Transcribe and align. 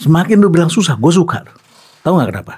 Semakin 0.00 0.40
lu 0.40 0.48
bilang 0.48 0.72
susah, 0.72 0.96
gue 0.96 1.12
suka. 1.12 1.44
Tahu 2.00 2.16
nggak 2.16 2.28
kenapa? 2.32 2.54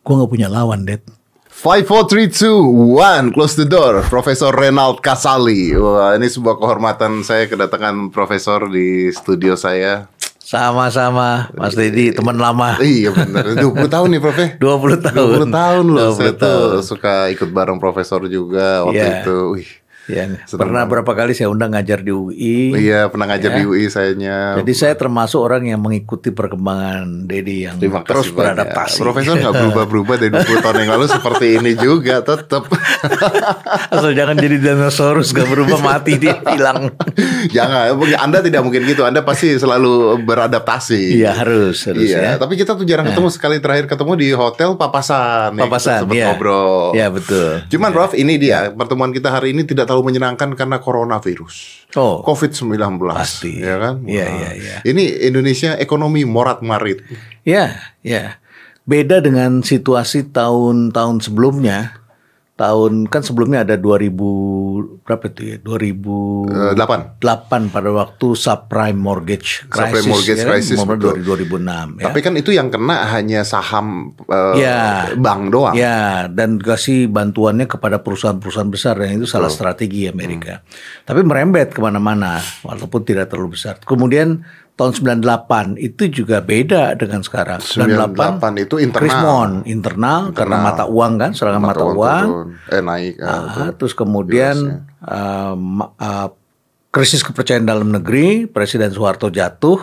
Gue 0.00 0.14
nggak 0.16 0.30
punya 0.30 0.48
lawan, 0.48 0.82
Dad. 0.82 1.04
Five, 1.52 1.84
four, 1.84 2.08
three, 2.08 2.26
two, 2.26 2.64
one, 2.90 3.28
close 3.30 3.54
the 3.54 3.62
door. 3.62 4.00
Profesor 4.02 4.48
Renald 4.50 4.98
Kasali. 4.98 5.76
Wah, 5.76 6.16
ini 6.16 6.26
sebuah 6.26 6.56
kehormatan 6.56 7.20
saya 7.20 7.44
kedatangan 7.44 8.08
profesor 8.08 8.66
di 8.66 9.12
studio 9.12 9.52
saya. 9.54 10.08
Sama-sama, 10.42 11.52
Mas 11.54 11.72
Dedi, 11.72 12.10
teman 12.10 12.34
lama. 12.34 12.80
Iya 12.82 13.14
benar. 13.14 13.52
20 13.54 13.62
tahun 13.86 14.08
nih, 14.10 14.20
Prof. 14.20 14.34
ya? 14.34 14.48
20 14.56 15.04
tahun. 15.06 15.16
20 15.38 15.52
tahun 15.54 15.84
loh. 15.86 16.10
20 16.12 16.18
Saya 16.18 16.32
tuh 16.34 16.60
suka 16.82 17.14
ikut 17.30 17.48
bareng 17.48 17.78
profesor 17.78 18.24
juga 18.26 18.82
waktu 18.82 18.98
Iya. 18.98 19.22
itu. 19.22 19.38
Wih. 19.54 19.70
Ya, 20.10 20.26
pernah 20.50 20.82
berapa 20.82 21.06
kali 21.06 21.30
saya 21.30 21.46
undang 21.46 21.70
ngajar 21.70 22.02
di 22.02 22.10
UI. 22.10 22.74
Iya, 22.74 23.06
pernah 23.06 23.30
ngajar 23.30 23.54
Ya. 23.54 23.58
di 23.58 23.64
UI 23.64 23.86
sayanya. 23.86 24.58
Jadi 24.58 24.72
saya 24.74 24.98
termasuk 24.98 25.38
orang 25.38 25.62
yang 25.64 25.78
mengikuti 25.78 26.34
perkembangan 26.34 27.22
Dedi 27.22 27.70
yang 27.70 27.78
Terima 27.78 28.02
terus 28.02 28.26
banyak. 28.28 28.34
beradaptasi. 28.34 28.98
Profesor 28.98 29.38
nggak 29.38 29.54
berubah-berubah 29.54 30.14
dari 30.18 30.30
20 30.34 30.58
tahun 30.58 30.76
yang 30.82 30.90
lalu 30.98 31.06
seperti 31.06 31.46
ini 31.54 31.72
juga 31.76 32.18
tetap. 32.18 32.66
Asal 33.94 34.10
jangan 34.12 34.34
jadi 34.34 34.58
dinosaurus 34.58 35.30
gak 35.30 35.46
berubah 35.46 35.78
mati 35.78 36.18
dia 36.18 36.38
hilang. 36.44 36.90
Jangan, 37.56 37.94
Anda 38.18 38.38
tidak 38.40 38.62
mungkin 38.62 38.82
gitu. 38.84 39.02
Anda 39.02 39.22
pasti 39.22 39.54
selalu 39.54 40.22
beradaptasi. 40.22 41.18
Iya 41.18 41.34
harus 41.36 41.82
harus 41.84 42.02
Iya, 42.02 42.18
ya. 42.18 42.32
tapi 42.38 42.54
kita 42.54 42.74
tuh 42.74 42.82
jarang 42.82 43.06
ketemu 43.06 43.28
sekali 43.28 43.58
terakhir 43.58 43.86
ketemu 43.86 44.12
di 44.14 44.28
hotel 44.32 44.74
Papasan. 44.74 45.54
Papasan, 45.54 46.06
Sempet 46.06 46.16
iya. 46.16 46.26
ngobrol. 46.30 46.94
Iya 46.94 47.06
betul. 47.10 47.66
Cuman 47.68 47.90
Prof, 47.90 48.12
ini 48.14 48.34
dia 48.34 48.70
pertemuan 48.72 49.10
kita 49.10 49.30
hari 49.30 49.52
ini 49.52 49.62
tidak 49.62 49.90
terlalu 49.92 50.08
menyenangkan 50.16 50.56
karena 50.56 50.80
coronavirus. 50.80 51.84
Oh. 52.00 52.24
COVID-19. 52.24 52.96
Pasti. 53.12 53.60
Ya 53.60 53.76
kan? 53.76 54.08
Iya, 54.08 54.24
iya, 54.24 54.50
iya. 54.56 54.76
Ini 54.88 55.28
Indonesia 55.28 55.76
ekonomi 55.76 56.24
morat-marit. 56.24 57.04
Ya, 57.44 57.76
ya. 58.00 58.40
Beda 58.88 59.20
dengan 59.20 59.60
situasi 59.60 60.32
tahun-tahun 60.32 61.28
sebelumnya. 61.28 62.01
Tahun 62.62 63.10
kan 63.10 63.26
sebelumnya 63.26 63.66
ada 63.66 63.74
2000 63.74 65.02
berapa 65.02 65.24
itu 65.26 65.42
ya? 65.42 65.56
2008 65.58 66.46
Eh, 66.46 66.74
delapan. 67.18 67.62
pada 67.66 67.90
waktu 67.90 68.26
subprime 68.32 68.94
mortgage 68.94 69.66
crisis. 69.66 69.82
Subprime 69.98 70.06
mortgage 70.06 70.30
ya 70.30 70.44
kan? 70.46 70.50
crisis, 70.54 70.78
betul. 70.78 71.12
2006 71.18 71.98
ya. 71.98 72.04
Tapi 72.06 72.18
kan 72.22 72.32
itu 72.38 72.54
yang 72.54 72.70
kena 72.70 73.10
hanya 73.10 73.42
saham 73.42 74.14
eh, 74.22 74.62
Ya. 74.62 75.10
bank 75.18 75.50
doang. 75.50 75.74
Ya, 75.74 76.30
dan 76.30 76.62
kasih 76.62 77.10
bantuannya 77.10 77.66
kepada 77.66 77.98
perusahaan-perusahaan 77.98 78.70
besar 78.70 78.94
yang 79.02 79.18
itu 79.18 79.26
salah 79.26 79.50
strategi 79.50 80.06
Amerika. 80.06 80.62
Tapi 81.02 81.26
merembet 81.26 81.74
ke 81.74 81.82
mana-mana, 81.82 82.38
walaupun 82.62 83.02
tidak 83.02 83.26
terlalu 83.26 83.58
besar. 83.58 83.82
Kemudian 83.82 84.46
tahun 84.72 85.20
98 85.20 85.76
itu 85.76 86.02
juga 86.22 86.40
beda 86.40 86.96
dengan 86.96 87.20
sekarang. 87.20 87.60
98 87.60 88.64
itu 88.64 88.80
internal. 88.80 89.02
Krismon, 89.04 89.50
internal, 89.68 90.20
karena 90.32 90.56
mata 90.64 90.84
uang 90.88 91.12
kan, 91.20 91.30
serangan 91.36 91.60
mata, 91.60 91.84
uang. 91.84 92.26
turun. 92.26 92.48
Eh 92.72 92.82
naik. 92.82 93.14
Ah, 93.20 93.40
betul. 93.44 93.70
terus 93.78 93.94
kemudian 93.94 94.56
uh, 95.04 95.56
uh, 96.00 96.28
krisis 96.88 97.20
kepercayaan 97.20 97.68
dalam 97.68 97.92
negeri, 97.92 98.48
Presiden 98.48 98.92
Soeharto 98.92 99.28
jatuh, 99.28 99.80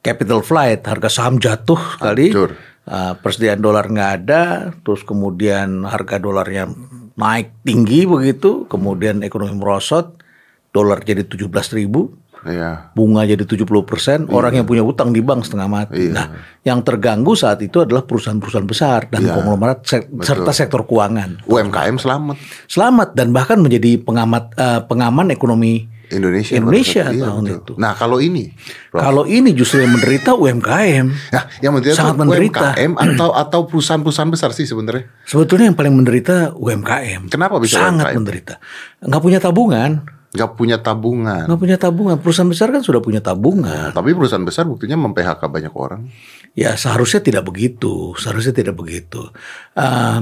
capital 0.00 0.40
flight, 0.40 0.84
harga 0.88 1.08
saham 1.12 1.36
jatuh 1.36 1.78
sekali, 1.96 2.32
Hancur. 2.32 2.56
uh, 2.88 3.14
persediaan 3.20 3.60
dolar 3.60 3.84
nggak 3.88 4.12
ada, 4.24 4.72
terus 4.80 5.04
kemudian 5.04 5.84
harga 5.84 6.16
dolarnya 6.16 6.72
naik 7.16 7.64
tinggi 7.64 8.04
begitu, 8.04 8.68
kemudian 8.68 9.24
ekonomi 9.24 9.56
merosot, 9.56 10.20
dolar 10.76 11.00
jadi 11.00 11.24
17 11.24 11.48
ribu, 11.72 12.12
Iya. 12.46 12.94
bunga 12.94 13.22
jadi 13.22 13.42
70 13.42 13.66
persen, 13.82 14.30
orang 14.30 14.54
yang 14.54 14.64
punya 14.64 14.80
utang 14.80 15.10
di 15.10 15.18
bank 15.18 15.42
setengah 15.42 15.66
mati. 15.66 16.08
Iya. 16.08 16.14
Nah, 16.14 16.26
yang 16.62 16.80
terganggu 16.80 17.34
saat 17.34 17.58
itu 17.60 17.82
adalah 17.82 18.02
perusahaan-perusahaan 18.02 18.64
besar 18.64 19.10
dan 19.10 19.20
Iya. 19.20 19.34
konglomerat 19.34 19.82
sek- 19.82 20.08
serta 20.22 20.50
sektor 20.50 20.82
keuangan 20.82 21.42
UMKM 21.44 21.96
selamat. 21.96 22.36
selamat 22.66 23.08
dan 23.12 23.30
bahkan 23.30 23.58
menjadi 23.58 23.98
pengamat 23.98 24.54
eh, 24.54 24.80
pengaman 24.82 25.28
ekonomi 25.28 25.86
Indonesia. 26.06 26.54
Indonesia 26.54 27.04
iya, 27.10 27.26
tahun 27.26 27.42
betul. 27.42 27.58
itu. 27.58 27.72
Nah 27.76 27.92
kalau 27.92 28.22
ini, 28.22 28.54
Prof. 28.88 29.02
Kalau 29.02 29.26
ini 29.26 29.50
justru 29.50 29.82
yang 29.82 29.90
menderita 29.90 30.38
UMKM. 30.38 31.06
Nah, 31.34 31.44
yang 31.58 31.74
menderita 31.74 31.98
Sangat 31.98 32.14
menderita. 32.16 32.62
UMKM 32.62 32.92
atau 32.94 33.28
atau 33.34 33.60
perusahaan-perusahaan 33.66 34.30
besar 34.30 34.54
sih 34.54 34.64
sebenarnya. 34.64 35.10
Sebetulnya 35.26 35.66
yang 35.66 35.74
paling 35.74 35.90
menderita 35.92 36.54
UMKM. 36.54 37.26
Kenapa 37.26 37.58
bisa 37.58 37.82
Sangat 37.82 38.06
UMKM? 38.06 38.18
menderita. 38.22 38.54
Nggak 39.02 39.18
punya 39.20 39.38
tabungan. 39.42 39.90
Nggak 40.34 40.50
punya 40.58 40.76
tabungan. 40.82 41.46
Nggak 41.46 41.60
punya 41.60 41.78
tabungan. 41.78 42.16
Perusahaan 42.18 42.50
besar 42.50 42.74
kan 42.74 42.82
sudah 42.82 42.98
punya 42.98 43.22
tabungan. 43.22 43.94
Tapi 43.94 44.10
perusahaan 44.12 44.42
besar 44.42 44.66
buktinya 44.66 44.98
mem-PHK 44.98 45.42
banyak 45.46 45.74
orang. 45.76 46.10
Ya 46.58 46.74
seharusnya 46.74 47.22
tidak 47.22 47.46
begitu. 47.46 48.12
Seharusnya 48.18 48.52
tidak 48.52 48.74
begitu. 48.74 49.30
Eh, 49.78 50.20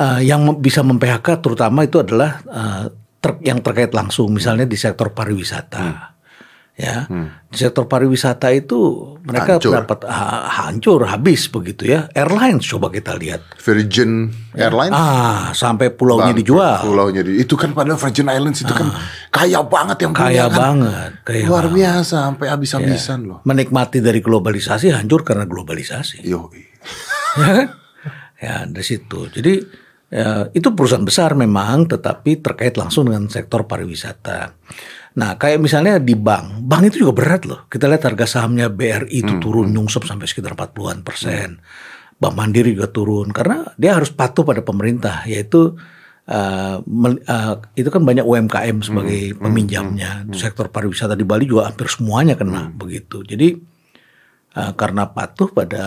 eh, 0.00 0.20
yang 0.24 0.58
bisa 0.58 0.80
mem-PHK 0.80 1.44
terutama 1.44 1.84
itu 1.84 2.00
adalah 2.00 2.40
eh, 2.42 2.84
ter- 3.20 3.42
yang 3.44 3.60
terkait 3.60 3.92
langsung. 3.92 4.32
Misalnya 4.32 4.64
di 4.64 4.78
sektor 4.78 5.12
pariwisata. 5.12 5.84
Hmm. 5.84 6.15
Ya, 6.76 7.08
di 7.48 7.56
sektor 7.56 7.88
pariwisata 7.88 8.52
itu 8.52 8.76
mereka 9.22 9.56
Hancur. 9.56 9.72
dapat 9.74 9.98
ha- 10.04 10.44
hancur 10.60 11.08
habis 11.08 11.48
begitu 11.48 11.88
ya. 11.88 12.04
Airlines 12.12 12.68
coba 12.68 12.92
kita 12.92 13.16
lihat. 13.16 13.40
Virgin 13.56 14.28
Airlines 14.52 14.92
Ah, 14.92 15.50
sampai 15.50 15.88
pulaunya 15.88 16.30
Bang, 16.30 16.36
dijual. 16.36 16.76
Pulaunya 16.78 17.24
di, 17.24 17.40
itu 17.40 17.56
kan 17.56 17.72
pada 17.72 17.96
Virgin 17.96 18.28
Islands 18.28 18.60
itu 18.60 18.68
kan 18.70 18.92
kaya 19.30 19.64
banget 19.64 20.04
yang 20.04 20.12
punya 20.12 20.20
Ah. 20.20 20.28
Kaya 20.28 20.44
kan. 20.44 20.58
banget, 20.58 21.10
kaya 21.24 21.44
Luar 21.44 21.64
banget. 21.64 21.76
biasa 21.80 22.16
sampai 22.22 22.46
habis-habisan 22.46 23.18
loh. 23.24 23.38
Menikmati 23.42 23.98
dari 23.98 24.20
globalisasi 24.20 24.92
hancur 24.92 25.24
karena 25.24 25.48
globalisasi. 25.48 26.22
Yo. 26.22 26.52
ya 27.40 27.50
kan? 27.56 27.68
Ya 28.36 28.54
dari 28.68 28.84
situ. 28.84 29.32
Jadi 29.32 29.64
ya, 30.06 30.52
itu 30.52 30.68
perusahaan 30.70 31.00
besar 31.02 31.32
memang, 31.32 31.88
tetapi 31.88 32.36
terkait 32.38 32.76
langsung 32.76 33.08
dengan 33.08 33.26
sektor 33.26 33.64
pariwisata. 33.64 34.52
Nah, 35.16 35.40
kayak 35.40 35.64
misalnya 35.64 35.96
di 35.96 36.12
bank, 36.12 36.60
bank 36.60 36.92
itu 36.92 37.08
juga 37.08 37.14
berat 37.16 37.48
loh. 37.48 37.64
Kita 37.72 37.88
lihat 37.88 38.04
harga 38.04 38.28
sahamnya 38.28 38.68
BRI 38.68 39.24
itu 39.24 39.40
turun 39.40 39.72
nyungsep 39.72 40.04
sampai 40.04 40.28
sekitar 40.28 40.52
40-an 40.52 41.00
persen. 41.00 41.56
Bank 42.16 42.34
Mandiri 42.36 42.76
juga 42.76 42.92
turun 42.92 43.32
karena 43.32 43.64
dia 43.80 43.96
harus 43.96 44.12
patuh 44.12 44.44
pada 44.44 44.60
pemerintah, 44.60 45.24
yaitu 45.24 45.76
uh, 46.28 46.76
uh, 46.84 47.54
itu 47.72 47.88
kan 47.88 48.02
banyak 48.04 48.28
UMKM 48.28 48.76
sebagai 48.84 49.36
peminjamnya. 49.40 50.28
Sektor 50.36 50.68
pariwisata 50.68 51.16
di 51.16 51.24
Bali 51.24 51.48
juga 51.48 51.72
hampir 51.72 51.88
semuanya 51.88 52.36
kena 52.36 52.68
begitu. 52.72 53.24
Jadi 53.24 53.56
uh, 54.56 54.72
karena 54.76 55.08
patuh 55.08 55.48
pada 55.48 55.84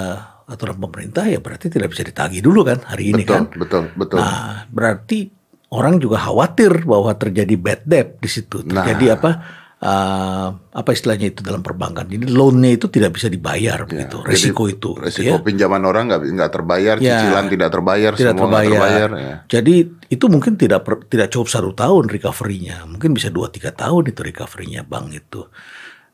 aturan 0.49 0.81
pemerintah 0.81 1.29
ya 1.29 1.37
berarti 1.37 1.69
tidak 1.69 1.93
bisa 1.93 2.01
ditagih 2.01 2.41
dulu 2.41 2.65
kan 2.65 2.81
hari 2.81 3.13
ini 3.13 3.21
Betul, 3.21 3.37
kan. 3.37 3.43
betul, 3.53 3.83
betul. 3.93 4.17
Nah, 4.17 4.65
berarti 4.73 5.29
orang 5.69 5.97
juga 5.97 6.17
khawatir 6.19 6.83
bahwa 6.83 7.13
terjadi 7.13 7.55
bad 7.55 7.81
debt 7.85 8.17
di 8.17 8.29
situ. 8.29 8.65
Nah. 8.65 8.81
Terjadi 8.81 9.05
apa 9.15 9.31
eh, 9.79 10.47
apa 10.51 10.89
istilahnya 10.91 11.31
itu 11.31 11.39
dalam 11.39 11.61
perbankan. 11.61 12.09
Jadi 12.09 12.25
loannya 12.27 12.75
itu 12.75 12.89
tidak 12.89 13.15
bisa 13.15 13.29
dibayar 13.29 13.85
begitu. 13.85 14.19
Resiko 14.21 14.67
Jadi, 14.67 14.75
itu. 14.75 14.89
gitu 14.97 14.99
Resiko 14.99 15.35
ya. 15.39 15.45
pinjaman 15.45 15.81
orang 15.83 16.09
nggak 16.09 16.21
nggak 16.35 16.51
terbayar, 16.51 16.95
Ya. 16.99 17.21
cicilan 17.21 17.45
tidak 17.47 17.69
terbayar, 17.71 18.11
Tidak 18.11 18.33
semua 18.33 18.43
terbayar. 18.49 18.71
terbayar. 18.75 19.09
ya. 19.15 19.35
Jadi 19.47 19.75
itu 20.09 20.25
mungkin 20.27 20.53
tidak 20.57 20.81
per- 20.83 21.05
tidak 21.07 21.27
cukup 21.29 21.47
satu 21.47 21.71
tahun 21.71 22.09
recovery-nya. 22.09 22.89
Mungkin 22.89 23.13
bisa 23.13 23.29
dua 23.29 23.47
tiga 23.47 23.69
tahun 23.71 24.09
itu 24.09 24.19
recovery-nya 24.19 24.83
bank 24.83 25.07
itu. 25.13 25.45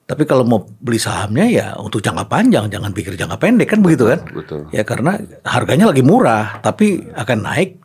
Tapi 0.06 0.22
kalau 0.30 0.46
mau 0.46 0.62
beli 0.62 1.02
sahamnya 1.02 1.50
ya 1.50 1.68
untuk 1.82 1.98
jangka 1.98 2.30
panjang, 2.30 2.70
jangan 2.70 2.94
pikir 2.94 3.18
jangka 3.18 3.42
pendek 3.42 3.74
kan 3.74 3.82
begitu 3.82 4.06
kan? 4.06 4.22
Betul. 4.30 4.70
Ya 4.70 4.86
karena 4.86 5.18
harganya 5.42 5.90
lagi 5.90 6.06
murah, 6.06 6.62
tapi 6.62 7.02
akan 7.10 7.40
naik 7.42 7.82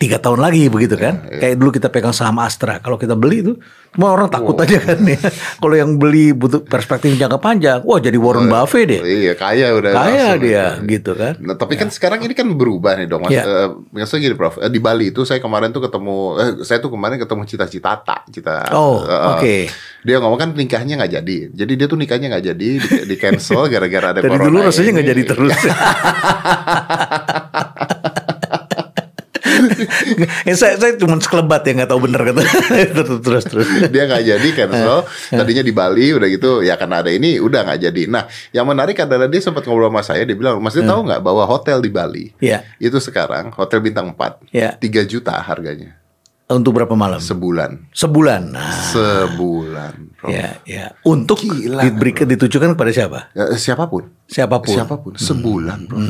tiga 0.00 0.16
tahun 0.16 0.40
lagi 0.40 0.72
begitu 0.72 0.96
kan? 0.96 1.28
Kayak 1.28 1.60
dulu 1.60 1.70
kita 1.70 1.92
pegang 1.92 2.16
saham 2.16 2.40
Astra, 2.40 2.80
kalau 2.80 2.96
kita 2.96 3.12
beli 3.12 3.44
itu, 3.44 3.52
semua 3.92 4.16
orang 4.16 4.32
takut 4.32 4.56
aja 4.56 4.80
kan 4.80 4.96
ya. 5.04 5.20
kalau 5.60 5.76
yang 5.76 6.00
beli 6.00 6.32
butuh 6.32 6.64
perspektif 6.64 7.12
jangka 7.14 7.36
panjang, 7.36 7.84
wah 7.84 8.00
jadi 8.00 8.16
Warren 8.16 8.48
Buffett 8.48 8.88
deh, 8.88 9.00
Iya, 9.04 9.36
kaya 9.36 9.76
udah. 9.76 9.92
kaya 9.92 10.26
dia 10.40 10.64
itu. 10.80 10.96
gitu 10.96 11.12
kan? 11.12 11.36
Nah, 11.44 11.52
tapi 11.52 11.76
kan 11.76 11.92
sekarang 11.92 12.24
ini 12.24 12.32
kan 12.32 12.48
berubah 12.48 12.96
nih 12.96 13.06
dong, 13.06 13.28
Mas. 13.28 13.36
Ya. 13.36 13.44
Eh, 13.44 13.68
maksudnya 13.92 14.24
gini, 14.24 14.36
Prof. 14.40 14.56
Eh, 14.56 14.72
di 14.72 14.80
Bali 14.80 15.12
itu 15.12 15.20
saya 15.22 15.36
kemarin 15.36 15.68
tuh 15.68 15.84
ketemu, 15.84 16.16
eh, 16.40 16.50
saya 16.64 16.80
tuh 16.80 16.88
kemarin 16.88 17.20
ketemu 17.20 17.42
cita-cita 17.44 17.92
tak, 18.00 18.24
cita. 18.32 18.72
Oh, 18.72 19.04
eh, 19.04 19.20
oke. 19.36 19.56
Dia 20.00 20.16
ngomong 20.16 20.40
kan 20.40 20.48
nikahnya 20.56 20.96
nggak 20.96 21.12
jadi, 21.20 21.38
jadi 21.52 21.72
dia 21.76 21.84
tuh 21.84 22.00
nikahnya 22.00 22.32
nggak 22.32 22.44
jadi, 22.48 22.68
di, 22.80 22.96
di 23.04 23.16
cancel 23.20 23.68
gara-gara 23.68 24.16
ada 24.16 24.20
Dari 24.24 24.32
corona. 24.32 24.48
dulu 24.48 24.58
rasanya 24.64 24.90
nggak 24.96 25.08
jadi 25.12 25.22
terus. 25.28 25.56
ya, 30.44 30.54
saya, 30.60 30.74
saya 30.76 30.92
cuma 30.94 31.16
sekelebat 31.16 31.62
ya 31.62 31.72
nggak 31.76 31.90
tahu 31.90 32.00
bener 32.04 32.20
kata 32.22 32.40
terus 32.96 33.18
terus 33.20 33.44
terus. 33.44 33.66
dia 33.88 34.02
nggak 34.04 34.24
jadi 34.24 34.48
cancel 34.54 34.98
Eh, 35.30 35.36
tadinya 35.36 35.60
di 35.60 35.70
Bali 35.70 36.06
udah 36.10 36.28
gitu 36.28 36.50
ya 36.60 36.74
karena 36.74 37.00
ada 37.00 37.08
ini 37.08 37.36
udah 37.36 37.60
nggak 37.62 37.80
jadi 37.82 38.02
nah 38.06 38.24
yang 38.50 38.64
menarik 38.64 38.98
adalah 38.98 39.24
dia 39.24 39.38
sempat 39.38 39.62
ngobrol 39.62 39.88
sama 39.88 40.02
saya 40.02 40.22
dia 40.22 40.34
bilang 40.34 40.58
mas 40.58 40.72
dia 40.72 40.82
tahu 40.82 41.04
nggak 41.04 41.20
bahwa 41.20 41.44
hotel 41.44 41.78
di 41.78 41.88
Bali 41.88 42.26
Ya. 42.36 42.64
itu 42.76 42.96
sekarang 42.96 43.52
hotel 43.52 43.80
bintang 43.80 44.10
4 44.10 44.50
Ya. 44.50 44.74
3 44.74 44.82
juta 45.04 45.32
harganya 45.34 45.96
Untuk 46.46 46.74
berapa 46.74 46.98
malam? 46.98 47.22
Sebulan. 47.22 47.94
Sebulan. 47.94 48.50
Nah, 48.50 48.74
Sebulan. 48.90 50.18
Prof. 50.18 50.34
ya, 50.34 50.58
ya. 50.66 50.90
Untuk 51.06 51.38
Gila, 51.38 51.78
diberikan 51.80 52.26
ditujukan 52.26 52.74
kepada 52.74 52.90
siapa? 52.90 53.18
Ya, 53.32 53.54
siapa 53.54 53.86
pun. 53.86 54.10
Siapa 54.26 54.58
pun. 54.58 54.74
Siapa 54.74 54.94
pun. 54.98 55.14
Sebulan, 55.14 55.86
Prof. 55.86 56.02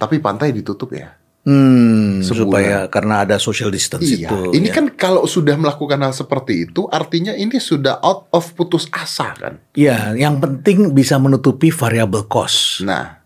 Tapi 0.00 0.24
pantai 0.24 0.56
ditutup 0.56 0.88
ya. 0.88 1.12
Hmm, 1.44 2.24
Sebulan. 2.24 2.40
supaya 2.40 2.76
karena 2.88 3.20
ada 3.20 3.36
social 3.36 3.68
distance 3.68 4.08
Iya. 4.08 4.32
itu. 4.32 4.56
ini 4.56 4.72
ya. 4.72 4.74
kan 4.74 4.88
kalau 4.88 5.28
sudah 5.28 5.52
melakukan 5.54 6.00
hal 6.00 6.10
seperti 6.10 6.64
itu, 6.64 6.88
artinya 6.88 7.36
ini 7.36 7.60
sudah 7.60 8.00
out 8.00 8.32
of 8.32 8.48
putus 8.52 8.88
asa 8.88 9.36
kan. 9.36 9.60
Ya, 9.72 10.16
yang 10.16 10.40
penting 10.40 10.90
bisa 10.90 11.20
menutupi 11.20 11.68
variable 11.68 12.24
cost, 12.24 12.80
Nah, 12.80 13.20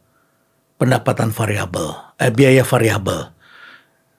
pendapatan 0.74 1.30
variabel, 1.30 1.94
eh, 2.16 2.28
biaya 2.28 2.66
variabel. 2.66 3.30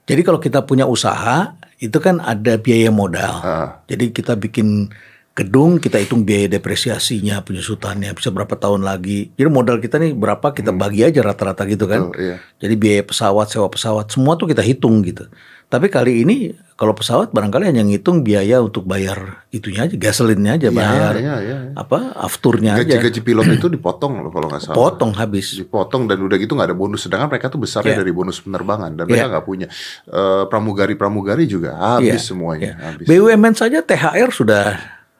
Jadi 0.07 0.21
kalau 0.23 0.39
kita 0.39 0.63
punya 0.63 0.87
usaha, 0.87 1.59
itu 1.77 1.99
kan 1.99 2.19
ada 2.19 2.55
biaya 2.55 2.89
modal. 2.89 3.33
Ah. 3.39 3.67
Jadi 3.85 4.09
kita 4.09 4.33
bikin 4.33 4.87
gedung, 5.33 5.79
kita 5.79 5.97
hitung 5.97 6.27
biaya 6.27 6.51
depresiasinya, 6.51 7.39
penyusutannya, 7.41 8.11
bisa 8.11 8.27
berapa 8.29 8.51
tahun 8.53 8.83
lagi. 8.83 9.31
Jadi 9.39 9.47
modal 9.47 9.79
kita 9.79 9.95
nih 9.95 10.11
berapa, 10.11 10.51
kita 10.51 10.75
bagi 10.75 11.07
aja 11.07 11.23
rata-rata 11.23 11.63
gitu 11.63 11.87
kan. 11.87 12.11
Betul, 12.11 12.19
iya. 12.19 12.35
Jadi 12.59 12.73
biaya 12.75 13.01
pesawat, 13.07 13.47
sewa 13.47 13.71
pesawat, 13.71 14.11
semua 14.11 14.35
tuh 14.35 14.51
kita 14.51 14.59
hitung 14.59 14.99
gitu. 15.01 15.31
Tapi 15.69 15.85
kali 15.85 16.25
ini 16.25 16.49
kalau 16.73 16.97
pesawat 16.97 17.29
barangkali 17.29 17.69
hanya 17.69 17.85
ngitung 17.85 18.25
biaya 18.25 18.57
untuk 18.57 18.89
bayar 18.89 19.45
itunya 19.53 19.85
aja, 19.85 19.93
gasolinnya 19.93 20.57
aja, 20.57 20.73
bayar 20.73 21.13
iya, 21.13 21.35
iya. 21.45 21.57
apa 21.77 22.17
afturnya 22.17 22.73
aja. 22.73 22.89
gaji-gaji 22.97 23.21
pilot 23.21 23.45
itu 23.53 23.69
dipotong 23.69 24.25
loh 24.25 24.33
kalau 24.33 24.49
nggak 24.49 24.65
salah. 24.65 24.73
Potong 24.73 25.13
habis. 25.13 25.53
dipotong 25.53 26.09
dan 26.09 26.25
udah 26.25 26.41
gitu 26.41 26.57
nggak 26.57 26.73
ada 26.73 26.77
bonus 26.77 27.05
sedangkan 27.05 27.29
mereka 27.29 27.53
tuh 27.53 27.61
besarnya 27.61 27.93
Iya. 27.93 28.01
dari 28.01 28.09
bonus 28.09 28.41
penerbangan 28.41 28.97
dan 28.97 29.05
mereka 29.05 29.21
Iya. 29.21 29.31
nggak 29.37 29.45
punya 29.45 29.67
Eh, 30.09 30.43
pramugari 30.49 30.97
pramugari 30.97 31.45
juga 31.45 31.77
habis 31.77 32.17
Iya, 32.17 32.25
semuanya 32.33 32.73
iya. 32.73 32.89
habis 32.89 33.05
BUMN 33.05 33.53
saja 33.53 33.85
THR 33.85 34.29
sudah 34.33 34.65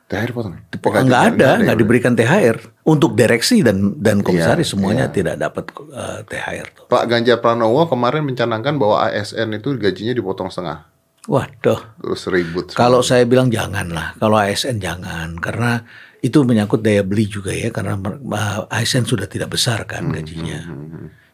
terakhir 0.10 0.34
potong 0.34 0.54
ya? 0.58 0.62
nggak 0.74 1.06
Nggak 1.06 1.24
ada, 1.38 1.50
nggak 1.62 1.78
ya? 1.78 1.82
diberikan 1.86 2.14
THR 2.18 2.58
untuk 2.84 3.14
direksi 3.14 3.62
dan 3.62 3.94
dan 4.02 4.26
komisaris 4.26 4.66
Iya, 4.66 4.72
semuanya 4.74 5.06
iya. 5.08 5.14
tidak 5.14 5.36
dapat 5.38 5.70
eh, 5.94 6.20
THR 6.26 6.68
tuh. 6.74 6.84
Pak 6.90 7.04
Ganjar 7.06 7.38
Pranowo 7.38 7.86
kemarin 7.86 8.26
mencanangkan 8.26 8.82
bahwa 8.82 9.06
ASN 9.06 9.54
itu 9.54 9.78
gajinya 9.78 10.18
dipotong 10.18 10.50
setengah 10.50 10.90
Waduh, 11.30 11.78
terus 12.02 12.26
ribut 12.26 12.74
kalau 12.74 13.06
saya 13.06 13.22
bilang 13.30 13.54
jangan 13.54 13.86
lah, 13.94 14.18
kalau 14.18 14.42
ASN 14.42 14.82
jangan 14.82 15.38
karena 15.38 15.86
itu 16.20 16.42
menyangkut 16.42 16.82
daya 16.82 17.06
beli 17.06 17.30
juga 17.30 17.54
ya 17.54 17.70
karena 17.70 17.94
eh, 18.10 18.82
ASN 18.82 19.06
sudah 19.06 19.30
tidak 19.30 19.54
besar 19.54 19.86
kan 19.86 20.10
gajinya. 20.10 20.58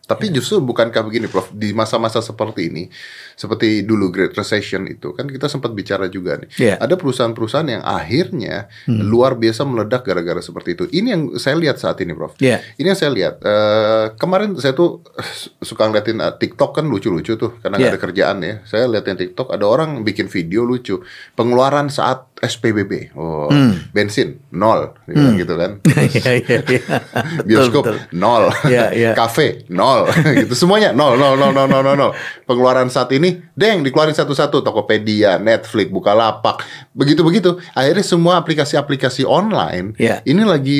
Tapi 0.06 0.30
justru 0.30 0.62
bukankah 0.62 1.02
begini, 1.02 1.26
Prof? 1.26 1.50
Di 1.50 1.74
masa-masa 1.74 2.22
seperti 2.22 2.70
ini, 2.70 2.84
seperti 3.34 3.82
dulu 3.82 4.14
Great 4.14 4.38
Recession 4.38 4.86
itu, 4.86 5.18
kan 5.18 5.26
kita 5.26 5.50
sempat 5.50 5.74
bicara 5.74 6.06
juga 6.06 6.38
nih. 6.38 6.50
Iya. 6.62 6.74
Ada 6.78 6.94
perusahaan-perusahaan 6.94 7.66
yang 7.66 7.82
akhirnya 7.82 8.70
luar 8.86 9.34
biasa 9.34 9.66
meledak 9.66 10.06
gara-gara 10.06 10.38
seperti 10.40 10.78
itu. 10.78 10.86
Ini 10.94 11.08
yang 11.10 11.22
saya 11.42 11.58
lihat 11.58 11.82
saat 11.82 11.98
ini, 12.06 12.14
Prof. 12.14 12.38
Iya. 12.38 12.62
Ini 12.78 12.86
yang 12.94 13.00
saya 13.00 13.12
lihat. 13.12 13.42
Eh, 13.42 14.06
kemarin 14.22 14.54
saya 14.62 14.78
tuh 14.78 15.02
suka 15.60 15.90
ngeliatin 15.90 16.22
eh, 16.22 16.34
TikTok 16.38 16.78
kan 16.78 16.86
lucu-lucu 16.86 17.34
tuh, 17.34 17.58
karena 17.60 17.82
nggak 17.82 17.90
Iya. 17.90 17.98
ada 17.98 18.04
kerjaan 18.06 18.38
ya. 18.46 18.56
Saya 18.64 18.86
liatin 18.86 19.18
TikTok, 19.18 19.50
ada 19.50 19.66
orang 19.66 20.06
bikin 20.06 20.30
video 20.30 20.62
lucu. 20.62 21.02
Pengeluaran 21.34 21.90
saat 21.90 22.30
SPBB, 22.36 23.16
oh, 23.16 23.48
bensin 23.90 24.44
nol, 24.52 24.92
dia 25.08 25.16
bilang 25.16 25.40
gitu 25.40 25.56
kan. 25.56 25.72
Bioskop 27.44 27.88
nol, 28.12 28.52
kafe 29.16 29.64
nol, 29.72 30.08
gitu 30.44 30.52
semuanya 30.52 30.92
nol 30.92 31.16
nol 31.16 31.40
nol 31.40 31.52
nol 31.52 31.68
nol 31.68 31.82
nol 31.82 31.96
nol. 31.96 32.12
Pengeluaran 32.44 32.92
saat 32.92 33.12
ini, 33.16 33.40
deng 33.56 33.82
dikeluarin 33.82 34.14
satu-satu. 34.14 34.60
Tokopedia, 34.62 35.40
Netflix, 35.40 35.88
Bukalapak, 35.88 36.60
begitu 36.92 37.24
begitu. 37.24 37.56
Akhirnya 37.72 38.04
semua 38.04 38.38
aplikasi-aplikasi 38.38 39.24
online 39.24 39.96
Iya. 39.96 40.20
ini 40.26 40.44
lagi 40.44 40.78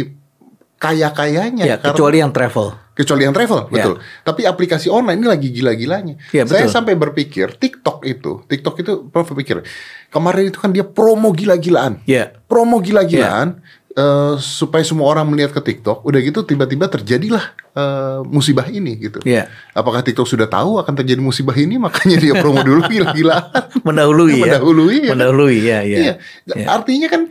kaya-kayanya. 0.78 1.64
Ya, 1.66 1.76
karena- 1.78 1.94
kecuali 1.94 2.18
yang 2.20 2.32
travel. 2.32 2.68
kecuali 2.96 3.28
yang 3.28 3.36
travel, 3.36 3.68
Ya. 3.68 3.72
betul. 3.76 3.96
Tapi 4.24 4.42
aplikasi 4.48 4.88
online 4.88 5.20
ini 5.20 5.28
lagi 5.28 5.52
gila-gilanya. 5.52 6.16
Ya, 6.32 6.48
Saya 6.48 6.64
betul. 6.64 6.76
sampai 6.80 6.96
berpikir 6.96 7.60
TikTok 7.60 8.08
itu, 8.08 8.40
TikTok 8.48 8.76
itu, 8.80 8.94
berpikir 9.06 9.68
kemarin 10.08 10.48
itu 10.48 10.56
kan 10.56 10.72
dia 10.72 10.88
promo 10.88 11.36
gila-gilaan 11.36 12.00
Ya. 12.08 12.32
promo 12.48 12.80
gila-gilaan 12.80 13.60
eh, 13.92 14.36
supaya 14.38 14.84
semua 14.84 15.08
orang 15.08 15.28
melihat 15.28 15.52
ke 15.52 15.62
TikTok. 15.62 16.04
Udah 16.04 16.20
gitu 16.20 16.44
tiba-tiba 16.44 16.88
terjadilah 16.88 17.44
eh, 17.76 18.20
musibah 18.24 18.68
ini 18.68 18.96
gitu. 18.96 19.20
Iya. 19.24 19.52
Apakah 19.72 20.00
TikTok 20.00 20.24
sudah 20.24 20.48
tahu 20.48 20.80
akan 20.80 20.96
terjadi 20.96 21.20
musibah 21.20 21.56
ini 21.56 21.76
makanya 21.86 22.16
dia 22.16 22.40
promo 22.40 22.60
dulu 22.60 22.80
gila-gilaan? 22.88 23.52
Mendahului 23.88 24.40
ya. 24.40 24.44
Mendahului, 24.56 24.98
ya. 25.00 25.12
Mendahului 25.12 25.56
ya, 25.60 25.80
ya. 25.84 25.98
Iya. 26.00 26.14
Ya. 26.48 26.66
Artinya 26.72 27.08
kan 27.08 27.22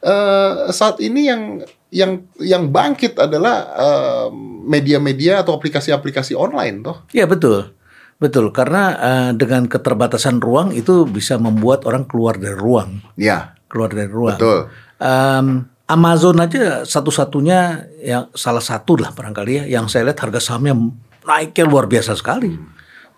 eh, 0.00 0.52
saat 0.70 0.96
ini 1.00 1.28
yang 1.28 1.42
yang 1.90 2.26
yang 2.38 2.70
bangkit 2.70 3.18
adalah 3.18 3.56
eh, 3.74 4.26
media-media 4.64 5.42
atau 5.42 5.58
aplikasi-aplikasi 5.58 6.38
online 6.38 6.86
toh. 6.86 6.96
Iya 7.10 7.26
betul, 7.26 7.74
betul. 8.16 8.54
Karena 8.54 8.82
eh, 8.94 9.30
dengan 9.34 9.66
keterbatasan 9.66 10.38
ruang 10.38 10.70
itu 10.70 11.04
bisa 11.04 11.36
membuat 11.36 11.84
orang 11.84 12.06
keluar 12.06 12.38
dari 12.38 12.54
ruang, 12.54 13.02
Ya, 13.18 13.58
keluar 13.66 13.90
dari 13.90 14.10
ruang. 14.10 14.38
betul. 14.38 14.70
Em, 15.00 15.66
Amazon 15.90 16.38
aja 16.38 16.86
satu-satunya 16.86 17.60
yang 17.98 18.30
salah 18.30 18.62
satu 18.62 18.94
lah 18.94 19.10
barangkali 19.10 19.52
ya, 19.52 19.64
yang 19.66 19.90
saya 19.90 20.06
lihat 20.06 20.22
harga 20.22 20.38
sahamnya 20.38 20.78
naiknya 21.26 21.64
luar 21.66 21.90
biasa 21.90 22.14
sekali. 22.14 22.54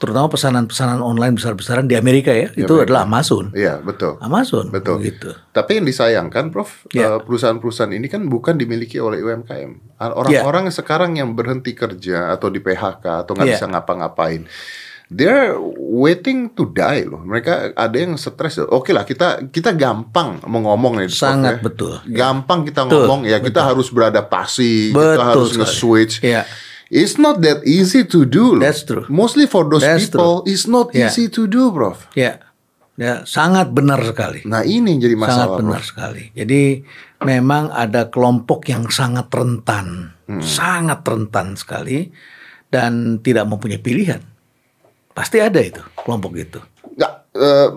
Terutama 0.02 0.26
pesanan-pesanan 0.26 0.99
online 0.99 1.38
besar-besaran 1.38 1.87
di 1.87 1.94
Amerika 1.94 2.34
ya, 2.34 2.50
itu 2.52 2.75
adalah 2.76 3.06
Amazon. 3.06 3.54
Iya, 3.54 3.78
betul. 3.78 4.19
Amazon, 4.19 4.66
Betul. 4.69 4.99
Gitu. 5.06 5.31
Tapi 5.54 5.78
yang 5.78 5.87
disayangkan, 5.87 6.50
Prof, 6.50 6.90
Ya. 6.90 7.22
perusahaan-perusahaan 7.22 7.94
ini 7.94 8.10
kan 8.10 8.26
bukan 8.26 8.58
dimiliki 8.58 8.99
oleh 8.99 9.22
UMKM. 9.22 10.02
Orang-orang 10.02 10.75
sekarang 10.75 11.14
yang 11.14 11.32
berhenti 11.32 11.70
kerja 11.72 12.34
atau 12.34 12.50
di 12.50 12.58
PHK 12.58 13.22
atau 13.22 13.32
nggak 13.32 13.46
Ya. 13.46 13.54
bisa 13.54 13.70
ngapa-ngapain, 13.70 14.43
they're 15.06 15.54
waiting 15.78 16.50
to 16.50 16.66
die 16.66 17.05
loh. 17.05 17.20
Mereka 17.20 17.76
ada 17.76 17.94
yang 17.94 18.16
stres. 18.16 18.58
Oke 18.64 18.90
lah, 18.90 19.05
kita 19.05 19.46
kita 19.46 19.70
gampang 19.72 20.43
mau 20.48 20.66
ngomong 20.66 20.98
nih, 20.98 21.06
Prof, 21.06 21.20
Sangat 21.22 21.55
ya. 21.55 21.62
betul. 21.62 21.94
Gampang 22.08 22.66
kita 22.66 22.88
Betul, 22.88 23.06
ngomong 23.06 23.20
ya, 23.22 23.38
kita 23.38 23.60
harus 23.62 23.87
beradaptasi, 23.87 24.90
kita 24.90 24.98
Betul 24.98 25.22
harus 25.22 25.48
sekali. 25.48 25.60
nge-switch. 25.62 26.14
Iya. 26.25 26.43
It's 26.92 27.16
not 27.16 27.40
that 27.40 27.64
easy 27.64 28.04
to 28.04 28.28
do. 28.28 28.52
loh. 28.52 28.60
That's 28.60 28.84
true. 28.84 29.08
Mostly 29.08 29.48
for 29.48 29.64
those 29.64 29.80
That's 29.80 30.12
people, 30.12 30.44
it's 30.44 30.68
not 30.68 30.92
Yeah. 30.92 31.08
easy 31.08 31.32
to 31.32 31.48
do, 31.48 31.72
Prof. 31.72 32.12
Ya, 32.12 32.44
ya 32.94 33.24
sangat 33.24 33.72
benar 33.72 34.04
sekali. 34.04 34.44
Nah 34.44 34.60
ini 34.60 35.00
jadi 35.00 35.16
sangat 35.16 35.24
masalah, 35.48 35.56
benar 35.56 35.80
Prof. 35.80 35.88
sekali. 35.88 36.24
Jadi 36.36 36.84
memang 37.24 37.72
ada 37.72 38.12
kelompok 38.12 38.68
yang 38.68 38.92
sangat 38.92 39.32
rentan, 39.32 40.12
Hmm. 40.28 40.44
sangat 40.44 41.00
rentan 41.00 41.56
sekali 41.56 42.12
dan 42.68 43.24
tidak 43.24 43.48
mempunyai 43.48 43.81
pilihan. 43.81 44.20
Pasti 45.12 45.40
ada 45.40 45.64
itu 45.64 45.81
kelompok 45.96 46.36
itu. 46.36 46.60
Nggak, 46.93 47.12
eh, 47.32 47.69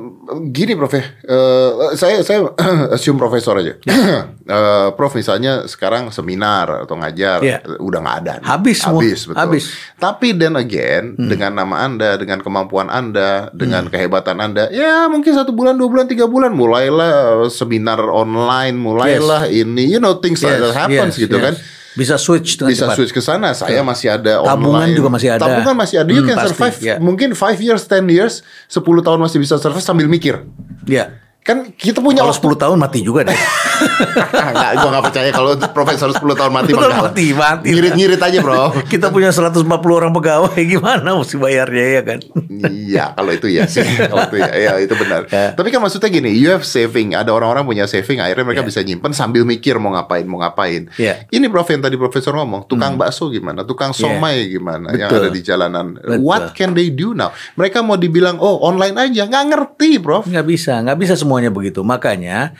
gini 0.49 0.75
Prof 0.75 0.91
ya, 0.91 1.05
Eh, 1.23 1.69
saya 1.95 2.19
saya 2.21 2.51
assume 2.95 3.15
profesor 3.15 3.55
aja. 3.55 3.75
Eh, 4.45 4.89
Prof 4.93 5.09
misalnya 5.17 5.65
sekarang 5.65 6.13
seminar 6.13 6.85
atau 6.85 6.93
ngajar, 7.01 7.41
Iya. 7.41 7.65
udah 7.81 7.97
nggak 7.97 8.17
ada. 8.21 8.33
nih. 8.37 8.45
Habis 8.45 8.77
semua. 8.77 9.01
Habis, 9.01 9.19
betul. 9.25 9.41
Habis. 9.41 9.63
Tapi 9.97 10.27
then 10.37 10.53
again, 10.53 11.17
dengan 11.17 11.57
nama 11.57 11.81
Anda, 11.81 12.13
dengan 12.13 12.45
kemampuan 12.45 12.85
Anda, 12.85 13.49
Hmm. 13.49 13.57
dengan 13.57 13.83
kehebatan 13.89 14.37
Anda, 14.37 14.69
ya 14.69 15.09
mungkin 15.09 15.33
satu 15.33 15.49
bulan, 15.49 15.81
dua 15.81 15.89
bulan, 15.89 16.05
tiga 16.05 16.29
bulan, 16.29 16.53
mulailah 16.53 17.49
seminar 17.49 17.97
online, 18.05 18.77
mulailah 18.77 19.49
ini, 19.49 19.89
you 19.89 19.97
know 19.97 20.21
things 20.21 20.45
like 20.45 20.61
that 20.61 20.77
happens 20.77 21.17
yes, 21.17 21.25
gitu 21.25 21.41
yes. 21.41 21.45
kan. 21.49 21.53
Bisa 21.95 22.15
switch 22.15 22.59
dengan 22.59 22.71
Bisa 22.71 22.85
cepat. 22.85 22.95
switch 22.95 23.11
ke 23.11 23.19
sana. 23.19 23.51
Saya 23.51 23.79
masih 23.81 24.11
ada 24.11 24.43
Tabungan 24.43 24.83
online. 24.83 24.93
juga 24.93 25.09
masih 25.09 25.29
ada. 25.31 25.41
Tabungan 25.41 25.75
masih 25.75 25.95
ada. 25.97 26.09
You 26.11 26.21
Hmm, 26.21 26.29
can 26.29 26.37
pasti, 26.37 26.49
survive. 26.51 26.77
ya. 26.79 26.95
Mungkin 26.99 27.29
5 27.31 27.57
years, 27.57 27.81
10 27.85 28.05
years, 28.05 28.33
10 28.67 29.01
tahun 29.01 29.17
masih 29.17 29.39
bisa 29.39 29.55
survive 29.55 29.79
sambil 29.81 30.05
mikir. 30.05 30.43
Ya. 30.85 31.23
Kan 31.45 31.69
kita 31.77 32.01
punya 32.01 32.25
Kalau 32.25 32.33
waktu. 32.33 32.57
10 32.57 32.61
tahun 32.65 32.77
mati 32.81 32.99
juga 33.05 33.21
deh. 33.21 33.37
Enggak, 34.49 34.71
gue 34.81 34.89
gak 34.89 35.05
percaya 35.05 35.29
kalau 35.29 35.51
profesor 35.69 36.09
10 36.09 36.17
tahun 36.25 36.51
mati 36.51 36.71
Betul, 36.73 36.89
mah 36.89 37.05
mati, 37.05 37.27
mati. 37.37 37.69
Ngirit-ngirit 37.69 38.17
aja 38.17 38.39
bro 38.41 38.73
Kita 38.93 39.13
punya 39.13 39.29
140 39.29 39.61
orang 39.85 40.09
pegawai 40.09 40.57
gimana 40.73 41.13
mesti 41.13 41.35
bayarnya 41.37 41.85
ya 41.85 42.01
kan? 42.01 42.19
Iya 42.65 43.05
kalau 43.13 43.31
itu 43.35 43.47
ya 43.51 43.69
sih 43.69 43.83
Kalau 43.83 44.25
itu 44.25 44.41
ya, 44.41 44.49
ya 44.57 44.71
itu 44.81 44.95
benar 44.97 45.27
Ya. 45.29 45.51
Tapi 45.53 45.69
kan 45.69 45.81
maksudnya 45.81 46.09
gini 46.09 46.31
You 46.33 46.49
have 46.49 46.63
saving 46.63 47.13
Ada 47.13 47.29
orang-orang 47.29 47.65
punya 47.65 47.85
saving 47.85 48.21
Akhirnya 48.21 48.45
mereka 48.45 48.63
bisa 48.63 48.79
nyimpen 48.81 49.11
Sambil 49.11 49.43
mikir 49.43 49.75
mau 49.77 49.93
ngapain 49.93 50.23
Mau 50.23 50.39
ngapain 50.39 50.87
Ya. 50.95 51.27
Ini 51.27 51.45
prof 51.49 51.67
yang 51.67 51.81
tadi 51.81 51.93
profesor 51.95 52.33
ngomong 52.33 52.65
Tukang 52.65 52.95
bakso 52.95 53.27
gimana 53.29 53.61
Tukang 53.61 53.91
somai 53.91 54.47
gimana 54.47 54.93
Yang 54.93 55.09
Betul. 55.11 55.21
ada 55.21 55.29
di 55.29 55.41
jalanan 55.41 55.85
Betul. 55.97 56.21
What 56.21 56.55
can 56.55 56.73
they 56.73 56.89
do 56.89 57.11
now 57.11 57.29
Mereka 57.53 57.83
mau 57.83 57.97
dibilang 57.97 58.39
Oh 58.39 58.63
online 58.63 58.95
aja 58.97 59.27
Nggak 59.27 59.43
ngerti 59.51 59.89
prof 59.99 60.23
Nggak 60.25 60.45
bisa, 60.45 60.73
nggak 60.81 60.97
bisa 60.97 61.13
semuanya 61.35 61.51
begitu. 61.51 61.83
Makanya 61.83 62.55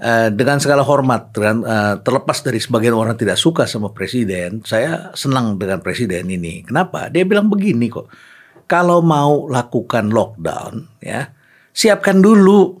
eh, 0.00 0.32
dengan 0.32 0.56
segala 0.56 0.80
hormat, 0.80 1.36
dengan, 1.36 1.60
eh, 1.60 1.94
terlepas 2.00 2.40
dari 2.40 2.56
sebagian 2.56 2.96
orang 2.96 3.20
tidak 3.20 3.36
suka 3.36 3.68
sama 3.68 3.92
presiden, 3.92 4.64
saya 4.64 5.12
senang 5.12 5.60
dengan 5.60 5.84
presiden 5.84 6.24
ini. 6.32 6.64
Kenapa? 6.64 7.12
Dia 7.12 7.28
bilang 7.28 7.52
begini 7.52 7.92
kok. 7.92 8.08
Kalau 8.64 9.04
mau 9.04 9.44
lakukan 9.52 10.08
lockdown, 10.08 11.04
ya 11.04 11.28
siapkan 11.76 12.24
dulu 12.24 12.80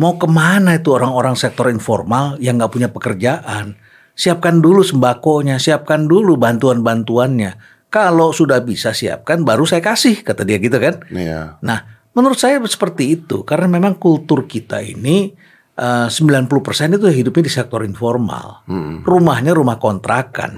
Mau 0.00 0.16
ke 0.16 0.24
mana 0.24 0.80
itu 0.80 0.88
orang-orang 0.96 1.36
sektor 1.36 1.68
informal 1.68 2.40
yang 2.40 2.56
nggak 2.56 2.72
punya 2.72 2.88
pekerjaan? 2.88 3.76
Siapkan 4.16 4.64
dulu 4.64 4.80
sembakonya, 4.80 5.60
siapkan 5.60 6.08
dulu 6.08 6.40
bantuan-bantuannya. 6.40 7.84
Kalau 7.92 8.32
sudah 8.32 8.64
bisa 8.64 8.96
siapkan, 8.96 9.44
baru 9.44 9.68
saya 9.68 9.84
kasih, 9.84 10.24
kata 10.24 10.48
dia 10.48 10.56
gitu 10.62 10.80
kan. 10.80 11.04
Iya. 11.12 11.60
Nah, 11.60 11.99
menurut 12.16 12.38
saya 12.38 12.58
seperti 12.66 13.20
itu 13.20 13.42
karena 13.46 13.70
memang 13.70 13.96
kultur 13.96 14.44
kita 14.46 14.82
ini 14.82 15.32
eh, 15.78 16.08
90% 16.08 16.96
itu 16.96 17.06
hidupnya 17.08 17.44
di 17.46 17.52
sektor 17.52 17.80
informal. 17.86 18.66
Rumahnya 19.06 19.52
rumah 19.54 19.80
kontrakan. 19.80 20.50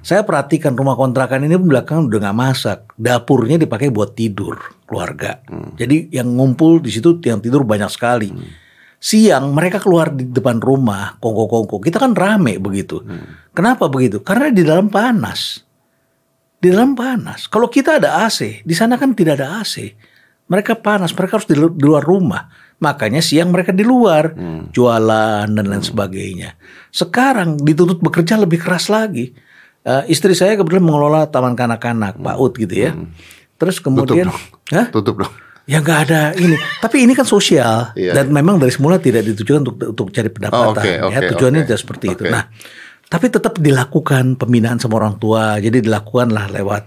Saya 0.00 0.22
perhatikan 0.22 0.74
rumah 0.74 0.94
kontrakan 0.94 1.44
ini 1.46 1.58
belakangan 1.58 2.08
udah 2.08 2.20
nggak 2.28 2.38
masak, 2.38 2.78
dapurnya 2.98 3.58
dipakai 3.60 3.90
buat 3.90 4.14
tidur 4.14 4.58
keluarga. 4.86 5.42
Jadi 5.76 6.12
yang 6.12 6.32
ngumpul 6.32 6.80
di 6.80 6.90
situ 6.92 7.18
yang 7.24 7.42
tidur 7.42 7.62
banyak 7.66 7.90
sekali. 7.90 8.30
Siang 9.02 9.50
mereka 9.50 9.82
keluar 9.82 10.14
di 10.14 10.30
depan 10.30 10.62
rumah, 10.62 11.18
kongko-kongko. 11.18 11.82
Kita 11.82 11.98
kan 11.98 12.14
rame 12.14 12.62
begitu. 12.62 13.02
Kenapa 13.50 13.90
begitu? 13.90 14.22
Karena 14.22 14.54
di 14.54 14.62
dalam 14.62 14.86
panas 14.86 15.66
di 16.62 16.70
dalam 16.70 16.94
panas. 16.94 17.50
Kalau 17.50 17.66
kita 17.66 17.98
ada 17.98 18.22
AC, 18.22 18.62
di 18.62 18.70
sana 18.70 18.94
kan 18.94 19.18
tidak 19.18 19.42
ada 19.42 19.58
AC. 19.58 19.90
Mereka 20.46 20.78
panas, 20.78 21.12
mereka 21.12 21.38
harus 21.38 21.46
di, 21.46 21.54
lu- 21.54 21.72
di 21.72 21.82
luar 21.82 22.02
rumah. 22.02 22.50
Makanya 22.78 23.22
siang 23.22 23.54
mereka 23.54 23.70
di 23.70 23.82
luar, 23.82 24.34
jualan 24.68 25.46
dan 25.46 25.64
lain 25.64 25.80
sebagainya. 25.80 26.58
Sekarang 26.88 27.54
dituntut 27.56 28.00
bekerja 28.00 28.34
lebih 28.36 28.58
keras 28.58 28.90
lagi. 28.90 29.30
Eh, 29.82 30.02
istri 30.08 30.34
saya 30.34 30.54
kebetulan 30.54 30.82
mengelola 30.82 31.26
taman 31.26 31.54
kanak-kanak, 31.54 32.18
PAUD 32.18 32.52
gitu 32.58 32.74
ya. 32.74 32.90
Terus 33.54 33.78
kemudian, 33.78 34.30
dong. 34.30 34.38
Hah? 34.74 34.86
Tutup 34.90 35.22
dong. 35.22 35.32
Ya 35.62 35.78
nggak 35.78 35.98
ada 36.10 36.22
ini. 36.34 36.58
Tapi 36.84 37.06
ini 37.06 37.14
kan 37.14 37.22
sosial 37.22 37.94
Iya. 37.94 38.18
dan 38.18 38.34
memang 38.34 38.58
dari 38.58 38.74
semula 38.74 38.98
tidak 38.98 39.22
ditujukan 39.24 39.62
untuk 39.62 39.76
untuk 39.94 40.06
cari 40.10 40.26
pendapatan. 40.26 40.66
Oh, 40.66 40.74
oke, 40.74 40.90
ya 40.90 41.18
oke, 41.22 41.28
tujuannya 41.38 41.60
oke. 41.62 41.66
tidak 41.70 41.80
seperti 41.80 42.06
itu. 42.10 42.22
Oke. 42.26 42.34
Nah, 42.34 42.50
tapi 43.06 43.26
tetap 43.30 43.54
dilakukan 43.62 44.34
pembinaan 44.34 44.82
sama 44.82 44.98
orang 44.98 45.22
tua. 45.22 45.62
Jadi 45.62 45.86
dilakukanlah 45.86 46.50
lewat 46.50 46.82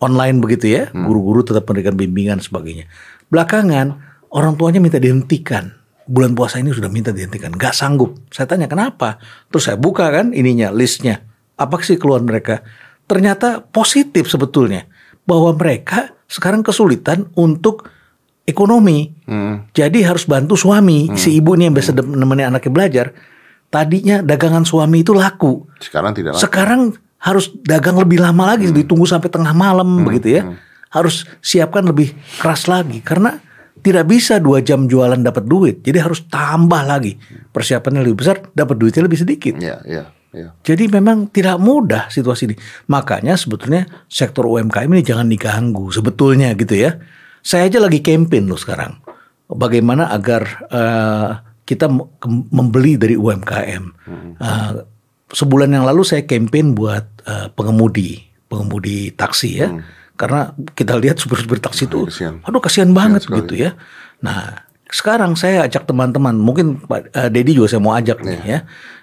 online 0.00 0.38
begitu 0.42 0.66
ya. 0.70 0.82
Hmm. 0.92 1.08
Guru-guru 1.08 1.44
tetap 1.46 1.64
memberikan 1.68 1.94
bimbingan 1.96 2.38
sebagainya. 2.40 2.88
Belakangan 3.32 3.86
orang 4.32 4.54
tuanya 4.54 4.80
minta 4.82 5.00
dihentikan. 5.00 5.72
Bulan 6.06 6.38
puasa 6.38 6.62
ini 6.62 6.70
sudah 6.70 6.86
minta 6.86 7.10
dihentikan, 7.10 7.50
nggak 7.50 7.74
sanggup. 7.74 8.14
Saya 8.30 8.46
tanya 8.46 8.70
kenapa? 8.70 9.18
Terus 9.50 9.66
saya 9.66 9.74
buka 9.74 10.06
kan 10.06 10.30
ininya 10.30 10.70
listnya. 10.70 11.26
Apa 11.58 11.82
sih 11.82 11.98
keluhan 11.98 12.22
mereka? 12.22 12.62
Ternyata 13.10 13.66
positif 13.66 14.30
sebetulnya 14.30 14.86
bahwa 15.26 15.50
mereka 15.58 16.14
sekarang 16.30 16.62
kesulitan 16.62 17.26
untuk 17.34 17.90
ekonomi. 18.46 19.10
Hmm. 19.26 19.66
Jadi 19.74 20.06
harus 20.06 20.30
bantu 20.30 20.54
suami, 20.54 21.10
si 21.18 21.42
ibu 21.42 21.58
ini 21.58 21.66
yang 21.66 21.74
biasa 21.74 21.90
dem- 21.90 22.14
nemenin 22.14 22.54
anaknya 22.54 22.70
belajar. 22.70 23.06
Tadinya 23.66 24.22
dagangan 24.22 24.62
suami 24.62 25.02
itu 25.02 25.10
laku. 25.10 25.66
Sekarang 25.82 26.14
tidak 26.14 26.38
lagi. 26.38 26.42
Sekarang 26.46 26.80
harus 27.26 27.50
dagang 27.66 27.98
lebih 27.98 28.22
lama 28.22 28.54
lagi, 28.54 28.70
ditunggu 28.70 29.02
sampai 29.02 29.26
tengah 29.26 29.50
malam 29.50 30.06
begitu 30.06 30.38
ya. 30.38 30.42
Harus 30.94 31.26
siapkan 31.42 31.82
lebih 31.82 32.14
keras 32.38 32.70
lagi 32.70 33.02
karena 33.02 33.42
tidak 33.82 34.06
bisa 34.06 34.38
dua 34.38 34.62
jam 34.62 34.86
jualan 34.86 35.18
dapat 35.18 35.42
duit. 35.42 35.82
Jadi 35.82 35.98
harus 35.98 36.22
tambah 36.30 36.86
lagi 36.86 37.18
persiapannya 37.50 38.06
lebih 38.06 38.22
besar, 38.22 38.46
dapat 38.54 38.78
duitnya 38.78 39.02
lebih 39.10 39.18
sedikit. 39.18 39.54
Iya, 39.58 39.82
iya, 39.82 40.04
iya. 40.30 40.48
Jadi 40.62 40.86
memang 40.86 41.26
tidak 41.34 41.58
mudah 41.58 42.06
situasi 42.06 42.54
ini. 42.54 42.56
Makanya 42.86 43.34
sebetulnya 43.34 44.06
sektor 44.06 44.46
UMKM 44.46 44.86
ini 44.86 45.02
jangan 45.02 45.26
diganggu 45.26 45.90
sebetulnya 45.90 46.54
gitu 46.54 46.78
ya. 46.78 46.94
Saya 47.42 47.66
aja 47.66 47.82
lagi 47.82 48.02
campaign 48.02 48.46
loh 48.46 48.58
sekarang. 48.58 49.02
Bagaimana 49.46 50.10
agar 50.10 50.42
eh, 50.70 51.30
kita 51.66 51.90
membeli 52.54 52.94
dari 52.98 53.18
UMKM. 53.18 53.84
Eh, 54.38 54.70
sebulan 55.36 55.68
yang 55.68 55.84
lalu 55.84 56.00
saya 56.00 56.24
campaign 56.24 56.72
buat 56.72 57.04
eh, 57.28 57.52
pengemudi, 57.52 58.24
pengemudi 58.48 59.12
taksi 59.12 59.50
ya. 59.60 59.68
Karena 60.16 60.56
kita 60.72 60.96
lihat 60.96 61.20
supir-supir 61.20 61.60
taksi 61.60 61.84
itu, 61.84 62.08
kasihan. 62.08 62.40
aduh 62.40 62.64
kasihan 62.64 62.88
banget 62.96 63.28
sekali. 63.28 63.44
gitu 63.44 63.54
ya. 63.68 63.76
Nah 64.24 64.64
sekarang 64.88 65.36
saya 65.36 65.68
ajak 65.68 65.84
teman-teman, 65.84 66.40
mungkin 66.40 66.80
Pak 66.80 67.12
eh, 67.12 67.28
Dedi 67.28 67.52
juga 67.52 67.68
saya 67.68 67.84
mau 67.84 67.92
ajak 67.92 68.24
nih 68.24 68.40
ya. 68.48 68.58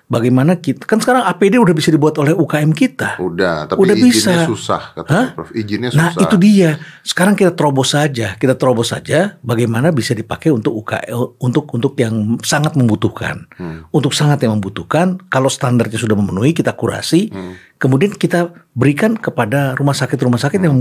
Bagaimana 0.05 0.55
kita 0.55 0.83
kan 0.83 0.99
sekarang 0.99 1.23
APD 1.23 1.57
udah 1.57 1.71
bisa 1.71 1.89
dibuat 1.89 2.13
oleh 2.17 2.31
UKM 2.31 2.69
kita. 2.69 3.17
Udah, 3.17 3.65
tapi 3.65 3.81
Udah 3.81 3.95
izinnya 3.95 4.43
bisa. 4.43 4.45
susah 4.45 4.81
kata 4.93 5.09
Hah? 5.09 5.27
Prof. 5.33 5.49
Izinnya 5.51 5.89
Nah 5.89 6.11
susah. 6.11 6.23
itu 6.23 6.35
dia. 6.37 6.69
Sekarang 7.01 7.33
kita 7.33 7.51
terobos 7.51 7.91
saja, 7.91 8.35
kita 8.35 8.53
terobos 8.53 8.89
saja. 8.89 9.39
Bagaimana 9.39 9.89
bisa 9.89 10.11
dipakai 10.11 10.49
untuk 10.49 10.75
UKM, 10.75 11.39
untuk 11.39 11.65
untuk 11.67 11.93
yang 11.95 12.13
sangat 12.39 12.75
membutuhkan, 12.75 13.47
Hmm. 13.53 13.87
untuk 13.89 14.11
sangat 14.11 14.43
yang 14.43 14.53
membutuhkan. 14.53 15.17
Kalau 15.27 15.47
standarnya 15.47 15.97
sudah 15.97 16.13
memenuhi, 16.13 16.51
kita 16.51 16.71
kurasi. 16.71 17.27
Hmm. 17.27 17.57
Kemudian 17.75 18.13
kita 18.13 18.47
berikan 18.71 19.13
kepada 19.13 19.73
rumah 19.73 19.91
sakit-rumah 19.91 20.37
sakit 20.37 20.61
yang 20.61 20.77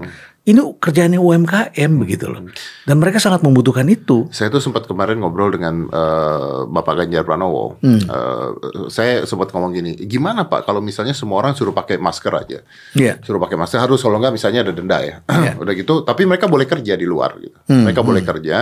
Hmm. 0.00 0.10
Ini 0.40 0.56
kerjaannya 0.80 1.20
UMKM 1.20 1.90
begitu 2.00 2.24
loh. 2.24 2.40
Dan 2.88 2.96
mereka 2.96 3.20
sangat 3.20 3.44
membutuhkan 3.44 3.84
itu. 3.92 4.24
Saya 4.32 4.48
tuh 4.48 4.64
sempat 4.64 4.88
kemarin 4.88 5.20
ngobrol 5.20 5.52
dengan 5.52 5.84
eh, 5.84 6.58
Bapak 6.64 7.04
Ganjar 7.04 7.28
Pranowo. 7.28 7.76
Hmm. 7.84 8.00
Eh, 8.00 8.48
saya 8.88 9.28
sempat 9.28 9.52
ngomong 9.52 9.76
gini, 9.76 9.92
gimana 10.08 10.48
Pak 10.48 10.64
kalau 10.64 10.80
misalnya 10.80 11.12
semua 11.12 11.44
orang 11.44 11.52
suruh 11.52 11.76
pakai 11.76 12.00
masker 12.00 12.32
aja, 12.32 12.58
Iya. 12.96 13.20
suruh 13.20 13.36
pakai 13.36 13.60
masker 13.60 13.84
harus 13.84 14.00
kalau 14.00 14.16
nggak 14.16 14.32
misalnya 14.32 14.64
ada 14.64 14.72
denda 14.72 14.98
ya, 15.04 15.20
Iya. 15.28 15.52
udah 15.62 15.74
gitu. 15.76 15.94
Tapi 16.08 16.22
mereka 16.24 16.48
boleh 16.48 16.64
kerja 16.64 16.96
di 16.96 17.04
luar 17.04 17.36
gitu. 17.36 17.60
Hmm, 17.68 17.84
Mereka 17.84 18.00
boleh 18.00 18.22
kerja, 18.24 18.56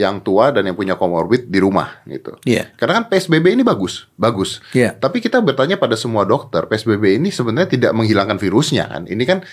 yang 0.00 0.24
tua 0.24 0.56
dan 0.56 0.72
yang 0.72 0.74
punya 0.74 0.96
comorbid 0.96 1.52
di 1.52 1.60
rumah 1.60 2.00
gitu. 2.08 2.40
Iya. 2.48 2.72
Karena 2.80 3.04
kan 3.04 3.12
PSBB 3.12 3.54
ini 3.54 3.62
bagus, 3.62 4.08
bagus. 4.16 4.64
Iya. 4.72 4.96
Tapi 4.96 5.20
kita 5.20 5.44
bertanya 5.44 5.76
pada 5.76 6.00
semua 6.00 6.24
dokter, 6.24 6.64
PSBB 6.64 7.20
ini 7.20 7.28
sebenarnya 7.28 7.68
tidak 7.76 7.92
menghilangkan 7.92 8.40
virusnya 8.40 8.88
kan. 8.88 9.04
Ini 9.04 9.24
kan 9.28 9.44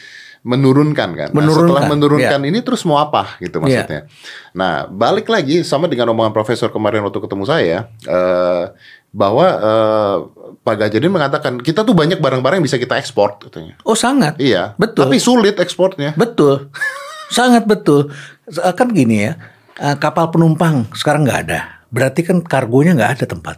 menurunkan 0.46 1.10
kan. 1.17 1.29
Nah, 1.32 1.38
Menurunkan, 1.41 1.67
setelah 1.70 1.84
menurunkan 1.89 2.39
iya. 2.44 2.50
ini 2.50 2.60
terus 2.62 2.86
mau 2.86 3.01
apa 3.01 3.38
gitu 3.41 3.62
maksudnya. 3.62 4.06
Nah, 4.53 4.86
balik 4.88 5.27
lagi 5.29 5.62
sama 5.65 5.89
dengan 5.89 6.13
omongan 6.13 6.34
profesor 6.34 6.70
kemarin 6.70 7.06
waktu 7.06 7.20
ketemu 7.22 7.44
saya 7.46 7.77
eh 8.06 8.65
bahwa 9.17 9.46
eh, 9.50 10.15
Pak 10.62 10.75
Ganjar 10.77 11.00
ini 11.00 11.12
mengatakan 11.12 11.53
kita 11.63 11.82
tuh 11.88 11.96
banyak 11.96 12.20
barang-barang 12.20 12.60
yang 12.60 12.67
bisa 12.67 12.77
kita 12.77 13.00
ekspor 13.00 13.39
katanya. 13.39 13.79
Oh 13.88 13.96
sangat. 13.96 14.38
Iya, 14.38 14.75
Betul. 14.75 15.08
Tapi 15.08 15.17
sulit 15.17 15.56
ekspornya. 15.58 16.13
Betul, 16.13 16.70
sangat 17.38 17.65
betul. 17.65 18.12
Kan 18.77 18.91
gini 18.94 19.25
ya, 19.25 19.39
eh, 19.79 19.96
kapal 19.98 20.29
penumpang 20.29 20.91
sekarang 20.94 21.25
nggak 21.25 21.39
ada. 21.50 21.82
Berarti 21.88 22.22
kan 22.27 22.44
kargonya 22.44 22.94
nggak 22.94 23.12
ada 23.20 23.25
tempat. 23.25 23.58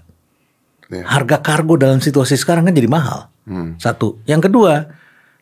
Iya. 0.89 1.05
Harga 1.05 1.38
kargo 1.41 1.77
dalam 1.77 2.01
situasi 2.01 2.38
sekarang 2.38 2.65
kan 2.65 2.74
jadi 2.74 2.89
mahal. 2.89 3.29
Hmm. 3.45 3.77
Satu. 3.81 4.21
Yang 4.25 4.50
kedua, 4.50 4.89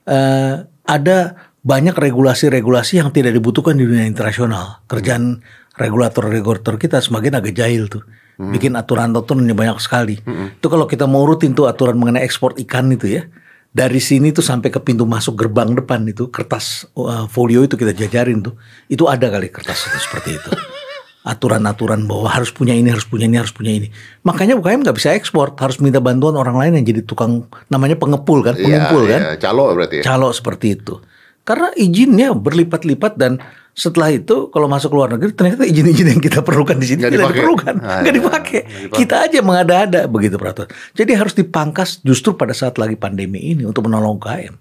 eh, 0.07 0.55
ada 0.87 1.35
banyak 1.67 1.93
regulasi-regulasi 1.93 3.03
yang 3.03 3.11
tidak 3.11 3.35
dibutuhkan 3.35 3.75
di 3.75 3.83
dunia 3.83 4.07
internasional. 4.07 4.81
Kerjaan 4.87 5.43
regulator-regulator 5.75 6.79
kita 6.79 7.03
semakin 7.03 7.43
agak 7.43 7.53
jahil 7.53 7.91
tuh. 7.91 8.07
Bikin 8.37 8.77
aturan-aturan 8.77 9.49
yang 9.49 9.57
banyak 9.57 9.77
sekali. 9.81 10.21
Itu 10.61 10.69
kalau 10.69 10.87
kita 10.87 11.09
mau 11.09 11.25
rutin 11.27 11.57
tuh 11.57 11.67
aturan 11.67 11.97
mengenai 11.99 12.23
ekspor 12.23 12.55
ikan 12.63 12.87
itu 12.93 13.19
ya. 13.19 13.27
Dari 13.67 13.99
sini 14.01 14.31
tuh 14.33 14.41
sampai 14.41 14.73
ke 14.73 14.79
pintu 14.81 15.05
masuk 15.05 15.37
gerbang 15.37 15.75
depan 15.75 16.01
itu 16.07 16.33
kertas 16.33 16.87
uh, 16.97 17.29
folio 17.29 17.61
itu 17.61 17.75
kita 17.75 17.93
jajarin 17.93 18.41
tuh. 18.41 18.55
Itu 18.89 19.05
ada 19.11 19.27
kali 19.27 19.51
kertas 19.51 19.91
itu 19.91 19.97
seperti 20.01 20.39
itu. 20.39 20.49
Aturan-aturan 21.27 22.07
bahwa 22.07 22.31
harus 22.31 22.49
punya 22.49 22.71
ini, 22.71 22.87
harus 22.87 23.03
punya 23.03 23.27
ini, 23.27 23.35
harus 23.35 23.51
punya 23.51 23.75
ini. 23.75 23.91
Makanya 24.23 24.55
UKM 24.55 24.79
nggak 24.81 24.95
bisa 24.95 25.11
ekspor, 25.11 25.51
harus 25.53 25.77
minta 25.77 25.99
bantuan 25.99 26.33
orang 26.33 26.55
lain 26.55 26.79
yang 26.79 26.85
jadi 26.87 27.03
tukang 27.03 27.43
namanya 27.67 27.93
pengepul 27.93 28.39
kan, 28.41 28.55
pengumpul 28.55 29.03
Iya, 29.03 29.11
kan 29.11 29.21
iya, 29.21 29.33
calo 29.37 29.75
berarti 29.75 29.95
ya. 29.99 30.03
calo 30.03 30.31
seperti 30.31 30.67
itu. 30.73 31.03
Karena 31.43 31.67
izinnya 31.73 32.31
berlipat-lipat 32.31 33.15
dan 33.15 33.39
setelah 33.71 34.09
itu 34.09 34.49
kalau 34.49 34.65
masuk 34.65 34.89
luar 34.89 35.11
negeri 35.11 35.31
ternyata 35.31 35.63
izin-izin 35.63 36.09
yang 36.09 36.19
kita 36.19 36.41
perlukan 36.41 36.75
di 36.75 36.87
sini 36.87 36.99
Nggak 36.99 37.11
tidak 37.11 37.21
dipakai. 37.21 37.37
diperlukan, 37.37 37.75
Ah, 37.77 37.99
nggak 37.99 38.03
iya. 38.05 38.19
dipakai. 38.19 38.59
Dipakai. 38.65 38.97
Kita 38.97 39.15
aja 39.21 39.39
mengada-ada 39.41 40.01
begitu 40.07 40.35
peraturan. 40.35 40.67
Jadi 40.91 41.11
harus 41.11 41.33
dipangkas 41.33 42.01
justru 42.01 42.33
pada 42.33 42.51
saat 42.51 42.75
lagi 42.75 42.95
pandemi 42.95 43.51
ini 43.51 43.63
untuk 43.63 43.83
menolong 43.83 44.17
UKM. 44.17 44.55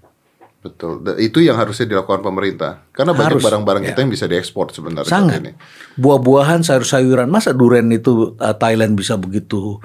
Betul. 0.66 1.00
Da- 1.00 1.16
Itu 1.16 1.38
yang 1.38 1.54
harusnya 1.54 1.86
dilakukan 1.86 2.20
pemerintah. 2.20 2.82
Karena 2.90 3.10
banyak 3.10 3.38
Harus, 3.38 3.44
barang-barang 3.44 3.82
ya. 3.82 3.88
kita 3.88 3.98
yang 4.00 4.10
bisa 4.10 4.26
diekspor 4.26 4.66
sebenarnya. 4.68 5.06
Sangat. 5.06 5.38
ini. 5.40 5.52
Buah-buahan, 5.94 6.60
sayur-sayuran, 6.60 7.26
masa 7.26 7.50
duren 7.50 7.86
itu 7.88 8.34
uh, 8.34 8.52
Thailand 8.52 8.92
bisa 8.92 9.14
begitu 9.14 9.78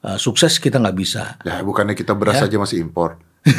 uh, 0.00 0.16
sukses 0.16 0.56
kita 0.56 0.78
nggak 0.78 0.94
bisa. 0.94 1.36
Ya, 1.40 1.60
bukannya 1.60 1.92
kita 1.92 2.12
beras 2.12 2.38
Ya. 2.38 2.46
aja 2.46 2.56
masih 2.56 2.80
impor. 2.80 3.18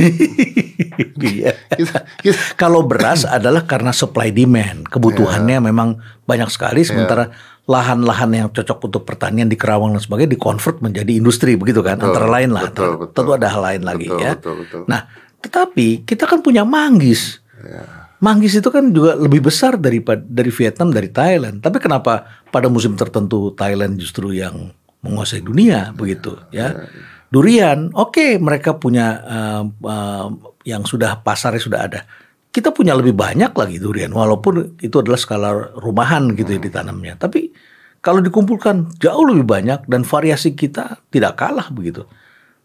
Iya. 1.18 1.54
Kalau 2.58 2.84
beras 2.84 3.24
adalah 3.24 3.64
karena 3.64 3.90
supply 3.90 4.30
demand, 4.30 4.86
kebutuhannya 4.86 5.62
memang 5.62 5.98
banyak 6.24 6.50
sekali 6.50 6.82
sementara 6.82 7.30
lahan-lahan 7.64 8.30
yang 8.32 8.48
cocok 8.50 8.78
untuk 8.84 9.04
pertanian 9.04 9.46
di 9.46 9.56
Kerawang 9.56 9.94
dan 9.94 10.02
sebagainya 10.02 10.34
dikonvert 10.34 10.82
menjadi 10.82 11.14
industri 11.14 11.54
begitu 11.54 11.80
kan 11.80 11.96
Betul, 11.96 12.10
antara 12.12 12.28
lain 12.28 12.50
lah 12.52 12.64
betul, 12.68 12.74
Antara- 12.84 13.00
betul. 13.00 13.16
tentu 13.16 13.32
ada 13.32 13.48
hal 13.48 13.62
lain 13.64 13.82
lagi 13.82 14.08
Betul, 14.08 14.20
ya. 14.20 14.32
betul, 14.36 14.54
betul. 14.60 14.82
Nah, 14.86 15.02
tetapi 15.42 16.06
kita 16.06 16.30
kan 16.30 16.40
punya 16.46 16.62
manggis. 16.62 17.42
Manggis 18.22 18.54
itu 18.62 18.70
kan 18.70 18.94
juga 18.94 19.18
lebih 19.18 19.50
besar 19.50 19.82
dari 19.82 19.98
dari 20.06 20.52
Vietnam 20.54 20.94
dari 20.94 21.10
Thailand. 21.10 21.58
Tapi 21.58 21.82
kenapa 21.82 22.46
pada 22.54 22.70
musim 22.70 22.94
tertentu 22.94 23.50
Thailand 23.58 23.98
justru 23.98 24.30
yang 24.38 24.70
menguasai 25.02 25.42
dunia 25.42 25.90
begitu 25.98 26.38
ya? 26.54 26.86
Durian, 27.32 27.90
oke 27.96 28.12
okay, 28.12 28.32
mereka 28.38 28.76
punya 28.76 29.24
uh, 29.24 29.64
uh, 29.64 30.28
yang 30.68 30.86
sudah 30.86 31.24
pasarnya 31.24 31.62
sudah 31.64 31.80
ada. 31.82 32.02
Kita 32.52 32.76
punya 32.76 32.92
lebih 32.92 33.16
banyak 33.16 33.56
lagi 33.56 33.80
durian, 33.80 34.12
walaupun 34.12 34.76
itu 34.84 35.00
adalah 35.00 35.16
skala 35.16 35.72
rumahan 35.80 36.36
gitu 36.36 36.52
ya 36.52 36.60
ditanamnya. 36.60 37.16
Tapi 37.16 37.48
kalau 38.04 38.20
dikumpulkan 38.20 39.00
jauh 39.00 39.24
lebih 39.24 39.48
banyak 39.48 39.88
dan 39.88 40.04
variasi 40.04 40.52
kita 40.60 41.00
tidak 41.08 41.40
kalah 41.40 41.72
begitu. 41.72 42.04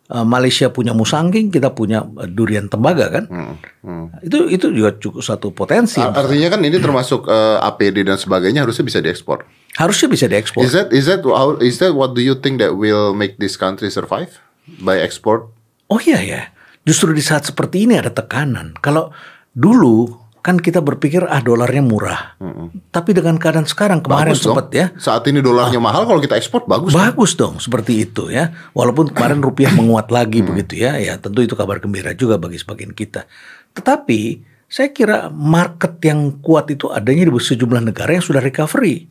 Uh, 0.06 0.22
Malaysia 0.22 0.70
punya 0.70 0.94
musangking, 0.94 1.50
kita 1.50 1.74
punya 1.74 2.06
uh, 2.06 2.30
durian 2.30 2.70
tembaga 2.70 3.10
kan. 3.10 3.24
Hmm, 3.26 3.54
hmm. 3.82 4.06
Itu 4.22 4.46
itu 4.46 4.70
juga 4.70 4.94
cukup 4.94 5.18
satu 5.18 5.50
potensi. 5.50 5.98
Artinya 5.98 6.54
kan 6.54 6.62
ini 6.62 6.78
termasuk 6.78 7.26
uh, 7.26 7.58
APD 7.58 8.06
dan 8.06 8.14
sebagainya 8.14 8.62
harusnya 8.62 8.86
bisa 8.86 9.02
diekspor. 9.02 9.42
Harusnya 9.74 10.06
bisa 10.06 10.30
diekspor. 10.30 10.62
Is 10.62 10.78
that 10.78 10.94
is 10.94 11.10
that 11.10 11.26
how, 11.26 11.58
is 11.58 11.82
that 11.82 11.98
what 11.98 12.14
do 12.14 12.22
you 12.22 12.38
think 12.38 12.62
that 12.62 12.78
will 12.78 13.18
make 13.18 13.42
this 13.42 13.58
country 13.58 13.90
survive 13.90 14.38
by 14.78 14.94
export? 14.94 15.50
Oh 15.90 15.98
iya 15.98 16.22
ya. 16.22 16.42
Justru 16.86 17.10
di 17.10 17.22
saat 17.22 17.50
seperti 17.50 17.90
ini 17.90 17.98
ada 17.98 18.14
tekanan. 18.14 18.78
Kalau 18.78 19.10
dulu 19.58 20.25
kan 20.46 20.62
kita 20.62 20.78
berpikir 20.78 21.26
ah 21.26 21.42
dolarnya 21.42 21.82
murah. 21.82 22.38
Mm-hmm. 22.38 22.94
Tapi 22.94 23.10
dengan 23.10 23.34
keadaan 23.34 23.66
sekarang 23.66 23.98
kemarin 23.98 24.30
bagus 24.30 24.46
sempat 24.46 24.70
ya. 24.70 24.94
Saat 24.94 25.26
ini 25.26 25.42
dolarnya 25.42 25.82
ah, 25.82 25.86
mahal 25.90 26.06
kalau 26.06 26.22
kita 26.22 26.38
ekspor 26.38 26.70
bagus. 26.70 26.94
Bagus 26.94 27.34
dong. 27.34 27.58
dong 27.58 27.66
seperti 27.66 28.06
itu 28.06 28.30
ya. 28.30 28.54
Walaupun 28.70 29.10
kemarin 29.10 29.42
rupiah 29.42 29.74
menguat 29.74 30.14
lagi 30.14 30.46
begitu 30.46 30.78
ya. 30.78 30.94
Ya 31.02 31.18
tentu 31.18 31.42
itu 31.42 31.58
kabar 31.58 31.82
gembira 31.82 32.14
juga 32.14 32.38
bagi 32.38 32.62
sebagian 32.62 32.94
kita. 32.94 33.26
Tetapi 33.74 34.54
saya 34.70 34.94
kira 34.94 35.34
market 35.34 35.98
yang 36.06 36.38
kuat 36.38 36.70
itu 36.70 36.94
adanya 36.94 37.26
di 37.26 37.34
sejumlah 37.34 37.82
negara 37.82 38.14
yang 38.14 38.22
sudah 38.22 38.38
recovery. 38.38 39.10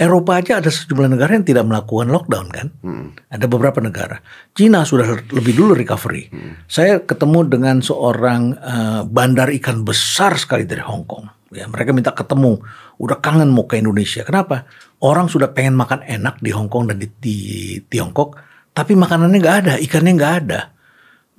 Eropa 0.00 0.40
aja 0.40 0.64
ada 0.64 0.72
sejumlah 0.72 1.12
negara 1.12 1.36
yang 1.36 1.44
tidak 1.44 1.68
melakukan 1.68 2.08
lockdown 2.08 2.48
kan. 2.48 2.72
Hmm. 2.80 3.12
Ada 3.28 3.44
beberapa 3.44 3.84
negara. 3.84 4.16
Cina 4.56 4.80
sudah 4.88 5.28
lebih 5.28 5.52
dulu 5.52 5.76
recovery. 5.76 6.32
Hmm. 6.32 6.64
Saya 6.64 7.04
ketemu 7.04 7.44
dengan 7.52 7.84
seorang 7.84 8.56
uh, 8.56 9.04
bandar 9.04 9.52
ikan 9.60 9.84
besar 9.84 10.40
sekali 10.40 10.64
dari 10.64 10.80
Hong 10.80 11.04
Kong. 11.04 11.52
Ya, 11.52 11.68
mereka 11.68 11.92
minta 11.92 12.16
ketemu. 12.16 12.64
Udah 12.96 13.20
kangen 13.20 13.52
mau 13.52 13.68
ke 13.68 13.76
Indonesia. 13.76 14.24
Kenapa? 14.24 14.64
Orang 15.04 15.28
sudah 15.28 15.52
pengen 15.52 15.76
makan 15.76 16.00
enak 16.08 16.40
di 16.40 16.48
Hong 16.48 16.72
Kong 16.72 16.88
dan 16.88 16.96
di, 16.96 17.08
di 17.20 17.36
Tiongkok, 17.84 18.40
tapi 18.72 18.96
makanannya 18.96 19.36
nggak 19.36 19.56
ada, 19.68 19.74
ikannya 19.76 20.12
nggak 20.16 20.34
ada 20.46 20.79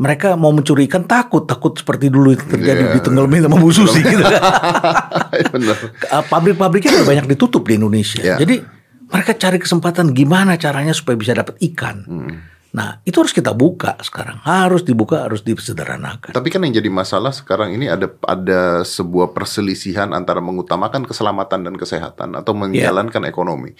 mereka 0.02 0.34
mau 0.34 0.50
mencuri 0.50 0.90
ikan 0.90 1.06
takut 1.06 1.46
takut 1.46 1.78
seperti 1.78 2.10
dulu 2.10 2.34
itu 2.34 2.42
terjadi 2.50 2.90
yeah. 2.90 2.94
di 2.98 3.00
Tenggalamin 3.06 3.46
sama 3.46 3.62
Bu 3.62 3.70
Susi 3.70 4.02
gitu 4.02 4.26
kan. 4.26 4.42
Ah, 6.10 6.26
pabrik-pabriknya 6.34 7.06
udah 7.06 7.08
banyak 7.14 7.26
ditutup 7.38 7.62
di 7.70 7.78
Indonesia. 7.78 8.18
Yeah. 8.18 8.42
Jadi 8.42 8.66
mereka 9.14 9.38
cari 9.38 9.62
kesempatan 9.62 10.18
gimana 10.18 10.58
caranya 10.58 10.98
supaya 10.98 11.22
bisa 11.22 11.38
dapat 11.38 11.62
ikan. 11.62 12.02
Hmm. 12.10 12.36
Nah 12.74 12.98
itu 13.06 13.14
harus 13.22 13.30
kita 13.30 13.54
buka 13.54 14.02
sekarang 14.02 14.42
harus 14.42 14.82
dibuka 14.82 15.30
harus 15.30 15.46
disederhanakan. 15.46 16.34
Tapi 16.34 16.50
kan 16.50 16.66
yang 16.66 16.82
jadi 16.82 16.90
masalah 16.90 17.30
sekarang 17.30 17.78
ini 17.78 17.86
ada 17.86 18.10
ada 18.26 18.82
sebuah 18.82 19.38
perselisihan 19.38 20.18
antara 20.18 20.42
mengutamakan 20.42 21.06
keselamatan 21.06 21.62
dan 21.62 21.76
kesehatan 21.78 22.34
atau 22.34 22.58
menjalankan 22.58 23.22
yeah. 23.22 23.30
ekonomi. 23.30 23.78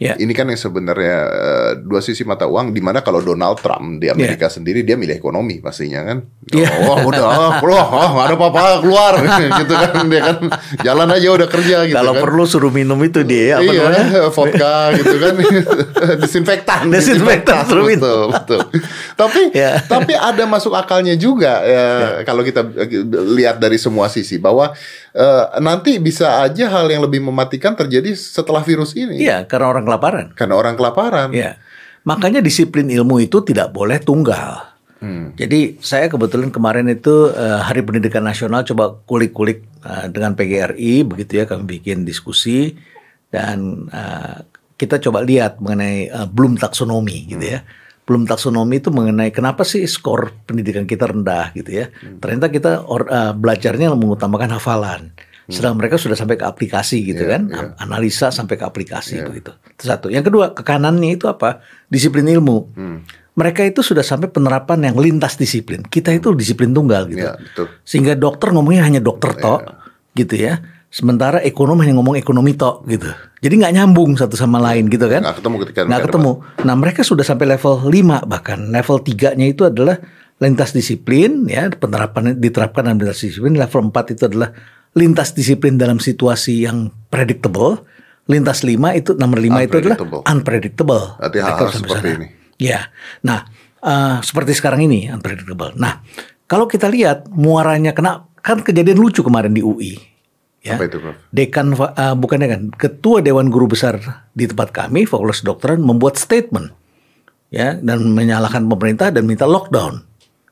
Yeah. 0.00 0.16
Ini 0.16 0.32
kan 0.32 0.48
yang 0.48 0.56
sebenarnya 0.56 1.16
uh, 1.28 1.70
dua 1.76 2.00
sisi 2.00 2.24
mata 2.24 2.48
uang. 2.48 2.72
Di 2.72 2.80
mana 2.80 3.04
kalau 3.04 3.20
Donald 3.20 3.60
Trump 3.60 4.00
di 4.00 4.08
Amerika 4.08 4.48
yeah. 4.48 4.56
sendiri 4.56 4.80
dia 4.80 4.96
milih 4.96 5.12
ekonomi 5.12 5.60
pastinya 5.60 6.00
kan. 6.08 6.24
Yeah. 6.48 6.72
Oh 6.88 7.04
udah, 7.04 7.20
oh, 7.20 7.52
oh 7.60 8.12
ada 8.16 8.32
apa-apa 8.32 8.80
keluar 8.80 9.20
gitu 9.60 9.74
kan 9.76 10.08
dia 10.08 10.20
kan 10.24 10.38
jalan 10.80 11.08
aja 11.12 11.28
udah 11.36 11.48
kerja 11.52 11.84
gitu. 11.84 12.00
Kalau 12.00 12.16
kan. 12.16 12.22
perlu 12.24 12.44
suruh 12.48 12.72
minum 12.72 12.96
itu 13.04 13.20
dia 13.28 13.60
apa 13.60 13.68
iya, 13.68 13.80
namanya? 13.84 14.32
vodka 14.32 14.76
gitu 14.96 15.16
kan, 15.20 15.34
disinfektan. 16.24 16.80
Disinfektan 16.88 17.68
suruh 17.68 17.84
minum. 17.84 18.32
Betul, 18.32 18.56
betul. 18.72 18.80
tapi 19.20 19.52
yeah. 19.52 19.84
tapi 19.84 20.16
ada 20.16 20.48
masuk 20.48 20.72
akalnya 20.72 21.12
juga 21.12 21.60
ya 21.60 21.76
yeah. 21.76 22.08
kalau 22.24 22.40
kita 22.40 22.64
lihat 23.36 23.60
dari 23.60 23.76
semua 23.76 24.08
sisi 24.08 24.40
bahwa 24.40 24.72
uh, 25.14 25.44
nanti 25.58 25.98
bisa 25.98 26.42
aja 26.42 26.70
hal 26.70 26.86
yang 26.90 27.02
lebih 27.02 27.22
mematikan 27.22 27.74
terjadi 27.74 28.14
setelah 28.14 28.62
virus 28.62 28.94
ini. 28.94 29.22
Iya, 29.22 29.46
karena 29.46 29.70
orang 29.70 29.86
kelaparan. 29.90 30.30
Karena 30.38 30.54
orang 30.54 30.78
kelaparan. 30.78 31.34
Ya. 31.34 31.58
Makanya 32.06 32.38
disiplin 32.38 32.86
ilmu 32.86 33.18
itu 33.18 33.42
tidak 33.42 33.74
boleh 33.74 33.98
tunggal. 33.98 34.70
Hmm. 35.00 35.32
Jadi 35.32 35.80
saya 35.80 36.12
kebetulan 36.12 36.52
kemarin 36.52 36.84
itu 36.92 37.32
uh, 37.32 37.64
Hari 37.64 37.80
Pendidikan 37.80 38.20
Nasional 38.20 38.68
coba 38.68 39.00
kulik-kulik 39.08 39.64
uh, 39.80 40.06
dengan 40.12 40.36
PGRI 40.36 41.08
begitu 41.08 41.40
ya 41.40 41.48
kami 41.48 41.80
bikin 41.80 42.04
diskusi 42.04 42.76
dan 43.32 43.88
uh, 43.88 44.44
kita 44.76 45.00
coba 45.00 45.24
lihat 45.24 45.56
mengenai 45.56 46.12
uh, 46.12 46.28
belum 46.28 46.60
taksonomi 46.60 47.32
gitu 47.32 47.40
ya. 47.40 47.64
Belum 48.04 48.28
taksonomi 48.28 48.84
itu 48.84 48.92
mengenai 48.92 49.32
kenapa 49.32 49.64
sih 49.64 49.88
skor 49.88 50.36
pendidikan 50.44 50.84
kita 50.84 51.08
rendah 51.08 51.56
gitu 51.56 51.80
ya. 51.80 51.88
Hmm. 51.88 52.20
Ternyata 52.20 52.46
kita 52.52 52.72
or, 52.84 53.08
uh, 53.08 53.32
belajarnya 53.32 53.96
mengutamakan 53.96 54.60
hafalan. 54.60 55.16
Sedang 55.50 55.74
mereka 55.74 55.98
sudah 55.98 56.14
sampai 56.14 56.38
ke 56.38 56.46
aplikasi 56.46 57.02
gitu 57.02 57.26
yeah, 57.26 57.36
kan, 57.36 57.42
yeah. 57.50 57.82
analisa 57.82 58.30
sampai 58.30 58.54
ke 58.54 58.64
aplikasi 58.64 59.20
yeah. 59.20 59.26
begitu. 59.26 59.50
Itu 59.74 59.84
satu. 59.84 60.06
Yang 60.08 60.30
kedua, 60.30 60.54
ke 60.54 60.62
kanannya 60.62 61.18
itu 61.18 61.26
apa? 61.26 61.60
Disiplin 61.90 62.24
ilmu. 62.30 62.58
Hmm. 62.78 62.98
Mereka 63.34 63.66
itu 63.66 63.82
sudah 63.82 64.06
sampai 64.06 64.30
penerapan 64.30 64.90
yang 64.90 64.96
lintas 64.96 65.34
disiplin. 65.34 65.82
Kita 65.82 66.14
itu 66.14 66.30
disiplin 66.38 66.70
tunggal 66.70 67.10
gitu. 67.10 67.26
Yeah, 67.26 67.36
betul. 67.36 67.66
Sehingga 67.82 68.14
dokter 68.14 68.54
ngomongnya 68.54 68.86
hanya 68.86 69.00
dokter 69.02 69.34
tok 69.34 69.60
yeah. 69.66 70.16
gitu 70.16 70.34
ya. 70.38 70.54
Sementara 70.90 71.38
ekonom 71.46 71.78
hanya 71.78 71.94
ngomong 72.02 72.18
ekonomi 72.18 72.58
tok 72.58 72.82
gitu. 72.90 73.06
Jadi 73.40 73.54
nggak 73.62 73.74
nyambung 73.78 74.18
satu 74.18 74.34
sama 74.34 74.58
lain 74.58 74.90
gitu 74.90 75.06
kan. 75.06 75.22
Nggak 75.22 75.38
ketemu 75.38 75.56
ketika 75.64 75.80
Nggak 75.86 76.02
ketemu. 76.10 76.32
Nah 76.66 76.74
mereka 76.74 77.00
sudah 77.06 77.22
sampai 77.22 77.46
level 77.46 77.74
5 77.86 78.26
bahkan. 78.26 78.58
Level 78.68 78.98
3-nya 78.98 79.46
itu 79.46 79.62
adalah 79.64 79.96
lintas 80.40 80.72
disiplin 80.72 81.44
ya 81.46 81.68
penerapan 81.68 82.34
diterapkan 82.36 82.84
dalam 82.84 82.98
lintas 82.98 83.22
disiplin. 83.22 83.54
Level 83.54 83.88
4 83.88 84.14
itu 84.18 84.22
adalah 84.26 84.50
lintas 84.94 85.32
disiplin 85.36 85.78
dalam 85.78 86.02
situasi 86.02 86.66
yang 86.66 86.90
predictable. 87.12 87.86
Lintas 88.30 88.62
lima 88.62 88.94
itu 88.94 89.18
nomor 89.18 89.42
lima 89.42 89.66
itu 89.66 89.82
adalah 89.82 89.98
unpredictable. 90.30 91.18
Berarti 91.18 91.38
hal-hal 91.42 91.68
seperti 91.74 92.08
sana. 92.08 92.16
ini. 92.22 92.26
Ya, 92.60 92.80
nah 93.26 93.48
uh, 93.82 94.22
seperti 94.22 94.54
sekarang 94.54 94.86
ini 94.86 95.10
unpredictable. 95.10 95.74
Nah 95.74 95.98
kalau 96.46 96.70
kita 96.70 96.86
lihat 96.86 97.26
muaranya 97.26 97.90
kena 97.90 98.30
kan 98.38 98.62
kejadian 98.62 99.02
lucu 99.02 99.26
kemarin 99.26 99.50
di 99.50 99.66
UI. 99.66 99.98
Ya, 100.60 100.76
Apa 100.76 100.92
itu, 100.92 101.00
Prof? 101.00 101.16
Dekan 101.32 101.72
uh, 101.72 102.12
bukan 102.12 102.44
dekan, 102.44 102.62
ketua 102.76 103.24
Dewan 103.24 103.48
Guru 103.48 103.72
Besar 103.72 103.96
di 104.36 104.44
tempat 104.44 104.76
kami, 104.76 105.08
Fakultas 105.08 105.40
Dokteran 105.40 105.80
membuat 105.80 106.20
statement 106.20 106.76
ya 107.48 107.80
dan 107.80 108.12
menyalahkan 108.14 108.68
pemerintah 108.68 109.08
dan 109.10 109.26
minta 109.26 109.48
lockdown 109.48 110.04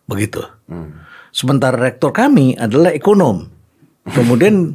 begitu. 0.09 0.43
Hmm. 0.67 1.05
Sementara 1.31 1.77
rektor 1.77 2.11
kami 2.11 2.57
adalah 2.57 2.91
ekonom 2.91 3.58
Kemudian 4.13 4.73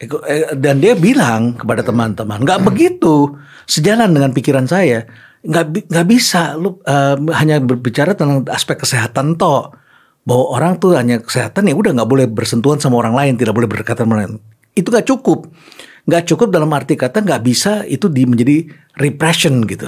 eh, 0.00 0.52
dan 0.56 0.76
dia 0.80 0.92
bilang 0.96 1.56
kepada 1.56 1.80
teman-teman, 1.80 2.42
nggak 2.44 2.60
begitu, 2.66 3.36
sejalan 3.64 4.12
dengan 4.12 4.30
pikiran 4.36 4.68
saya, 4.68 5.08
nggak 5.46 5.90
nggak 5.90 6.06
bisa 6.10 6.58
lu 6.58 6.82
uh, 6.84 7.14
hanya 7.38 7.62
berbicara 7.62 8.18
tentang 8.18 8.42
aspek 8.50 8.82
kesehatan 8.82 9.38
toh 9.38 9.70
bahwa 10.26 10.44
orang 10.58 10.72
tuh 10.82 10.98
hanya 10.98 11.22
kesehatan 11.22 11.70
ya 11.70 11.74
udah 11.78 11.94
nggak 11.94 12.10
boleh 12.10 12.26
bersentuhan 12.26 12.82
sama 12.82 12.98
orang 12.98 13.14
lain, 13.14 13.32
tidak 13.38 13.54
boleh 13.54 13.70
berdekatan 13.70 14.10
lain. 14.10 14.42
Itu 14.74 14.90
nggak 14.90 15.06
cukup, 15.06 15.46
nggak 16.10 16.24
cukup 16.34 16.48
dalam 16.50 16.68
arti 16.74 16.98
kata 16.98 17.22
nggak 17.22 17.42
bisa 17.46 17.86
itu 17.86 18.10
di 18.10 18.26
menjadi 18.26 18.66
repression 18.98 19.62
gitu. 19.64 19.86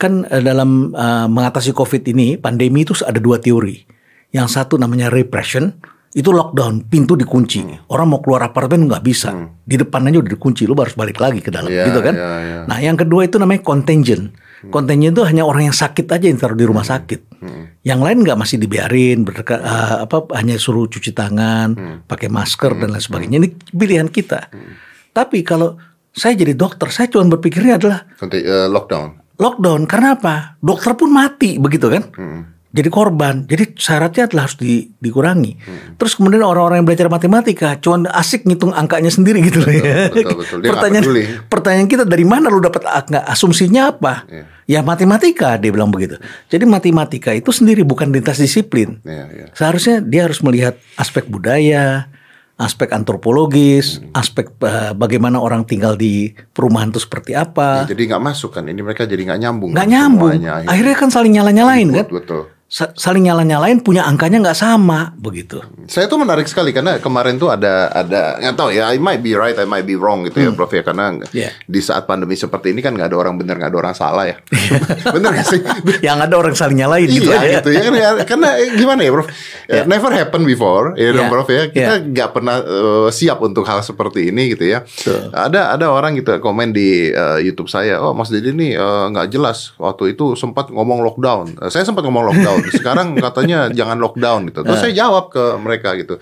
Kan 0.00 0.24
uh, 0.24 0.42
dalam 0.42 0.96
uh, 0.96 1.28
mengatasi 1.28 1.76
COVID 1.76 2.02
ini 2.08 2.40
pandemi 2.40 2.82
itu 2.82 2.96
ada 3.04 3.20
dua 3.20 3.36
teori. 3.38 3.84
Yang 4.28 4.60
satu 4.60 4.76
namanya 4.76 5.08
repression, 5.08 5.72
itu 6.16 6.32
lockdown, 6.32 6.88
pintu 6.88 7.20
dikunci. 7.20 7.60
Hmm. 7.60 7.84
Orang 7.92 8.16
mau 8.16 8.20
keluar 8.24 8.48
apartemen 8.48 8.88
nggak 8.88 9.04
bisa. 9.04 9.28
Hmm. 9.28 9.60
Di 9.60 9.76
depan 9.76 10.08
aja 10.08 10.24
udah 10.24 10.32
dikunci, 10.32 10.64
lu 10.64 10.72
harus 10.80 10.96
balik 10.96 11.20
lagi 11.20 11.44
ke 11.44 11.52
dalam, 11.52 11.68
yeah, 11.68 11.84
gitu 11.84 12.00
kan? 12.00 12.14
Yeah, 12.16 12.38
yeah. 12.40 12.62
Nah, 12.64 12.78
yang 12.80 12.96
kedua 12.96 13.28
itu 13.28 13.36
namanya 13.36 13.60
contagion. 13.60 14.32
Hmm. 14.32 14.72
Contagion 14.72 15.12
itu 15.12 15.22
hanya 15.28 15.44
orang 15.44 15.68
yang 15.68 15.76
sakit 15.76 16.08
aja 16.08 16.24
yang 16.24 16.40
taruh 16.40 16.56
di 16.56 16.64
rumah 16.64 16.80
hmm. 16.80 16.92
sakit. 16.96 17.20
Hmm. 17.44 17.64
Yang 17.84 18.00
lain 18.00 18.18
nggak 18.24 18.38
masih 18.40 18.56
dibiarin, 18.56 19.18
berdekat, 19.28 19.60
uh, 19.60 20.08
apa 20.08 20.16
hanya 20.40 20.56
suruh 20.56 20.88
cuci 20.88 21.12
tangan, 21.12 21.76
hmm. 21.76 21.96
pakai 22.08 22.32
masker 22.32 22.72
hmm. 22.72 22.80
dan 22.80 22.88
lain 22.96 23.04
sebagainya. 23.04 23.36
Ini 23.44 23.48
pilihan 23.68 24.08
kita. 24.08 24.48
Hmm. 24.48 24.80
Tapi 25.12 25.44
kalau 25.44 25.76
saya 26.08 26.32
jadi 26.32 26.56
dokter, 26.56 26.88
saya 26.88 27.12
cuma 27.12 27.28
berpikirnya 27.36 27.76
adalah 27.76 28.08
uh, 28.24 28.68
lockdown. 28.72 29.20
Lockdown 29.36 29.84
karena 29.84 30.16
apa? 30.16 30.56
Dokter 30.58 30.96
pun 30.96 31.12
mati 31.12 31.60
begitu 31.60 31.92
kan? 31.92 32.04
Hmm 32.16 32.57
jadi 32.68 32.88
korban. 32.92 33.48
Jadi 33.48 33.80
syaratnya 33.80 34.28
adalah 34.28 34.44
harus 34.44 34.60
di, 34.60 34.92
dikurangi. 35.00 35.52
Hmm. 35.56 35.96
Terus 35.96 36.12
kemudian 36.20 36.44
orang-orang 36.44 36.84
yang 36.84 36.88
belajar 36.88 37.08
matematika 37.08 37.80
cuman 37.80 38.12
asik 38.12 38.44
ngitung 38.44 38.76
angkanya 38.76 39.08
sendiri 39.08 39.40
gitu 39.48 39.64
loh 39.64 39.72
ya. 39.72 40.12
Betul, 40.12 40.36
betul. 40.44 40.58
pertanyaan 40.68 41.04
pertanyaan 41.48 41.88
kita 41.88 42.04
dari 42.04 42.28
mana 42.28 42.52
lu 42.52 42.60
dapat 42.60 42.84
angka? 42.84 43.24
Asumsinya 43.24 43.88
apa? 43.96 44.28
Yeah. 44.28 44.46
Ya 44.68 44.80
matematika 44.84 45.56
dia 45.56 45.72
bilang 45.72 45.88
begitu. 45.88 46.20
Jadi 46.52 46.68
matematika 46.68 47.32
itu 47.32 47.48
sendiri 47.48 47.88
bukan 47.88 48.12
lintas 48.12 48.36
disiplin. 48.36 49.00
Yeah, 49.00 49.32
yeah. 49.32 49.48
Seharusnya 49.56 50.04
dia 50.04 50.28
harus 50.28 50.44
melihat 50.44 50.76
aspek 51.00 51.24
budaya, 51.24 52.12
aspek 52.60 52.92
antropologis, 52.92 54.04
aspek 54.12 54.52
uh, 54.60 54.92
bagaimana 54.92 55.40
orang 55.40 55.64
tinggal 55.64 55.96
di 55.96 56.36
perumahan 56.52 56.92
itu 56.92 57.00
seperti 57.00 57.32
apa. 57.32 57.88
Ya, 57.88 57.96
jadi 57.96 58.12
nggak 58.12 58.22
masuk 58.28 58.60
kan? 58.60 58.68
Ini 58.68 58.84
mereka 58.84 59.08
jadi 59.08 59.24
nggak 59.24 59.40
nyambung. 59.40 59.70
Nggak 59.72 59.88
kan 59.88 59.94
nyambung. 59.96 60.32
semuanya, 60.36 60.52
akhirnya. 60.52 60.68
Akhirnya 60.76 60.96
kan 61.00 61.08
saling 61.08 61.32
nyala-nyalain 61.32 61.88
kan. 61.96 62.06
Betul. 62.12 62.57
Sa- 62.68 62.92
Saling 62.92 63.24
nyala-nyalain 63.24 63.80
punya 63.80 64.04
angkanya 64.04 64.44
nggak 64.44 64.52
sama 64.54 65.16
begitu. 65.16 65.56
Saya 65.84 66.04
tuh 66.04 66.16
menarik 66.16 66.44
sekali 66.44 66.68
karena 66.68 67.00
kemarin 67.00 67.34
tuh 67.34 67.48
ada 67.48 67.88
ada 67.88 68.36
nggak 68.36 68.54
tahu 68.54 68.68
ya, 68.70 68.92
I 68.92 69.00
might 69.00 69.18
be 69.18 69.32
right, 69.32 69.56
I 69.56 69.64
might 69.64 69.82
be 69.82 69.96
wrong 69.96 70.20
gitu 70.22 70.36
ya, 70.38 70.52
Prof 70.52 70.68
ya 70.68 70.84
karena 70.84 71.16
Yeah. 71.32 71.48
di 71.64 71.80
saat 71.80 72.04
pandemi 72.04 72.36
seperti 72.36 72.70
ini 72.70 72.80
kan 72.80 72.92
nggak 72.92 73.08
ada 73.08 73.16
orang 73.16 73.34
benar, 73.34 73.56
nggak 73.56 73.72
ada 73.72 73.78
orang 73.80 73.94
salah 73.94 74.28
ya. 74.28 74.36
bener 75.16 75.32
gak 75.32 75.48
sih? 75.48 75.60
Yang 76.06 76.18
ada 76.22 76.34
orang 76.36 76.52
saling 76.52 76.76
nyalain 76.76 77.08
gitu 77.08 77.26
iya 77.26 77.40
aja. 77.40 77.56
gitu 77.58 77.68
ya 77.70 77.80
kan 77.80 77.92
ya. 77.94 78.08
karena 78.22 78.48
eh, 78.54 78.68
gimana 78.74 79.00
ya 79.00 79.10
Prof 79.10 79.28
Ya. 79.64 79.82
never 79.84 80.10
happen 80.10 80.42
before 80.44 80.92
ya 80.94 81.08
dong 81.10 81.24
Ya. 81.24 81.32
Prof 81.32 81.48
ya 81.48 81.62
kita 81.68 81.94
Ya. 81.94 82.04
nggak 82.04 82.28
pernah 82.30 82.56
eh, 82.60 83.08
siap 83.08 83.40
untuk 83.40 83.64
hal 83.64 83.80
seperti 83.80 84.28
ini 84.28 84.52
gitu 84.52 84.64
ya 84.66 84.84
Betul. 84.84 85.28
ada 85.30 85.72
ada 85.72 85.88
orang 85.88 86.12
gitu 86.14 86.36
komen 86.36 86.72
di 86.72 87.08
eh, 87.08 87.38
YouTube 87.40 87.68
saya 87.68 87.96
oh 87.98 88.12
Mas 88.12 88.28
Deddy 88.28 88.52
ini 88.52 88.68
eh, 88.72 89.04
nggak 89.08 89.28
jelas 89.28 89.72
waktu 89.74 90.12
itu 90.12 90.32
sempat 90.34 90.68
ngomong 90.68 91.00
lockdown 91.02 91.56
Eh, 91.58 91.68
saya 91.68 91.80
sempat 91.82 92.04
ngomong 92.04 92.28
lockdown 92.28 92.57
sekarang 92.70 93.14
katanya 93.16 93.70
jangan 93.70 93.96
lockdown 93.96 94.46
gitu 94.46 94.60
terus 94.60 94.78
saya 94.78 94.94
jawab 94.96 95.28
ke 95.28 95.42
mereka 95.56 95.94
gitu 95.94 96.18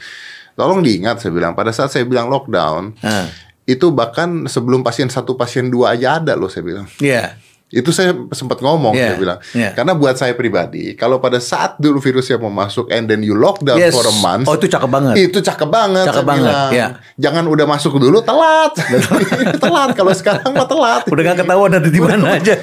tolong 0.53 0.81
diingat 0.81 1.19
saya 1.19 1.31
bilang 1.31 1.53
pada 1.53 1.69
saat 1.69 1.89
saya 1.89 2.03
bilang 2.03 2.27
lockdown 2.27 2.97
Ah. 3.01 3.29
itu 3.65 3.91
bahkan 3.91 4.47
sebelum 4.47 4.81
pasien 4.81 5.07
satu 5.07 5.35
pasien 5.35 5.67
dua 5.67 5.93
aja 5.93 6.17
ada 6.17 6.33
loh 6.33 6.47
saya 6.47 6.63
bilang 6.63 6.87
Iya. 6.97 7.37
itu 7.69 7.91
saya 7.91 8.15
sempat 8.31 8.59
ngomong 8.59 8.95
Yeah, 8.95 9.11
saya 9.11 9.19
bilang 9.19 9.39
yeah. 9.53 9.73
karena 9.73 9.93
buat 9.93 10.15
saya 10.15 10.33
pribadi 10.33 10.95
kalau 10.95 11.19
pada 11.19 11.37
saat 11.37 11.75
dulu 11.77 11.99
virusnya 11.99 12.39
mau 12.39 12.49
masuk 12.49 12.89
and 12.89 13.05
then 13.05 13.21
you 13.21 13.35
lockdown 13.35 13.75
Yes. 13.75 13.91
for 13.91 14.01
a 14.03 14.15
month 14.17 14.47
Oh, 14.47 14.55
itu 14.55 14.65
cakep 14.67 14.87
banget. 14.87 15.15
itu 15.21 15.39
cakep 15.41 15.67
banget 15.69 16.07
Cakep 16.07 16.25
banget, 16.25 16.47
bilang. 16.47 16.71
ya. 16.71 16.87
jangan 17.17 17.45
udah 17.45 17.67
masuk 17.67 17.99
dulu 17.99 18.23
telat 18.23 18.71
telat 19.59 19.91
kalau 19.93 20.13
sekarang 20.13 20.47
mah 20.49 20.65
telat 20.65 21.03
Udah 21.05 21.23
gak 21.27 21.37
ketahuan 21.39 21.73
ada 21.75 21.91
di 21.91 21.99
mana 21.99 22.39
aja. 22.39 22.55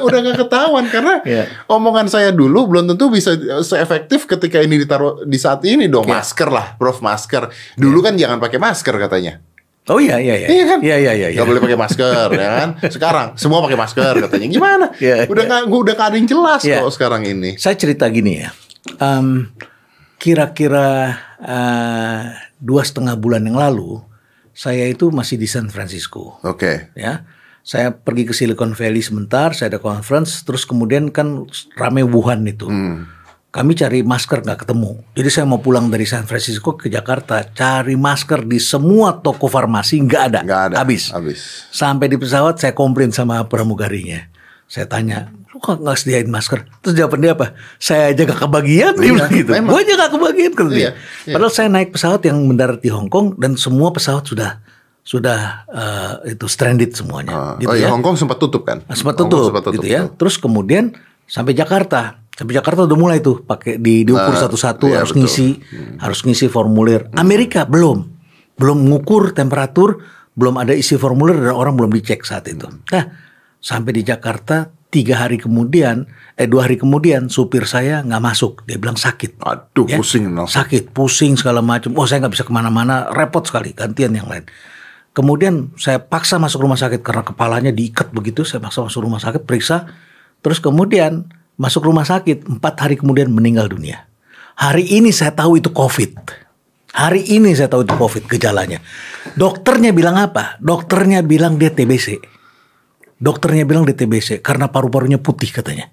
udah 0.06 0.18
gak 0.22 0.38
ketahuan 0.46 0.84
karena 0.88 1.14
Iya. 1.22 1.44
omongan 1.66 2.06
saya 2.06 2.30
dulu 2.30 2.66
belum 2.66 2.90
tentu 2.90 3.08
bisa 3.08 3.34
seefektif 3.60 4.24
ketika 4.24 4.58
ini 4.58 4.80
ditaruh 4.80 5.24
di 5.24 5.36
saat 5.36 5.60
ini 5.64 5.86
dong 5.86 6.08
Iya. 6.08 6.16
masker 6.16 6.48
lah 6.48 6.66
prof 6.76 7.00
masker 7.00 7.48
dulu 7.76 8.00
kan 8.00 8.16
jangan 8.16 8.38
pakai 8.38 8.58
masker 8.58 8.96
katanya 8.96 9.40
Oh 9.90 9.98
iya 9.98 10.22
iya 10.22 10.38
iya. 10.38 10.48
Iya 10.54 10.64
kan? 10.70 10.78
Iya 10.86 10.96
iya 11.02 11.12
iya. 11.18 11.28
iya. 11.34 11.38
Gak 11.42 11.48
boleh 11.50 11.58
pakai 11.66 11.74
masker 11.74 12.28
ya 12.30 12.50
kan? 12.62 12.68
Sekarang 12.94 13.26
semua 13.34 13.58
pakai 13.58 13.74
masker 13.74 14.12
katanya. 14.22 14.46
Gimana? 14.46 14.86
Iya, 14.94 15.26
udah 15.26 15.42
iya. 15.42 15.50
nggak 15.50 15.62
udah 15.66 15.94
nggak 15.98 16.08
ada 16.12 16.16
yang 16.20 16.28
jelas 16.30 16.60
Iya. 16.62 16.78
kok 16.86 16.94
sekarang 16.94 17.22
ini. 17.26 17.58
Saya 17.58 17.74
cerita 17.74 18.06
gini 18.06 18.38
ya. 18.38 18.54
Em, 19.02 19.50
Kira-kira 20.20 21.16
eh, 21.42 22.22
dua 22.60 22.82
setengah 22.84 23.16
bulan 23.16 23.40
yang 23.42 23.56
lalu, 23.56 23.98
saya 24.52 24.84
itu 24.84 25.08
masih 25.08 25.40
di 25.40 25.48
San 25.48 25.72
Francisco. 25.72 26.36
Oke. 26.44 26.92
ya 26.92 27.24
saya 27.70 27.94
pergi 27.94 28.26
ke 28.26 28.34
Silicon 28.34 28.74
Valley 28.74 28.98
sebentar 28.98 29.54
saya 29.54 29.70
ada 29.70 29.78
conference 29.78 30.42
terus 30.42 30.66
kemudian 30.66 31.06
kan 31.14 31.46
rame 31.78 32.02
Wuhan 32.02 32.42
itu. 32.42 32.66
Kami 33.50 33.78
cari 33.78 34.02
masker 34.02 34.42
nggak 34.42 34.66
ketemu. 34.66 34.98
Jadi 35.14 35.28
saya 35.30 35.46
mau 35.46 35.62
pulang 35.62 35.86
dari 35.86 36.02
San 36.02 36.26
Francisco 36.26 36.74
ke 36.74 36.90
Jakarta 36.90 37.46
cari 37.46 37.94
masker 37.94 38.42
di 38.42 38.58
semua 38.58 39.22
toko 39.22 39.46
farmasi 39.46 40.02
nggak 40.02 40.22
ada. 40.34 40.40
Nggak 40.42 40.62
ada. 40.70 40.74
habis. 40.82 41.14
Habis. 41.14 41.70
sampai 41.70 42.10
di 42.10 42.18
pesawat 42.18 42.58
saya 42.58 42.74
komplain 42.74 43.14
sama 43.14 43.46
pramugarinya. 43.46 44.26
Saya 44.66 44.90
tanya 44.90 45.30
lu 45.54 45.58
kok 45.62 45.78
nggak 45.78 45.94
sediain 45.98 46.26
masker? 46.26 46.66
Terus 46.82 46.94
jawaban 46.98 47.22
dia 47.22 47.38
apa? 47.38 47.54
Saya 47.78 48.10
aja 48.14 48.22
gak 48.22 48.50
kebagian 48.50 48.94
dia 48.98 49.10
Iya, 49.10 49.14
bilang 49.14 49.30
gitu. 49.34 49.50
gue 49.54 49.78
aja 49.82 49.92
gak 49.98 50.12
kebagian 50.14 50.52
kata 50.54 50.70
dia. 50.70 50.78
Iya, 50.78 50.90
iya. 51.26 51.34
padahal 51.38 51.52
saya 51.54 51.68
naik 51.70 51.90
pesawat 51.94 52.22
yang 52.26 52.38
mendarat 52.46 52.78
di 52.82 52.90
Hong 52.90 53.10
Kong 53.10 53.34
dan 53.38 53.54
semua 53.54 53.90
pesawat 53.90 54.26
sudah 54.26 54.58
sudah 55.10 55.66
eh, 55.66 56.38
itu 56.38 56.46
stranded 56.46 56.94
semuanya 56.94 57.34
Ah, 57.34 57.54
gitu 57.58 57.66
oh 57.66 57.74
iya, 57.74 57.90
ya. 57.90 57.90
Hong 57.90 57.98
Kong 58.00 58.14
sempat 58.14 58.38
tutup 58.38 58.62
kan? 58.62 58.86
sempat 58.94 59.18
Hong 59.18 59.26
Kong 59.26 59.30
tutup, 59.34 59.46
sempat 59.50 59.64
gitu 59.74 59.86
ya. 59.90 60.06
terus 60.06 60.38
kemudian 60.38 60.94
sampai 61.26 61.50
Jakarta. 61.52 62.22
Sampai 62.30 62.56
Jakarta 62.56 62.88
udah 62.88 62.96
mulai 62.96 63.18
tuh 63.20 63.42
pakai 63.42 63.76
di 63.76 64.00
diukur 64.00 64.32
Nah, 64.32 64.40
satu-satu 64.40 64.86
iya, 64.88 65.02
harus 65.02 65.12
betul. 65.12 65.28
ngisi 65.28 65.48
harus 65.98 66.24
ngisi 66.24 66.46
formulir. 66.48 67.10
Amerika 67.12 67.66
belum. 67.66 68.06
Belum 68.56 68.78
mengukur 68.80 69.34
temperatur 69.34 70.00
belum 70.32 70.56
ada 70.56 70.72
isi 70.72 70.96
formulir 70.96 71.36
dan 71.36 71.52
orang 71.52 71.76
belum 71.76 71.92
dicek 71.92 72.24
saat 72.24 72.48
itu. 72.48 72.64
Nah 72.64 73.04
sampai 73.60 73.92
di 73.92 74.02
Jakarta 74.02 74.72
tiga 74.88 75.20
hari 75.20 75.36
kemudian 75.36 76.08
eh 76.32 76.48
dua 76.48 76.64
hari 76.64 76.80
kemudian 76.80 77.28
supir 77.28 77.68
saya 77.68 78.00
nggak 78.00 78.22
masuk. 78.24 78.64
Dia 78.64 78.80
bilang 78.80 78.96
sakit. 78.96 79.36
Aduh, 79.36 79.84
Ya. 79.84 80.00
pusing 80.00 80.24
sakit, 80.32 80.96
pusing 80.96 81.36
segala 81.36 81.60
macam. 81.60 81.92
Oh 81.92 82.08
saya 82.08 82.24
nggak 82.24 82.40
bisa 82.40 82.44
ke 82.46 82.52
mana-mana, 82.54 83.10
repot 83.12 83.44
sekali. 83.44 83.76
Gantian 83.76 84.16
yang 84.16 84.24
lain. 84.24 84.48
Kemudian 85.10 85.74
saya 85.74 85.98
paksa 85.98 86.38
masuk 86.38 86.62
rumah 86.62 86.78
sakit 86.78 87.02
karena 87.02 87.26
kepalanya 87.26 87.74
diikat 87.74 88.14
begitu. 88.14 88.46
Saya 88.46 88.62
paksa 88.62 88.86
masuk 88.86 89.02
rumah 89.02 89.18
sakit, 89.18 89.42
periksa. 89.42 89.90
Terus 90.40 90.62
kemudian 90.62 91.26
masuk 91.58 91.84
rumah 91.84 92.06
sakit, 92.06 92.46
empat 92.46 92.74
hari 92.78 92.94
kemudian 92.94 93.28
meninggal 93.28 93.66
dunia. 93.66 94.06
Hari 94.54 94.86
ini 94.86 95.10
saya 95.10 95.34
tahu 95.34 95.58
itu 95.58 95.72
COVID. 95.72 96.12
Hari 96.90 97.22
ini 97.38 97.54
saya 97.54 97.70
tahu 97.70 97.86
itu 97.86 97.94
COVID 97.94 98.26
gejalanya. 98.26 98.82
Dokternya 99.34 99.94
bilang 99.94 100.18
apa? 100.18 100.58
Dokternya 100.58 101.22
bilang 101.22 101.58
dia 101.58 101.70
TBC. 101.70 102.18
Dokternya 103.20 103.68
bilang 103.68 103.84
dia 103.84 103.94
TBC 103.94 104.40
karena 104.40 104.72
paru-parunya 104.72 105.20
putih 105.20 105.52
katanya. 105.52 105.92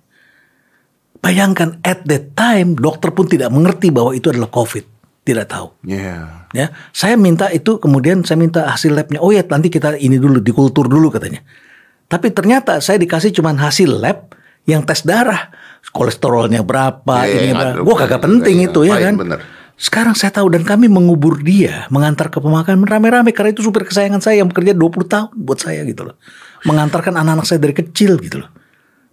Bayangkan 1.20 1.82
at 1.84 2.06
that 2.06 2.38
time 2.38 2.78
dokter 2.78 3.12
pun 3.12 3.28
tidak 3.28 3.50
mengerti 3.50 3.90
bahwa 3.92 4.14
itu 4.14 4.30
adalah 4.30 4.48
COVID, 4.48 4.86
tidak 5.28 5.52
tahu. 5.52 5.76
Iya. 5.84 6.48
Ya, 6.56 6.72
saya 6.96 7.20
minta 7.20 7.52
itu 7.52 7.76
kemudian 7.84 8.24
saya 8.24 8.40
minta 8.40 8.72
hasil 8.72 8.96
labnya. 8.96 9.20
Oh 9.20 9.36
ya 9.36 9.44
nanti 9.44 9.68
kita 9.68 10.00
ini 10.00 10.16
dulu 10.16 10.40
dikultur 10.40 10.88
dulu 10.88 11.12
katanya. 11.12 11.44
Tapi 12.08 12.32
ternyata 12.32 12.80
saya 12.80 12.96
dikasih 12.96 13.36
cuman 13.36 13.60
hasil 13.60 14.00
lab 14.00 14.32
yang 14.64 14.88
tes 14.88 15.04
darah, 15.04 15.52
kolesterolnya 15.92 16.64
berapa, 16.64 17.28
Iya, 17.28 17.36
ini 17.36 17.50
iya, 17.52 17.56
berapa. 17.60 17.84
Gua 17.84 17.96
kagak 18.00 18.22
penting 18.24 18.64
iya, 18.64 18.68
itu 18.72 18.80
ya 18.88 18.96
kan. 19.04 19.16
bener. 19.20 19.40
Sekarang 19.78 20.18
saya 20.18 20.34
tahu 20.34 20.50
dan 20.50 20.66
kami 20.66 20.90
mengubur 20.90 21.38
dia, 21.38 21.86
mengantar 21.94 22.34
ke 22.34 22.42
pemakaman 22.42 22.90
rame-rame 22.90 23.30
karena 23.30 23.54
itu 23.54 23.62
supir 23.62 23.86
kesayangan 23.86 24.26
saya 24.26 24.42
yang 24.42 24.50
bekerja 24.50 24.74
20 24.74 25.06
tahun 25.06 25.30
buat 25.38 25.60
saya 25.62 25.86
gitu 25.86 26.02
loh. 26.10 26.16
Mengantarkan 26.66 27.14
anak-anak 27.14 27.46
saya 27.46 27.62
dari 27.62 27.78
kecil 27.78 28.18
gitu 28.18 28.42
loh. 28.42 28.50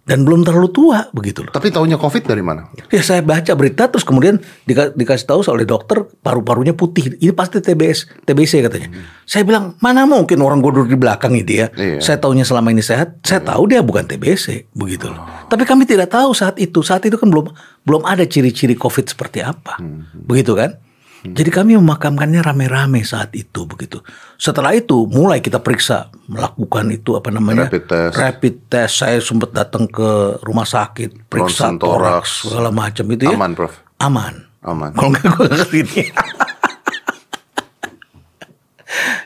Dan 0.05 0.21
belum 0.21 0.45
terlalu 0.45 0.69
tua 0.69 1.09
begitu 1.09 1.41
loh. 1.41 1.49
Tapi 1.49 1.73
taunya 1.73 1.97
COVID 1.97 2.29
dari 2.29 2.45
mana? 2.45 2.69
Ya 2.93 3.01
saya 3.01 3.25
baca 3.25 3.49
berita 3.57 3.89
terus 3.89 4.05
kemudian 4.05 4.37
dika- 4.61 4.93
dikasih 4.93 5.25
tahu 5.25 5.41
oleh 5.49 5.65
dokter 5.65 6.05
paru-parunya 6.21 6.77
putih. 6.77 7.17
Ini 7.17 7.33
pasti 7.33 7.57
TBS, 7.57 8.21
TBC 8.21 8.61
katanya. 8.61 8.93
Saya 9.25 9.41
bilang 9.41 9.73
mana 9.81 10.05
mungkin 10.05 10.37
orang 10.39 10.61
gue 10.61 10.77
duduk 10.77 10.93
di 10.93 10.97
belakang 11.01 11.33
itu 11.33 11.57
ya. 11.57 11.73
Iya. 11.73 12.05
Saya 12.05 12.21
taunya 12.21 12.45
selama 12.45 12.69
ini 12.69 12.85
sehat. 12.85 13.17
Saya 13.25 13.41
tahu 13.41 13.65
dia 13.65 13.81
bukan 13.81 14.05
TBC 14.05 14.69
begitu 14.71 15.09
loh. 15.09 15.25
Tapi 15.49 15.65
kami 15.65 15.89
tidak 15.89 16.13
tahu 16.13 16.37
saat 16.37 16.61
itu. 16.61 16.85
Saat 16.85 17.01
itu 17.09 17.17
kan 17.17 17.33
belum 17.33 17.49
belum 17.81 18.05
ada 18.05 18.29
ciri-ciri 18.29 18.77
COVID 18.77 19.09
seperti 19.09 19.41
apa. 19.41 19.81
Begitu 20.13 20.53
kan? 20.53 20.84
Jadi 21.25 21.49
kami 21.49 21.73
memakamkannya 21.81 22.45
rame-rame 22.45 23.01
saat 23.01 23.33
itu 23.33 23.65
begitu. 23.65 24.03
Setelah 24.37 24.77
itu 24.77 25.09
mulai 25.09 25.41
kita 25.41 25.57
periksa 25.57 26.13
melakukan 26.29 26.93
itu 26.93 27.17
apa 27.17 27.33
namanya 27.33 27.65
Rapid 27.65 27.83
test. 27.89 28.13
rapid 28.19 28.55
test. 28.69 28.93
Saya 29.01 29.17
sempat 29.17 29.49
datang 29.49 29.89
ke 29.89 30.37
rumah 30.45 30.69
sakit 30.69 31.25
periksa 31.25 31.73
toraks 31.81 32.45
segala 32.45 32.69
macam 32.69 33.09
itu 33.09 33.25
ya. 33.25 33.33
Aman, 33.33 33.57
Prof. 33.57 33.73
Aman. 33.97 34.45
Aman. 34.61 34.91
Kalau 34.93 35.09
nggak 35.09 35.23
gue 35.25 35.45
nggak 35.49 35.59
ke 35.65 35.67
sini. 35.73 36.01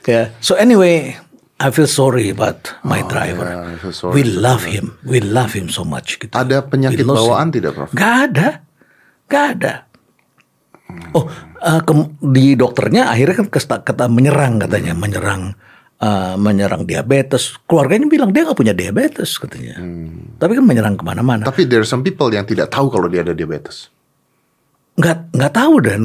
ya. 0.14 0.32
So 0.40 0.56
anyway, 0.56 1.20
I 1.60 1.68
feel 1.76 1.88
sorry 1.92 2.32
about 2.32 2.72
my 2.88 3.04
driver. 3.12 3.76
yeah, 3.76 3.92
sorry 3.92 4.16
We 4.16 4.24
love 4.24 4.64
him. 4.64 4.96
We 5.04 5.20
love 5.20 5.52
him 5.52 5.68
so 5.68 5.84
much. 5.84 6.16
Gitu. 6.20 6.32
Ada 6.32 6.64
penyakit 6.64 7.04
bawaan 7.04 7.52
him. 7.52 7.60
tidak, 7.60 7.76
Prof? 7.76 7.92
Gak 7.92 8.16
ada. 8.32 8.50
Gak 9.28 9.46
ada. 9.60 9.89
Oh, 11.12 11.26
eh, 11.60 11.82
ke- 11.82 12.14
di 12.24 12.54
dokternya 12.54 13.10
akhirnya 13.10 13.36
kan 13.38 13.48
kesta- 13.48 13.82
kata 13.82 14.06
menyerang 14.08 14.58
katanya, 14.60 14.94
menyerang 14.94 15.54
eh, 16.00 16.36
menyerang 16.36 16.84
diabetes. 16.84 17.60
Keluarganya 17.64 18.08
bilang 18.08 18.32
dia 18.32 18.48
nggak 18.48 18.56
punya 18.56 18.72
diabetes 18.72 19.36
katanya. 19.36 19.76
Tapi 20.34 20.52
kan 20.54 20.64
menyerang 20.64 20.96
ke 20.96 21.04
mana-mana. 21.04 21.44
Tapi 21.44 21.66
there 21.66 21.80
are 21.80 21.86
some 21.86 22.02
people 22.02 22.28
yang 22.28 22.44
tidak 22.44 22.70
tahu 22.70 22.88
kalau 22.88 23.06
dia 23.06 23.22
ada 23.22 23.34
diabetes. 23.34 23.92
nggak 24.96 25.32
nggak 25.32 25.54
tahu 25.54 25.80
dan 25.80 26.02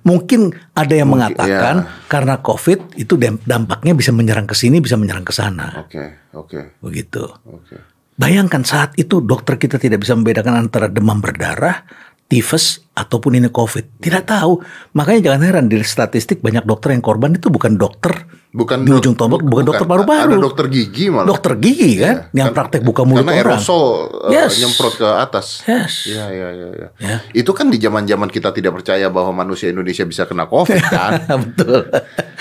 mungkin 0.00 0.48
ada 0.72 0.96
yang 0.96 1.12
Mungkin, 1.12 1.28
mengatakan 1.28 1.74
ya. 1.84 2.08
karena 2.08 2.40
covid 2.40 2.96
itu 2.96 3.20
dam- 3.20 3.36
dampaknya 3.38 3.92
bisa 3.92 4.16
menyerang 4.16 4.48
ke 4.48 4.56
sini 4.56 4.80
bisa 4.80 4.96
menyerang 4.96 5.20
ke 5.20 5.28
sana 5.30 5.84
Oke, 5.84 6.00
oke, 6.32 6.80
begitu 6.80 7.20
oke. 7.44 7.76
bayangkan 8.16 8.64
saat 8.64 8.96
itu 8.96 9.20
dokter 9.20 9.60
kita 9.60 9.76
tidak 9.76 10.00
bisa 10.00 10.16
membedakan 10.16 10.56
antara 10.56 10.88
demam 10.88 11.20
berdarah 11.20 11.84
tifus 12.24 12.80
ataupun 13.00 13.34
ini 13.34 13.48
COVID. 13.48 13.98
Tidak 13.98 14.24
tahu. 14.24 14.60
Makanya 14.92 15.20
jangan 15.26 15.42
heran 15.42 15.66
di 15.66 15.80
statistik 15.80 16.38
banyak 16.38 16.62
dokter 16.62 16.92
yang 16.92 17.00
korban 17.00 17.32
itu 17.32 17.48
bukan 17.48 17.74
dokter 17.74 18.12
Bukan 18.50 18.82
di 18.82 18.90
ujung 18.90 19.14
tombak, 19.14 19.46
bukan, 19.46 19.62
dokter 19.62 19.86
Ada 19.86 19.94
paru-paru. 19.94 20.42
dokter 20.42 20.66
gigi 20.66 21.06
malah. 21.06 21.22
Dokter 21.22 21.54
gigi 21.54 22.02
kan, 22.02 22.34
yang 22.34 22.50
Kan- 22.50 22.56
praktek 22.58 22.82
buka 22.82 23.06
mulut 23.06 23.22
Karena 23.22 23.38
orang. 23.38 23.62
aerosol 23.62 24.10
uh, 24.10 24.26
Yes. 24.26 24.58
nyemprot 24.58 24.98
ke 24.98 25.06
atas. 25.06 25.62
Yes. 25.62 26.10
Iya, 26.10 26.24
iya, 26.28 26.48
iya. 26.50 26.68
iya. 26.74 26.88
Ya. 26.98 27.16
Itu 27.30 27.54
kan 27.54 27.70
di 27.70 27.78
zaman-zaman 27.78 28.26
kita 28.26 28.50
tidak 28.50 28.74
percaya 28.74 29.06
bahwa 29.06 29.46
manusia 29.46 29.70
Indonesia 29.70 30.02
bisa 30.02 30.26
kena 30.26 30.50
COVID 30.50 30.82
kan. 30.82 31.22
Betul. 31.46 31.94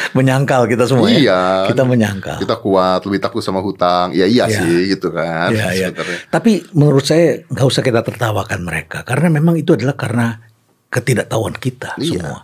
menyangkal 0.09 0.65
kita 0.65 0.89
semua 0.89 1.05
ya. 1.07 1.13
Iya. 1.13 1.41
Kita 1.69 1.85
menyangkal. 1.85 2.41
kita 2.41 2.57
kuat, 2.57 3.05
lebih 3.05 3.21
takut 3.21 3.45
sama 3.45 3.61
hutang. 3.61 4.09
Ya 4.09 4.25
iya 4.25 4.49
Iya. 4.49 4.65
sih 4.65 4.89
gitu 4.89 5.13
kan. 5.13 5.53
Iya, 5.53 5.67
iya. 5.71 5.87
sebenarnya. 5.93 6.25
Tapi 6.25 6.51
menurut 6.73 7.05
saya 7.05 7.45
nggak 7.45 7.67
usah 7.69 7.85
kita 7.85 8.01
tertawakan 8.01 8.65
mereka 8.65 9.05
karena 9.05 9.29
memang 9.29 9.53
itu 9.55 9.77
adalah 9.77 9.93
karena 9.93 10.41
ketidaktahuan 10.89 11.53
kita 11.53 11.93
Iya. 11.95 12.19
semua. 12.19 12.39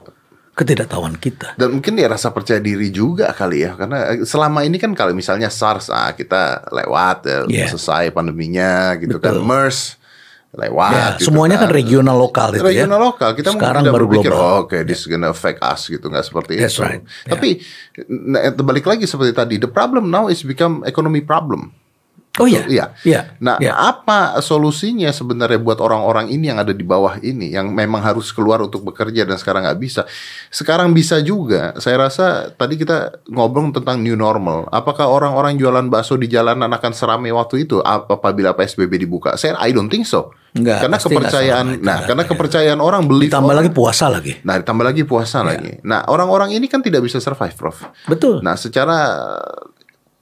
Ketidaktahuan 0.56 1.20
kita. 1.20 1.60
Dan 1.60 1.76
mungkin 1.76 1.94
ya 1.94 2.08
rasa 2.08 2.32
percaya 2.32 2.64
diri 2.64 2.88
juga 2.88 3.28
kali 3.30 3.68
ya 3.68 3.76
Karena 3.76 4.08
eh, 4.08 4.24
selama 4.24 4.64
ini 4.64 4.80
kan 4.80 4.96
kalau 4.96 5.12
misalnya 5.12 5.52
SARS 5.52 5.92
ah, 5.92 6.16
Kita 6.16 6.64
lewat 6.72 7.18
ya 7.26 7.38
Iya. 7.44 7.68
selesai 7.70 8.08
pandeminya 8.10 8.96
gitu 8.96 9.20
kan 9.20 9.36
Betul. 9.36 9.44
MERS 9.44 9.80
lewat 10.56 10.92
Ya, 10.96 11.06
gitu 11.20 11.28
semuanya 11.28 11.60
kan 11.60 11.68
regional 11.68 12.16
lokal 12.16 12.56
itu 12.56 12.64
ya. 12.64 12.88
regional 12.88 13.04
lokal 13.04 13.36
kita 13.36 13.52
Sekarang 13.52 13.84
mungkin 13.84 13.92
baru 13.92 14.06
berpikir 14.08 14.32
global. 14.32 14.48
oh, 14.48 14.64
oke 14.64 14.78
this 14.88 15.04
is 15.04 15.12
gonna 15.12 15.28
affect 15.28 15.60
us 15.60 15.84
gitu 15.86 16.08
nggak 16.08 16.24
seperti 16.24 16.56
That's 16.56 16.72
itu 16.72 16.88
right. 16.88 17.04
Ya. 17.28 17.36
tapi 17.36 17.50
nah, 18.08 18.40
balik 18.56 18.88
lagi 18.88 19.04
seperti 19.04 19.36
tadi 19.36 19.56
the 19.58 19.68
problem 19.68 20.08
now 20.08 20.32
is 20.32 20.40
become 20.42 20.80
economy 20.86 21.20
problem 21.20 21.76
Oh 22.36 22.48
iya. 22.48 22.68
Iya. 22.68 22.86
Iya. 23.08 23.22
Nah, 23.40 23.56
Iya. 23.64 23.72
apa 23.72 24.44
solusinya 24.44 25.08
sebenarnya 25.08 25.56
buat 25.56 25.80
orang-orang 25.80 26.28
ini 26.28 26.52
yang 26.52 26.60
ada 26.60 26.76
di 26.76 26.84
bawah 26.84 27.16
ini, 27.24 27.56
yang 27.56 27.72
memang 27.72 28.04
harus 28.04 28.36
keluar 28.36 28.60
untuk 28.60 28.84
bekerja 28.84 29.24
dan 29.24 29.40
sekarang 29.40 29.64
nggak 29.64 29.80
bisa? 29.80 30.04
Sekarang 30.52 30.92
bisa 30.92 31.24
juga. 31.24 31.72
Saya 31.80 32.08
rasa 32.08 32.52
tadi 32.52 32.76
kita 32.76 33.24
ngobrol 33.32 33.72
tentang 33.72 34.04
new 34.04 34.20
normal. 34.20 34.68
Apakah 34.68 35.08
orang-orang 35.08 35.56
jualan 35.56 35.88
bakso 35.88 36.20
di 36.20 36.28
jalanan 36.28 36.68
akan 36.68 36.92
seramai 36.92 37.32
waktu 37.32 37.64
itu 37.64 37.80
ap- 37.80 38.12
apabila 38.12 38.52
PSBB 38.52 39.00
dibuka? 39.00 39.40
Saya 39.40 39.56
I 39.64 39.72
don't 39.72 39.88
think 39.88 40.04
so. 40.04 40.36
Enggak, 40.56 40.88
karena 40.88 40.96
kepercayaan, 40.96 41.66
itu, 41.68 41.84
nah, 41.84 42.00
enggak, 42.00 42.08
karena 42.08 42.24
iya. 42.24 42.30
kepercayaan 42.32 42.80
orang 42.80 43.04
beli 43.12 43.28
Ditambah 43.28 43.56
lagi 43.60 43.72
puasa 43.76 44.08
lagi. 44.08 44.40
Nah, 44.40 44.56
ditambah 44.56 44.86
lagi 44.88 45.04
puasa 45.04 45.44
Iya. 45.44 45.48
lagi. 45.52 45.72
Nah, 45.84 46.08
orang-orang 46.08 46.56
ini 46.56 46.72
kan 46.72 46.80
tidak 46.80 47.04
bisa 47.04 47.20
survive, 47.20 47.52
Prof. 47.60 47.84
Betul. 48.08 48.40
Nah, 48.40 48.56
secara 48.56 49.36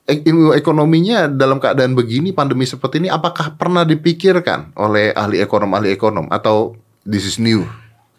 ek- 0.07 0.27
ekonominya 0.57 1.31
dalam 1.31 1.59
keadaan 1.59 1.95
begini, 1.95 2.35
pandemi 2.35 2.67
seperti 2.67 3.03
ini, 3.03 3.09
apakah 3.09 3.55
pernah 3.55 3.87
dipikirkan 3.87 4.75
oleh 4.75 5.15
ahli 5.15 5.39
ekonom 5.39 5.71
ahli 5.73 5.93
ekonom 5.93 6.27
atau 6.31 6.75
this 7.07 7.23
is 7.27 7.39
new? 7.39 7.63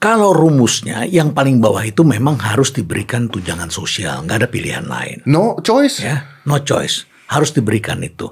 Kalau 0.00 0.36
rumusnya 0.36 1.08
yang 1.08 1.32
paling 1.32 1.64
bawah 1.64 1.80
itu 1.80 2.04
memang 2.04 2.36
harus 2.36 2.76
diberikan 2.76 3.24
tunjangan 3.32 3.72
sosial, 3.72 4.20
nggak 4.28 4.44
ada 4.44 4.48
pilihan 4.52 4.84
lain. 4.84 5.24
No 5.24 5.56
choice. 5.64 6.04
Ya, 6.04 6.28
no 6.44 6.60
choice, 6.60 7.08
harus 7.32 7.56
diberikan 7.56 8.04
itu. 8.04 8.28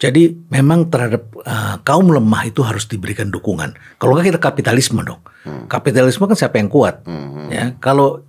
Jadi 0.00 0.32
memang 0.48 0.88
terhadap 0.88 1.28
uh, 1.44 1.76
kaum 1.84 2.08
lemah 2.08 2.48
itu 2.48 2.64
harus 2.64 2.88
diberikan 2.88 3.28
dukungan. 3.28 3.76
Kalau 4.00 4.16
nggak 4.16 4.32
kita 4.32 4.40
kapitalisme 4.40 5.04
dong. 5.04 5.20
Kapitalisme 5.68 6.24
kan 6.24 6.36
siapa 6.36 6.56
yang 6.56 6.72
kuat? 6.72 7.04
Ya, 7.52 7.76
kalau 7.84 8.24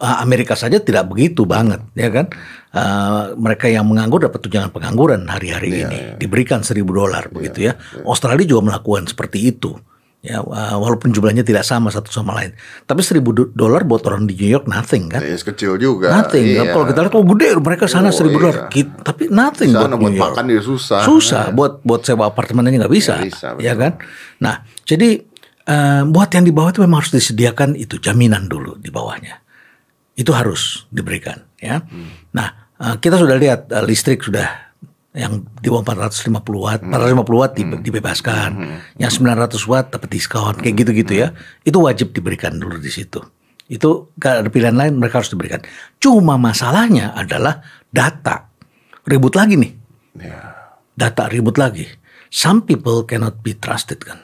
Amerika 0.00 0.54
saja 0.54 0.80
tidak 0.80 1.10
begitu 1.10 1.44
banget, 1.44 1.82
ya 1.92 2.08
kan? 2.08 2.26
Uh, 2.72 3.36
mereka 3.36 3.68
yang 3.68 3.84
menganggur 3.84 4.24
dapat 4.24 4.40
tunjangan 4.40 4.72
pengangguran 4.72 5.28
hari-hari 5.28 5.84
ini, 5.84 5.98
diberikan 6.16 6.64
seribu 6.64 6.96
dolar 6.96 7.28
begitu 7.28 7.68
ya. 7.68 7.76
Australia 8.02 8.46
juga 8.46 8.72
melakukan 8.72 9.04
seperti 9.06 9.52
itu. 9.52 9.76
Ya, 10.22 10.38
uh, 10.38 10.78
walaupun 10.78 11.10
jumlahnya 11.10 11.42
tidak 11.42 11.66
sama 11.66 11.90
satu 11.90 12.06
sama 12.08 12.30
lain, 12.38 12.54
tapi 12.86 13.02
seribu 13.02 13.34
do- 13.34 13.50
dolar 13.50 13.82
buat 13.82 14.06
orang 14.06 14.22
di 14.24 14.38
New 14.38 14.54
York 14.54 14.70
nothing 14.70 15.10
kan? 15.10 15.18
Ya, 15.18 15.34
kecil 15.34 15.74
juga. 15.76 16.14
Nothing. 16.14 16.46
Iya. 16.46 16.70
Kalau 16.70 16.86
kita 16.86 16.98
lihat, 17.02 17.14
oh 17.18 17.26
gede 17.26 17.48
mereka 17.58 17.84
sana 17.90 18.06
Oh, 18.06 18.14
seribu 18.14 18.38
iya. 18.38 18.44
dolar. 18.46 18.56
Kita- 18.70 19.02
Tapi 19.02 19.26
nothing 19.26 19.74
Sana 19.74 19.82
buat 19.82 19.98
buat 19.98 20.10
New 20.14 20.22
York. 20.22 20.30
makan 20.30 20.44
dia 20.46 20.62
susah. 20.62 21.00
Susah. 21.02 21.44
Buat 21.50 21.82
buat 21.82 22.06
sewa 22.06 22.30
apartemen 22.30 22.62
aja 22.64 22.86
nggak 22.86 22.94
bisa. 22.94 23.18
Nggak 23.18 23.34
bisa, 23.34 23.46
betul. 23.58 23.66
ya 23.66 23.74
kan? 23.74 23.92
Nah, 24.38 24.54
jadi 24.86 25.08
eh, 25.62 26.02
buat 26.06 26.30
yang 26.30 26.46
di 26.46 26.54
bawah 26.54 26.70
itu 26.70 26.80
memang 26.80 27.02
harus 27.02 27.10
disediakan 27.10 27.74
itu 27.74 27.98
jaminan 27.98 28.46
dulu 28.46 28.78
di 28.78 28.94
bawahnya. 28.94 29.41
Itu 30.12 30.30
harus 30.30 30.84
diberikan. 30.88 31.40
Ya. 31.56 31.80
Hmm. 31.82 32.12
Nah, 32.30 32.48
eh, 32.76 32.96
kita 32.96 33.16
sudah 33.16 33.34
lihat 33.34 33.68
eh, 33.68 33.82
listrik 33.82 34.20
sudah 34.20 34.72
yang 35.12 35.44
di 35.56 35.68
bawah 35.68 35.84
450 35.84 36.32
watt, 36.58 36.80
Hmm. 36.80 36.88
450 36.90 37.36
watt 37.36 37.52
dibe- 37.52 37.80
dibebaskan. 37.80 38.50
Yang 38.96 39.12
900 39.20 39.64
watt 39.66 39.86
dapat 39.90 40.08
diskon 40.08 40.56
kayak 40.56 40.76
gitu-gitu 40.78 41.12
ya. 41.18 41.28
Itu 41.60 41.80
wajib 41.80 42.12
diberikan 42.12 42.56
dulu 42.56 42.76
di 42.76 42.88
situ. 42.88 43.20
Itu 43.66 44.12
gak 44.16 44.44
ada 44.44 44.48
pilihan 44.48 44.72
lain 44.72 44.96
mereka 44.96 45.20
harus 45.20 45.28
diberikan. 45.28 45.60
Cuma 45.96 46.36
masalahnya 46.36 47.12
adalah 47.12 47.60
data. 47.86 48.48
Ribut 49.02 49.32
lagi 49.32 49.56
nih. 49.56 49.72
Ya. 50.18 50.40
Data 50.92 51.24
ribut 51.26 51.56
lagi. 51.56 51.88
Some 52.28 52.64
people 52.64 53.04
cannot 53.04 53.40
be 53.40 53.52
trusted 53.52 54.00
kan. 54.00 54.20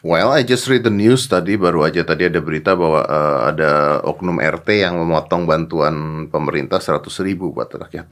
Well, 0.00 0.30
I 0.30 0.42
just 0.42 0.66
read 0.66 0.82
the 0.82 0.90
news 0.90 1.26
tadi 1.26 1.54
baru 1.54 1.82
aja 1.82 2.02
tadi 2.02 2.22
ada 2.24 2.38
berita 2.38 2.72
bahwa 2.72 3.02
eh, 3.02 3.38
ada 3.50 3.70
oknum 4.00 4.38
RT 4.38 4.68
yang 4.78 4.94
memotong 4.96 5.42
bantuan 5.42 5.94
pemerintah 6.26 6.78
100 6.78 7.02
ribu 7.20 7.50
buat 7.50 7.66
rakyat. 7.68 8.06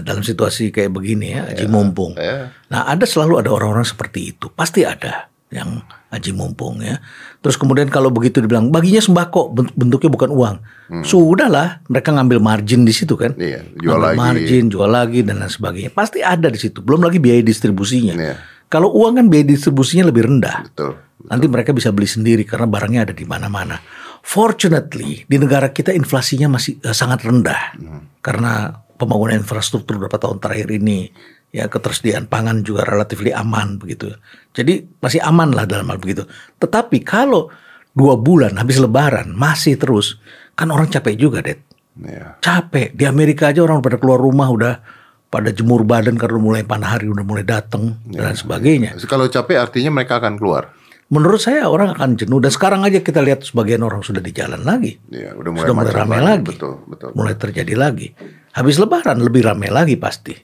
Dalam 0.00 0.22
situasi 0.22 0.70
kayak 0.70 0.90
begini 0.90 1.34
ya, 1.34 1.50
aji 1.50 1.66
mumpung. 1.66 2.14
ya. 2.14 2.54
Nah 2.68 2.86
ada 2.86 3.02
selalu 3.02 3.42
ada 3.42 3.50
orang-orang 3.50 3.82
seperti 3.82 4.30
itu. 4.30 4.46
Pasti 4.48 4.82
ada 4.82 5.26
yang 5.50 5.82
aji 6.08 6.32
mumpung 6.32 6.80
ya. 6.80 6.96
Terus 7.38 7.58
kemudian 7.58 7.90
kalau 7.90 8.08
begitu 8.08 8.38
dibilang 8.38 8.70
baginya 8.70 9.02
sembako 9.02 9.52
bent- 9.52 9.74
bentuknya 9.74 10.08
bukan 10.08 10.30
uang. 10.30 10.56
Sudahlah 11.02 11.80
mereka 11.88 12.12
ngambil 12.12 12.38
margin 12.38 12.84
di 12.84 12.92
situ 12.92 13.16
kan. 13.16 13.32
Hmm. 13.32 13.42
Iya, 13.42 13.60
jual 13.74 13.96
Ngambil 13.96 14.06
lagi. 14.06 14.18
margin, 14.20 14.64
jual 14.68 14.86
lagi 14.88 15.20
dan 15.20 15.40
lain 15.40 15.48
sebagainya. 15.48 15.90
Pasti 15.90 16.20
ada 16.20 16.46
di 16.46 16.56
situ. 16.56 16.78
Belum 16.78 17.00
lagi 17.00 17.18
biaya 17.18 17.40
distribusinya. 17.40 18.14
Iya. 18.14 18.36
Kalau 18.72 18.88
uang 18.88 19.20
kan 19.20 19.26
biaya 19.28 19.44
distribusinya 19.44 20.08
lebih 20.08 20.24
rendah. 20.24 20.64
Betul. 20.72 20.96
Nanti 21.28 21.44
mereka 21.44 21.76
bisa 21.76 21.92
beli 21.92 22.08
sendiri 22.08 22.48
karena 22.48 22.64
barangnya 22.64 23.12
ada 23.12 23.14
di 23.14 23.28
mana-mana. 23.28 23.76
Fortunately 24.24 25.28
di 25.28 25.36
negara 25.36 25.68
kita 25.68 25.92
inflasinya 25.92 26.56
masih 26.56 26.80
eh, 26.80 26.96
sangat 26.96 27.28
rendah 27.28 27.76
karena 28.24 28.72
pembangunan 28.96 29.36
infrastruktur 29.36 30.00
beberapa 30.00 30.16
tahun 30.16 30.40
terakhir 30.40 30.72
ini 30.72 31.10
ya 31.52 31.68
ketersediaan 31.68 32.32
pangan 32.32 32.64
juga 32.64 32.88
relatif 32.88 33.20
aman 33.20 33.76
begitu. 33.76 34.08
Jadi 34.56 34.88
masih 35.04 35.20
aman 35.20 35.52
lah 35.52 35.68
dalam 35.68 35.92
hal 35.92 36.00
begitu. 36.00 36.24
Tetapi 36.56 37.04
kalau 37.04 37.52
dua 37.92 38.16
bulan 38.16 38.56
habis 38.56 38.80
Lebaran 38.80 39.36
masih 39.36 39.76
terus 39.76 40.16
kan 40.56 40.72
orang 40.72 40.88
capek 40.88 41.14
juga, 41.20 41.44
Det. 41.44 41.60
Ya. 42.00 42.40
Capek 42.40 42.96
di 42.96 43.04
Amerika 43.04 43.52
aja 43.52 43.60
orang 43.60 43.84
pada 43.84 44.00
keluar 44.00 44.16
rumah 44.16 44.48
udah 44.48 44.74
pada 45.32 45.48
jemur 45.48 45.80
badan 45.88 46.20
karena 46.20 46.36
mulai 46.36 46.60
matahari 46.60 47.08
udah 47.08 47.24
mulai 47.24 47.40
datang 47.40 47.96
dan 48.04 48.36
sebagainya. 48.36 49.00
Kalau 49.08 49.32
capek 49.32 49.56
artinya 49.56 49.88
mereka 49.88 50.20
akan 50.20 50.36
keluar. 50.36 50.76
Menurut 51.08 51.40
saya 51.40 51.68
orang 51.68 51.96
akan 51.96 52.20
jenuh 52.20 52.40
dan 52.40 52.52
sekarang 52.52 52.84
aja 52.84 53.00
kita 53.00 53.24
lihat 53.24 53.44
sebagian 53.44 53.80
orang 53.80 54.04
sudah 54.04 54.20
di 54.20 54.32
jalan 54.32 54.60
lagi. 54.60 54.96
Ya, 55.08 55.32
udah 55.32 55.52
mulai 55.52 55.64
sudah 55.64 55.76
mulai 55.76 55.92
ramai 55.92 56.20
lagi. 56.20 56.52
Betul, 56.52 56.84
betul. 56.84 57.16
Mulai 57.16 57.34
terjadi 57.36 57.74
lagi. 57.76 58.12
Habis 58.52 58.76
lebaran 58.76 59.20
lebih 59.24 59.44
ramai 59.44 59.72
lagi 59.72 59.96
pasti. 59.96 60.36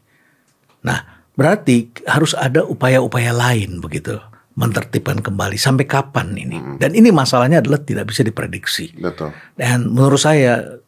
Nah, 0.84 1.24
berarti 1.36 1.92
harus 2.08 2.32
ada 2.32 2.64
upaya-upaya 2.64 3.32
lain 3.32 3.80
begitu 3.84 4.16
mentertibkan 4.58 5.22
kembali 5.22 5.56
sampai 5.56 5.86
kapan 5.86 6.34
ini. 6.34 6.58
Dan 6.82 6.92
ini 6.92 7.14
masalahnya 7.14 7.62
adalah 7.62 7.78
tidak 7.80 8.10
bisa 8.10 8.26
diprediksi. 8.26 8.90
Betul. 8.96 9.30
Dan 9.54 9.88
menurut 9.88 10.18
saya 10.20 10.80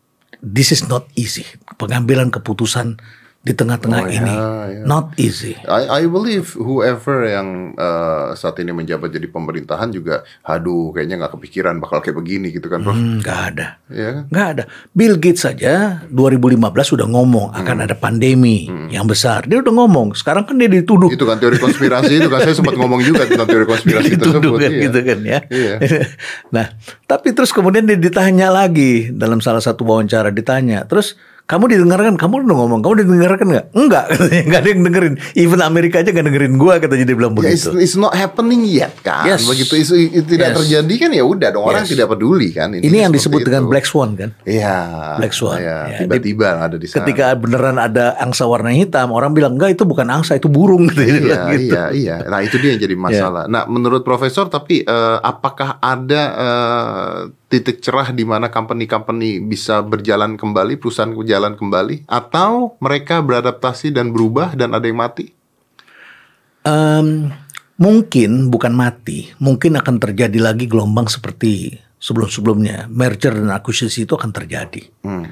this 0.43 0.73
is 0.73 0.89
not 0.89 1.07
easy. 1.15 1.47
Pengambilan 1.79 2.29
keputusan 2.35 2.99
di 3.41 3.57
tengah-tengah 3.57 4.05
Oh, 4.05 4.09
ya, 4.09 4.21
ini 4.21 4.35
ya. 4.37 4.85
not 4.85 5.17
easy. 5.17 5.57
I, 5.65 6.05
I 6.05 6.09
believe 6.13 6.53
whoever 6.61 7.25
yang 7.25 7.73
eh, 7.73 8.37
saat 8.37 8.61
ini 8.61 8.69
menjabat 8.77 9.09
jadi 9.09 9.33
pemerintahan 9.33 9.89
juga, 9.89 10.29
aduh 10.45 10.93
kayaknya 10.93 11.25
nggak 11.25 11.41
kepikiran 11.41 11.81
bakal 11.81 12.05
kayak 12.05 12.21
begini 12.21 12.53
gitu 12.53 12.69
kan, 12.69 12.85
Prof. 12.85 12.93
Hmm, 12.93 13.25
Nggak 13.25 13.41
ada. 13.57 13.67
Kan? 13.89 14.17
Nggak 14.29 14.47
ada. 14.53 14.65
Bill 14.93 15.17
Gates 15.17 15.41
saja 15.41 16.05
2015 16.13 16.61
sudah 16.85 17.09
ngomong 17.09 17.57
akan 17.57 17.77
ada 17.89 17.97
pandemi 17.97 18.69
yang 18.93 19.09
besar. 19.09 19.49
Dia 19.49 19.65
udah 19.65 19.73
ngomong. 19.73 20.13
Sekarang 20.13 20.45
kan 20.45 20.61
dia 20.61 20.69
dituduh. 20.69 21.09
Itu 21.09 21.25
kan 21.25 21.41
teori 21.41 21.57
konspirasi 21.57 22.21
itu 22.21 22.29
kan 22.29 22.45
saya 22.45 22.53
sempat 22.53 22.77
ngomong 22.81 23.01
juga 23.01 23.25
tentang 23.25 23.49
teori 23.49 23.65
konspirasi 23.65 24.21
dituduh 24.21 24.37
tersebut. 24.37 24.61
kan 24.61 24.71
iya. 24.71 24.83
gitu 24.85 24.99
kan 25.01 25.19
ya. 25.25 25.39
Iya. 25.49 25.75
nah, 26.61 26.67
tapi 27.09 27.33
terus 27.33 27.57
kemudian 27.57 27.89
dia 27.89 27.97
ditanya 27.97 28.53
lagi 28.53 29.09
dalam 29.17 29.41
salah 29.41 29.65
satu 29.65 29.81
wawancara 29.89 30.29
ditanya, 30.29 30.85
terus 30.85 31.17
kamu 31.51 31.65
didengarkan, 31.67 32.15
kamu 32.15 32.47
udah 32.47 32.57
ngomong, 32.57 32.79
kamu 32.79 32.95
didengarkan 33.03 33.47
nggak? 33.51 33.67
Enggak, 33.75 34.05
katanya 34.07 34.43
nggak 34.49 34.61
ada 34.63 34.69
yang 34.71 34.83
dengerin. 34.87 35.15
Even 35.35 35.61
Amerika 35.61 35.99
aja 35.99 36.15
nggak 36.15 36.27
dengerin 36.31 36.55
gua, 36.55 36.79
katanya 36.79 37.05
dia 37.05 37.17
bilang 37.19 37.35
Ya, 37.35 37.51
it's, 37.51 37.67
begitu. 37.67 37.83
it's 37.83 37.97
not 37.99 38.15
happening 38.15 38.63
yet 38.63 38.95
kan. 39.03 39.27
Yes. 39.27 39.43
Begitu 39.43 39.75
itu, 39.77 39.93
tidak 40.23 40.55
Yes. 40.55 40.57
terjadi 40.63 40.95
kan 40.97 41.11
ya 41.11 41.25
udah 41.27 41.49
dong 41.51 41.67
orang 41.67 41.83
Yes. 41.83 41.91
tidak 41.91 42.07
peduli 42.09 42.55
kan. 42.55 42.71
Ini 42.71 42.87
yang 43.03 43.11
seperti 43.11 43.19
disebut 43.19 43.41
dengan 43.43 43.63
itu. 43.67 43.71
black 43.75 43.85
swan 43.85 44.11
kan? 44.15 44.31
Iya. 44.47 44.77
Black 45.19 45.35
swan. 45.35 45.59
Iya, 45.59 45.79
Ya, 45.91 45.99
tiba-tiba 45.99 46.47
ada 46.61 46.77
di 46.77 46.87
sana. 46.87 47.03
Ketika 47.03 47.35
beneran 47.35 47.77
ada 47.77 48.15
angsa 48.17 48.47
warna 48.47 48.71
hitam, 48.71 49.11
orang 49.11 49.35
bilang 49.35 49.59
enggak 49.59 49.75
itu 49.75 49.83
bukan 49.83 50.07
angsa, 50.07 50.39
itu 50.39 50.47
burung 50.47 50.87
gitu. 50.93 51.03
Iya, 51.03 51.51
gitu. 51.51 51.75
iya, 51.75 51.85
iya. 51.91 52.17
Nah 52.23 52.39
itu 52.41 52.63
dia 52.63 52.71
yang 52.71 52.81
jadi 52.81 52.95
masalah. 53.11 53.45
Nah 53.45 53.67
menurut 53.67 54.07
Profesor, 54.07 54.47
tapi 54.47 54.87
eh, 54.87 55.19
apakah 55.21 55.83
ada 55.83 56.23
eh, 56.31 57.19
titik 57.51 57.83
cerah 57.83 58.15
di 58.15 58.23
mana 58.23 58.47
company-company 58.47 59.43
bisa 59.43 59.83
berjalan 59.83 60.39
kembali, 60.39 60.79
perusahaan 60.79 61.11
berjalan 61.11 61.59
kembali, 61.59 62.07
atau 62.07 62.79
mereka 62.79 63.19
beradaptasi 63.19 63.91
dan 63.91 64.15
berubah 64.15 64.55
dan 64.55 64.71
ada 64.71 64.87
yang 64.87 65.03
mati? 65.03 65.35
Em, 66.63 67.35
mungkin 67.75 68.55
bukan 68.55 68.71
mati, 68.71 69.35
mungkin 69.43 69.75
akan 69.75 69.99
terjadi 69.99 70.39
lagi 70.39 70.71
gelombang 70.71 71.11
seperti 71.11 71.75
sebelum-sebelumnya. 71.99 72.87
Merger 72.87 73.35
dan 73.35 73.51
akuisisi 73.51 74.07
itu 74.07 74.15
akan 74.15 74.31
terjadi. 74.31 74.87
Hmm. 75.03 75.27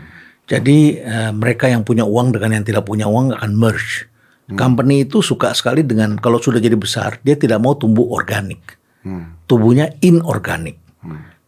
Jadi 0.49 0.99
eh, 0.99 1.31
mereka 1.31 1.71
yang 1.71 1.87
punya 1.87 2.03
uang 2.03 2.35
dengan 2.35 2.59
yang 2.59 2.65
tidak 2.67 2.83
punya 2.83 3.07
uang 3.07 3.37
akan 3.39 3.53
merge. 3.55 4.11
Company 4.49 5.05
itu 5.05 5.21
suka 5.21 5.53
sekali 5.53 5.85
dengan 5.85 6.17
kalau 6.17 6.41
sudah 6.41 6.57
jadi 6.57 6.73
besar, 6.73 7.21
dia 7.21 7.37
tidak 7.37 7.61
mau 7.61 7.77
tumbuh 7.77 8.09
organik. 8.17 8.81
Tumbuhnya 9.45 9.93
inorganik. 10.01 10.81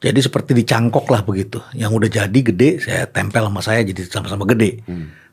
Jadi 0.01 0.19
seperti 0.25 0.57
dicangkok 0.57 1.05
lah 1.13 1.21
begitu. 1.21 1.61
Yang 1.77 1.91
udah 2.01 2.09
jadi 2.09 2.41
gede, 2.41 2.81
saya 2.81 3.05
tempel 3.05 3.45
sama 3.45 3.61
saya 3.61 3.85
jadi 3.85 4.01
sama-sama 4.09 4.49
gede. 4.49 4.81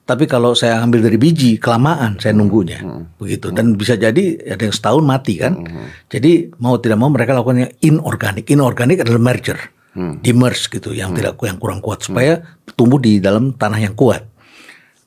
Tapi 0.08 0.24
kalau 0.24 0.56
saya 0.56 0.80
ambil 0.84 1.04
dari 1.04 1.16
biji, 1.20 1.60
kelamaan 1.60 2.20
saya 2.20 2.36
nunggunya. 2.36 2.84
Begitu. 3.16 3.56
Dan 3.56 3.80
bisa 3.80 3.96
jadi 3.96 4.40
ada 4.44 4.64
yang 4.68 4.76
setahun 4.76 5.04
mati 5.08 5.40
kan. 5.40 5.64
Jadi 6.12 6.52
mau 6.60 6.76
tidak 6.80 7.00
mau 7.00 7.08
mereka 7.08 7.32
lakukan 7.32 7.64
yang 7.64 7.72
inorganik. 7.80 8.48
Inorganik 8.48 9.08
adalah 9.08 9.24
merger. 9.24 9.60
Di 9.98 10.30
merge 10.30 10.70
gitu 10.70 10.94
yang 10.94 11.16
tidak 11.18 11.42
yang 11.42 11.58
kurang 11.58 11.82
kuat 11.82 12.06
supaya 12.06 12.38
tumbuh 12.78 13.02
di 13.02 13.18
dalam 13.18 13.56
tanah 13.56 13.82
yang 13.82 13.98
kuat. 13.98 14.22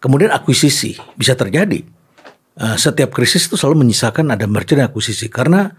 Kemudian 0.01 0.33
akuisisi 0.33 0.97
bisa 1.15 1.37
terjadi. 1.37 1.85
Eh, 2.61 2.77
setiap 2.77 3.15
krisis 3.15 3.47
itu 3.47 3.55
selalu 3.55 3.87
menyisakan 3.87 4.35
ada 4.35 4.45
merger 4.51 4.83
dan 4.83 4.91
akuisisi 4.91 5.31
karena 5.31 5.71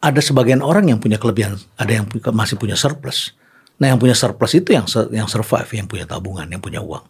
ada 0.00 0.20
sebagian 0.24 0.64
orang 0.64 0.88
yang 0.88 0.98
punya 0.98 1.20
kelebihan, 1.20 1.60
ada 1.76 1.92
yang 1.92 2.08
masih 2.32 2.56
punya 2.56 2.74
surplus. 2.74 3.36
Nah, 3.80 3.92
yang 3.92 4.00
punya 4.00 4.16
surplus 4.16 4.56
itu 4.56 4.72
yang 4.72 4.84
yang 5.12 5.28
survive, 5.28 5.68
yang 5.72 5.88
punya 5.88 6.04
tabungan, 6.08 6.48
yang 6.48 6.60
punya 6.60 6.80
uang. 6.80 7.04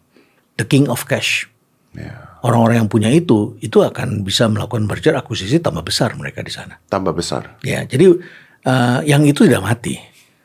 The 0.58 0.66
king 0.66 0.90
of 0.90 1.06
cash. 1.06 1.46
Ya, 1.90 2.38
Orang-orang 2.46 2.86
yang 2.86 2.90
punya 2.90 3.10
itu 3.10 3.58
itu 3.58 3.82
akan 3.82 4.22
bisa 4.22 4.46
melakukan 4.46 4.86
merger 4.86 5.18
akuisisi 5.18 5.58
tambah 5.58 5.82
besar 5.82 6.14
mereka 6.14 6.38
di 6.46 6.54
sana. 6.54 6.78
tambah 6.86 7.10
besar. 7.10 7.58
Ya, 7.66 7.82
jadi 7.82 8.14
eh, 8.62 8.98
yang 9.10 9.26
itu 9.26 9.42
tidak 9.46 9.66
mati. 9.66 9.98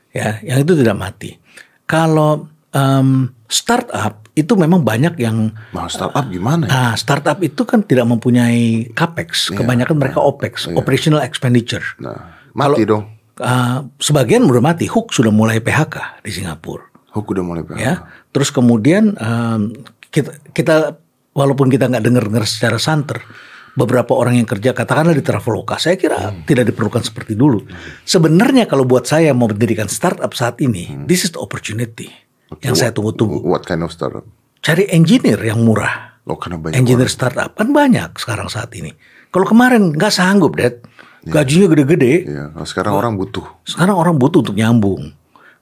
Ya, 0.10 0.42
yang 0.42 0.66
itu 0.66 0.74
tidak 0.74 0.98
mati. 0.98 1.38
Kalau 1.86 2.50
em, 2.74 3.30
startup 3.46 4.25
itu 4.36 4.54
memang 4.60 4.84
banyak 4.84 5.16
yang 5.16 5.56
Nah 5.72 5.88
startup 5.88 6.28
gimana 6.28 6.68
ya? 6.68 6.70
Nah, 6.70 6.94
startup 7.00 7.40
itu 7.40 7.64
kan 7.64 7.88
tidak 7.88 8.04
mempunyai 8.04 8.92
capex, 8.92 9.48
kebanyakan 9.56 9.96
mereka 9.96 10.20
opex, 10.20 10.68
operational 10.76 11.24
expenditure. 11.24 11.84
Nah, 12.04 12.36
mati 12.52 12.84
dong. 12.84 13.08
Uh, 13.36 13.88
sebagian 14.00 14.44
udah 14.44 14.64
mati, 14.64 14.92
Hook 14.92 15.16
sudah 15.16 15.32
mulai 15.32 15.64
PHK 15.64 16.24
di 16.24 16.32
Singapura, 16.36 16.84
Hook 17.16 17.32
udah 17.32 17.44
mulai 17.44 17.64
PHK. 17.64 17.80
ya. 17.80 17.94
Terus 18.32 18.52
kemudian 18.52 19.16
um, 19.16 19.72
kita, 20.12 20.36
kita 20.52 21.00
walaupun 21.32 21.72
kita 21.72 21.88
nggak 21.92 22.04
dengar-dengar 22.04 22.44
secara 22.48 22.80
santer, 22.80 23.24
beberapa 23.76 24.16
orang 24.16 24.40
yang 24.40 24.48
kerja 24.48 24.72
katakanlah 24.72 25.16
di 25.16 25.24
Traveloka, 25.24 25.80
saya 25.80 25.96
kira 26.00 26.32
tidak 26.48 26.76
diperlukan 26.76 27.04
seperti 27.04 27.36
dulu. 27.40 27.64
Sebenarnya 28.04 28.68
kalau 28.68 28.84
buat 28.88 29.08
saya 29.08 29.36
mau 29.36 29.48
mendirikan 29.52 29.88
startup 29.92 30.32
saat 30.32 30.60
ini, 30.64 31.08
this 31.08 31.28
is 31.28 31.32
the 31.36 31.40
opportunity 31.40 32.25
yang 32.62 32.76
saya 32.78 32.92
tunggu-tunggu. 32.94 33.42
What 33.42 33.66
kind 33.66 33.82
of 33.82 33.92
startup? 33.92 34.26
Cari 34.62 34.90
engineer 34.90 35.38
yang 35.42 35.62
murah. 35.62 36.18
Oh 36.26 36.38
karena 36.42 36.58
banyak 36.58 36.82
engineer 36.82 37.10
startup 37.10 37.54
kan 37.54 37.70
banyak 37.70 38.18
sekarang 38.18 38.50
saat 38.50 38.74
ini. 38.74 38.90
Kalau 39.30 39.46
kemarin 39.46 39.94
nggak 39.94 40.14
sanggup, 40.14 40.58
Dad. 40.58 40.82
Gajinya 41.26 41.66
gede-gede. 41.74 42.30
Iya, 42.30 42.54
nah, 42.54 42.66
sekarang 42.70 42.94
orang 42.94 43.14
butuh. 43.18 43.46
Sekarang 43.66 43.98
orang 43.98 44.16
butuh 44.22 44.46
untuk 44.46 44.54
nyambung. 44.54 45.10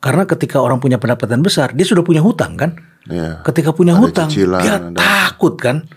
Karena 0.03 0.27
ketika 0.27 0.59
orang 0.59 0.83
punya 0.83 0.99
pendapatan 0.99 1.39
besar, 1.39 1.71
dia 1.71 1.87
sudah 1.87 2.03
punya 2.03 2.19
hutang 2.19 2.59
kan. 2.59 2.75
Iya. 3.07 3.39
Ketika 3.47 3.71
punya 3.71 3.95
Ada 3.95 4.01
hutang, 4.03 4.27
cicilan, 4.27 4.59
dia 4.59 4.75
ada- 4.75 4.91
takut 4.99 5.55
kan. 5.55 5.87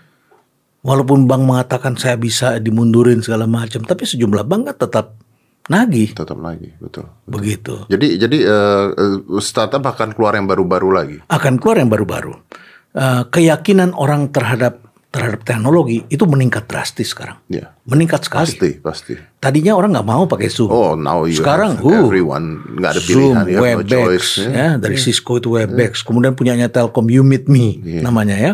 Walaupun 0.87 1.27
bank 1.27 1.43
mengatakan 1.43 1.99
saya 1.99 2.15
bisa 2.15 2.63
dimundurin 2.63 3.19
segala 3.19 3.43
macam, 3.43 3.83
tapi 3.83 4.07
sejumlah 4.07 4.47
bank 4.47 4.61
kan 4.71 4.75
tetap 4.87 5.05
nagih 5.67 6.15
Tetap 6.15 6.39
lagi, 6.39 6.71
betul. 6.79 7.11
begitu. 7.27 7.83
Jadi 7.87 8.15
jadi 8.17 8.37
eh, 8.43 8.85
startup 9.39 9.83
akan 9.83 10.15
keluar 10.15 10.35
yang 10.35 10.47
baru-baru 10.47 10.89
lagi. 10.89 11.17
Akan 11.27 11.59
keluar 11.59 11.79
yang 11.79 11.91
baru-baru. 11.91 12.33
Eh, 12.97 13.23
keyakinan 13.29 13.93
orang 13.93 14.31
terhadap 14.31 14.87
terhadap 15.07 15.47
teknologi 15.47 16.03
itu 16.11 16.23
meningkat 16.27 16.67
drastis 16.67 17.15
sekarang. 17.15 17.39
Iya. 17.47 17.71
Meningkat 17.87 18.27
sekali. 18.27 18.43
Pasti, 18.53 18.69
pasti. 18.77 19.13
Tadinya 19.39 19.73
orang 19.73 19.95
nggak 19.95 20.07
mau 20.07 20.27
pakai 20.27 20.51
Zoom. 20.51 20.67
Oh, 20.69 20.93
now 20.99 21.23
you 21.23 21.39
Sekarang, 21.39 21.79
have 21.79 21.87
uh, 21.87 22.03
everyone 22.05 22.59
nggak 22.75 22.91
ada 22.91 23.01
Zoom, 23.01 23.33
pilihan 23.33 23.45
ya, 23.47 23.57
no 23.57 23.63
Webex, 23.63 23.87
choice. 23.87 24.29
ya. 24.43 24.49
Ya. 24.51 24.69
dari 24.75 24.97
Cisco 24.99 25.39
itu 25.39 25.55
Webex, 25.55 26.03
kemudian 26.03 26.35
punyanya 26.35 26.67
Telkom 26.67 27.07
You 27.07 27.23
Meet 27.23 27.47
Me 27.47 27.79
namanya 28.03 28.35
ya, 28.35 28.51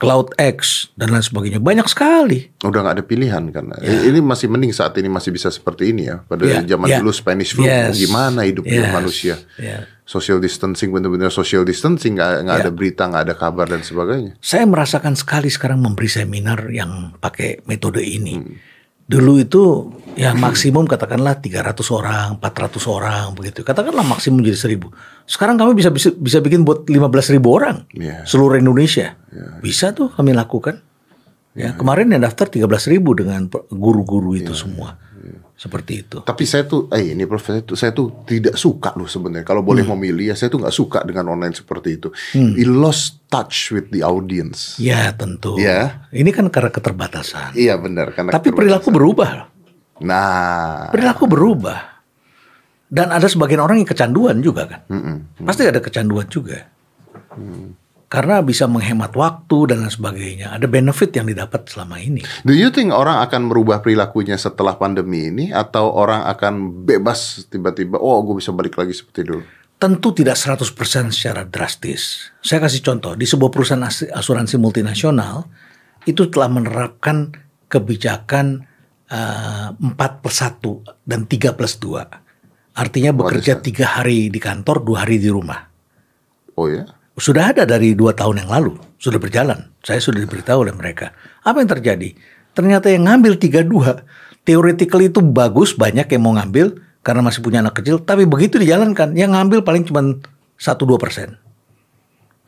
CloudX 0.00 0.88
dan 0.96 1.12
lain 1.12 1.20
sebagainya, 1.20 1.60
banyak 1.60 1.84
sekali. 1.84 2.48
Udah 2.64 2.80
nggak 2.80 2.96
ada 2.96 3.04
pilihan 3.04 3.44
kan. 3.52 3.68
Ini 3.78 4.18
masih 4.18 4.48
mending 4.48 4.72
saat 4.72 4.96
ini 4.96 5.06
masih 5.06 5.28
bisa 5.28 5.52
seperti 5.52 5.92
ini 5.92 6.08
ya. 6.08 6.24
Pada 6.24 6.40
Ya, 6.42 6.64
zaman 6.64 6.88
ya. 6.88 6.98
dulu 6.98 7.12
Spanish 7.12 7.52
flu 7.52 7.68
Yes. 7.68 8.00
gimana 8.00 8.48
hidupnya 8.48 8.88
Yes. 8.88 8.94
manusia. 8.96 9.34
Ya. 9.60 9.84
Social 10.02 10.40
distancing 10.40 10.88
benar-benar 10.88 11.28
social 11.28 11.62
distancing 11.62 12.16
nggak 12.16 12.32
Ya. 12.42 12.58
ada 12.58 12.70
berita 12.72 13.06
nggak 13.06 13.28
ada 13.28 13.34
kabar 13.36 13.68
dan 13.68 13.84
sebagainya. 13.84 14.40
Saya 14.40 14.64
merasakan 14.64 15.14
sekali 15.14 15.52
sekarang 15.52 15.78
memberi 15.78 16.08
seminar 16.08 16.64
yang 16.72 17.12
pakai 17.20 17.60
metode 17.68 18.00
ini. 18.00 18.40
Dulu 19.10 19.32
itu 19.36 19.62
ya 20.14 20.30
maksimum 20.32 20.86
katakanlah 20.86 21.34
300 21.36 21.74
orang, 21.90 22.38
400 22.38 22.86
orang 22.86 23.34
begitu. 23.34 23.60
Katakanlah 23.60 24.06
maksimum 24.06 24.38
jadi 24.38 24.54
1000. 24.54 24.86
Sekarang 25.26 25.58
kami 25.58 25.74
bisa 25.74 25.90
bisa, 25.90 26.14
bisa 26.14 26.38
bikin 26.38 26.62
buat 26.62 26.86
15 26.86 27.02
ribu 27.28 27.50
orang 27.50 27.90
Iya. 27.90 28.22
seluruh 28.22 28.54
Indonesia. 28.54 29.18
Bisa 29.58 29.90
tuh 29.90 30.08
kami 30.08 30.30
lakukan. 30.30 30.78
Ya, 31.50 31.74
kemarin 31.74 32.06
yang 32.08 32.22
daftar 32.22 32.46
13 32.46 32.86
ribu 32.86 33.10
dengan 33.12 33.50
pe- 33.50 33.66
guru-guru 33.68 34.38
itu 34.38 34.54
semua. 34.54 34.94
Seperti 35.54 35.92
itu. 36.00 36.18
Tapi 36.24 36.44
saya 36.48 36.64
tuh, 36.64 36.88
eh 36.90 37.12
ini 37.12 37.28
Prof, 37.28 37.44
saya 37.44 37.60
tuh, 37.60 37.76
saya 37.76 37.92
tuh 37.92 38.24
tidak 38.24 38.56
suka 38.56 38.96
loh 38.96 39.04
sebenarnya. 39.04 39.44
Kalau 39.44 39.60
boleh 39.60 39.84
Hmm. 39.84 39.96
memilih 39.98 40.32
ya, 40.32 40.36
saya 40.36 40.48
tuh 40.48 40.64
nggak 40.64 40.72
suka 40.72 41.04
dengan 41.04 41.28
online 41.32 41.52
seperti 41.52 42.00
itu. 42.00 42.08
We 42.32 42.64
lost 42.64 43.20
touch 43.28 43.70
with 43.70 43.92
the 43.92 44.00
audience. 44.00 44.80
Ya 44.80 45.12
tentu. 45.12 45.60
Ya. 45.60 46.08
Ini 46.10 46.28
kan 46.32 46.48
karena 46.48 46.68
keterbatasan. 46.68 47.52
Iya 47.52 47.76
benar 47.76 48.12
karena 48.16 48.32
Tapi 48.32 48.48
perilaku 48.50 48.88
berubah. 48.88 49.52
Nah, 50.00 50.88
Perilaku 50.88 51.28
berubah. 51.28 52.00
Dan 52.90 53.12
ada 53.12 53.28
sebagian 53.28 53.62
orang 53.62 53.78
yang 53.78 53.86
kecanduan 53.86 54.40
juga 54.40 54.66
kan. 54.66 54.80
Pasti 55.44 55.62
ada 55.62 55.78
kecanduan 55.78 56.26
juga. 56.26 56.66
Karena 58.10 58.42
bisa 58.42 58.66
menghemat 58.66 59.14
waktu 59.14 59.70
dan 59.70 59.86
lain 59.86 59.94
sebagainya. 59.94 60.50
Ada 60.58 60.66
benefit 60.66 61.14
yang 61.14 61.30
didapat 61.30 61.70
selama 61.70 62.02
ini. 62.02 62.26
do 62.42 62.50
you 62.50 62.74
think 62.74 62.90
orang 62.90 63.22
akan 63.22 63.46
merubah 63.46 63.78
perilakunya 63.78 64.34
setelah 64.34 64.74
pandemi 64.74 65.30
ini 65.30 65.54
atau 65.54 65.94
orang 65.94 66.26
akan 66.26 66.82
bebas 66.82 67.46
tiba-tiba? 67.46 68.02
Oh, 68.02 68.18
gue 68.26 68.42
bisa 68.42 68.50
balik 68.50 68.74
lagi 68.74 68.90
seperti 68.90 69.30
dulu. 69.30 69.46
Tentu 69.78 70.10
tidak 70.10 70.34
100% 70.34 71.14
secara 71.14 71.46
drastis. 71.46 72.34
Saya 72.42 72.66
kasih 72.66 72.82
contoh. 72.82 73.14
Di 73.14 73.30
sebuah 73.30 73.48
perusahaan 73.48 73.86
as- 73.86 74.10
asuransi 74.10 74.58
multinasional. 74.58 75.46
Itu 76.02 76.26
telah 76.34 76.50
menerapkan 76.50 77.30
kebijakan 77.70 78.66
eh, 79.06 79.68
4 79.70 80.20
plus 80.20 80.38
1 80.42 81.06
dan 81.06 81.30
3 81.30 81.54
plus 81.54 81.78
2. 81.78 82.74
Artinya 82.74 83.10
bekerja 83.14 83.58
tiga 83.58 83.98
hari 83.98 84.30
di 84.30 84.38
kantor, 84.38 84.86
dua 84.86 85.04
hari 85.04 85.18
di 85.18 85.26
rumah. 85.26 85.58
Oh 86.54 86.70
ya? 86.70 86.86
Sudah 87.20 87.52
ada 87.52 87.68
dari 87.68 87.92
dua 87.92 88.16
tahun 88.16 88.42
yang 88.42 88.50
lalu, 88.50 88.80
sudah 88.96 89.20
berjalan. 89.20 89.68
Saya 89.84 90.00
sudah 90.00 90.24
diberitahu 90.24 90.64
oleh 90.64 90.72
mereka. 90.72 91.12
Apa 91.44 91.60
yang 91.60 91.68
terjadi? 91.68 92.16
Ternyata 92.56 92.88
yang 92.88 93.04
ngambil 93.04 93.36
32, 93.36 93.68
theoretically 94.48 95.12
itu 95.12 95.20
bagus, 95.20 95.76
banyak 95.76 96.08
yang 96.08 96.22
mau 96.24 96.32
ngambil 96.32 96.80
karena 97.04 97.20
masih 97.20 97.44
punya 97.44 97.60
anak 97.60 97.76
kecil. 97.76 98.00
Tapi 98.00 98.24
begitu 98.24 98.56
dijalankan, 98.56 99.12
yang 99.14 99.36
ngambil 99.36 99.60
paling 99.60 99.84
cuma 99.84 100.00
1-2 100.56 100.96
persen. 100.96 101.36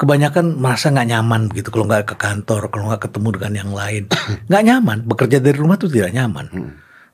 Kebanyakan 0.01 0.59
merasa 0.59 0.91
nggak 0.91 1.09
nyaman 1.15 1.41
begitu 1.53 1.69
kalau 1.69 1.87
nggak 1.87 2.09
ke 2.09 2.17
kantor, 2.17 2.73
kalau 2.73 2.91
nggak 2.91 3.07
ketemu 3.07 3.29
dengan 3.39 3.53
yang 3.55 3.71
lain. 3.71 4.03
Nggak 4.51 4.65
nyaman, 4.67 4.99
bekerja 5.07 5.39
dari 5.39 5.55
rumah 5.55 5.79
itu 5.79 5.87
tidak 5.87 6.11
nyaman. 6.11 6.47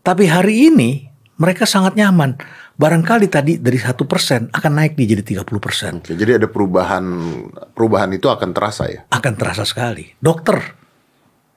Tapi 0.01 0.25
hari 0.25 0.73
ini 0.73 1.05
mereka 1.39 1.65
sangat 1.65 1.95
nyaman. 1.95 2.35
Barangkali 2.75 3.27
tadi 3.27 3.59
dari 3.59 3.75
satu 3.75 4.07
persen 4.07 4.47
akan 4.51 4.73
naik 4.75 4.95
nih 4.95 5.19
jadi 5.19 5.43
30 5.43 5.59
persen. 5.59 5.93
Oke, 5.99 6.15
jadi 6.15 6.39
ada 6.39 6.47
perubahan 6.47 7.03
perubahan 7.73 8.11
itu 8.13 8.27
akan 8.27 8.51
terasa 8.55 8.87
ya. 8.87 9.03
Akan 9.11 9.35
terasa 9.35 9.67
sekali. 9.67 10.15
Dokter 10.19 10.59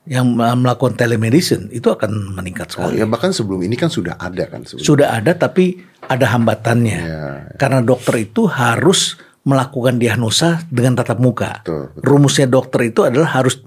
yang 0.01 0.33
melakukan 0.33 0.97
telemedicine 0.97 1.69
itu 1.69 1.85
akan 1.85 2.33
meningkat 2.33 2.73
Oh 2.73 2.89
sekali. 2.89 2.97
ya 2.97 3.05
bahkan 3.05 3.29
sebelum 3.29 3.61
ini 3.61 3.77
kan 3.77 3.93
sudah 3.93 4.17
ada 4.17 4.49
kan 4.49 4.65
sebelum. 4.65 4.81
Sudah 4.81 5.13
ada 5.13 5.37
tapi 5.37 5.77
ada 6.01 6.25
hambatannya. 6.25 6.99
Ya, 7.05 7.25
Karena 7.61 7.85
dokter 7.85 8.17
itu 8.17 8.49
harus 8.49 9.21
melakukan 9.45 10.01
diagnosa 10.01 10.65
dengan 10.73 10.97
tatap 10.97 11.21
muka. 11.21 11.61
Betul, 11.61 11.93
betul. 11.93 12.01
Rumusnya 12.01 12.47
dokter 12.49 12.81
itu 12.89 13.05
adalah 13.05 13.29
harus 13.41 13.61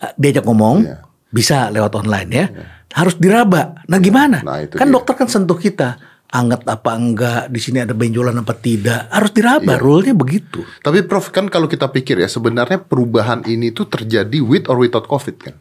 uh, 0.00 0.12
diajak 0.16 0.48
ngomong, 0.48 0.80
Iya. 0.80 0.96
bisa 1.28 1.68
lewat 1.68 1.92
online 1.92 2.30
ya. 2.32 2.46
Harus 2.90 3.14
diraba. 3.16 3.82
Nah, 3.86 3.98
gimana? 3.98 4.42
Nah, 4.42 4.60
itu 4.60 4.74
kan 4.74 4.86
dia. 4.86 4.94
dokter 4.94 5.14
kan 5.14 5.28
sentuh 5.28 5.54
kita. 5.54 5.96
Anget 6.30 6.62
apa 6.62 6.94
enggak, 6.94 7.50
di 7.50 7.58
sini 7.58 7.82
ada 7.82 7.90
benjolan 7.90 8.38
apa 8.38 8.54
tidak. 8.54 9.10
Harus 9.10 9.34
diraba, 9.34 9.74
Iya. 9.74 9.82
rule-nya 9.82 10.14
begitu. 10.14 10.62
Tapi 10.78 11.02
Prof 11.02 11.30
kan 11.30 11.50
kalau 11.50 11.66
kita 11.66 11.90
pikir 11.90 12.18
ya 12.18 12.30
sebenarnya 12.30 12.78
perubahan 12.78 13.42
ini 13.44 13.70
tuh 13.70 13.90
terjadi 13.90 14.38
with 14.38 14.70
or 14.70 14.78
without 14.78 15.06
COVID 15.06 15.36
kan. 15.36 15.58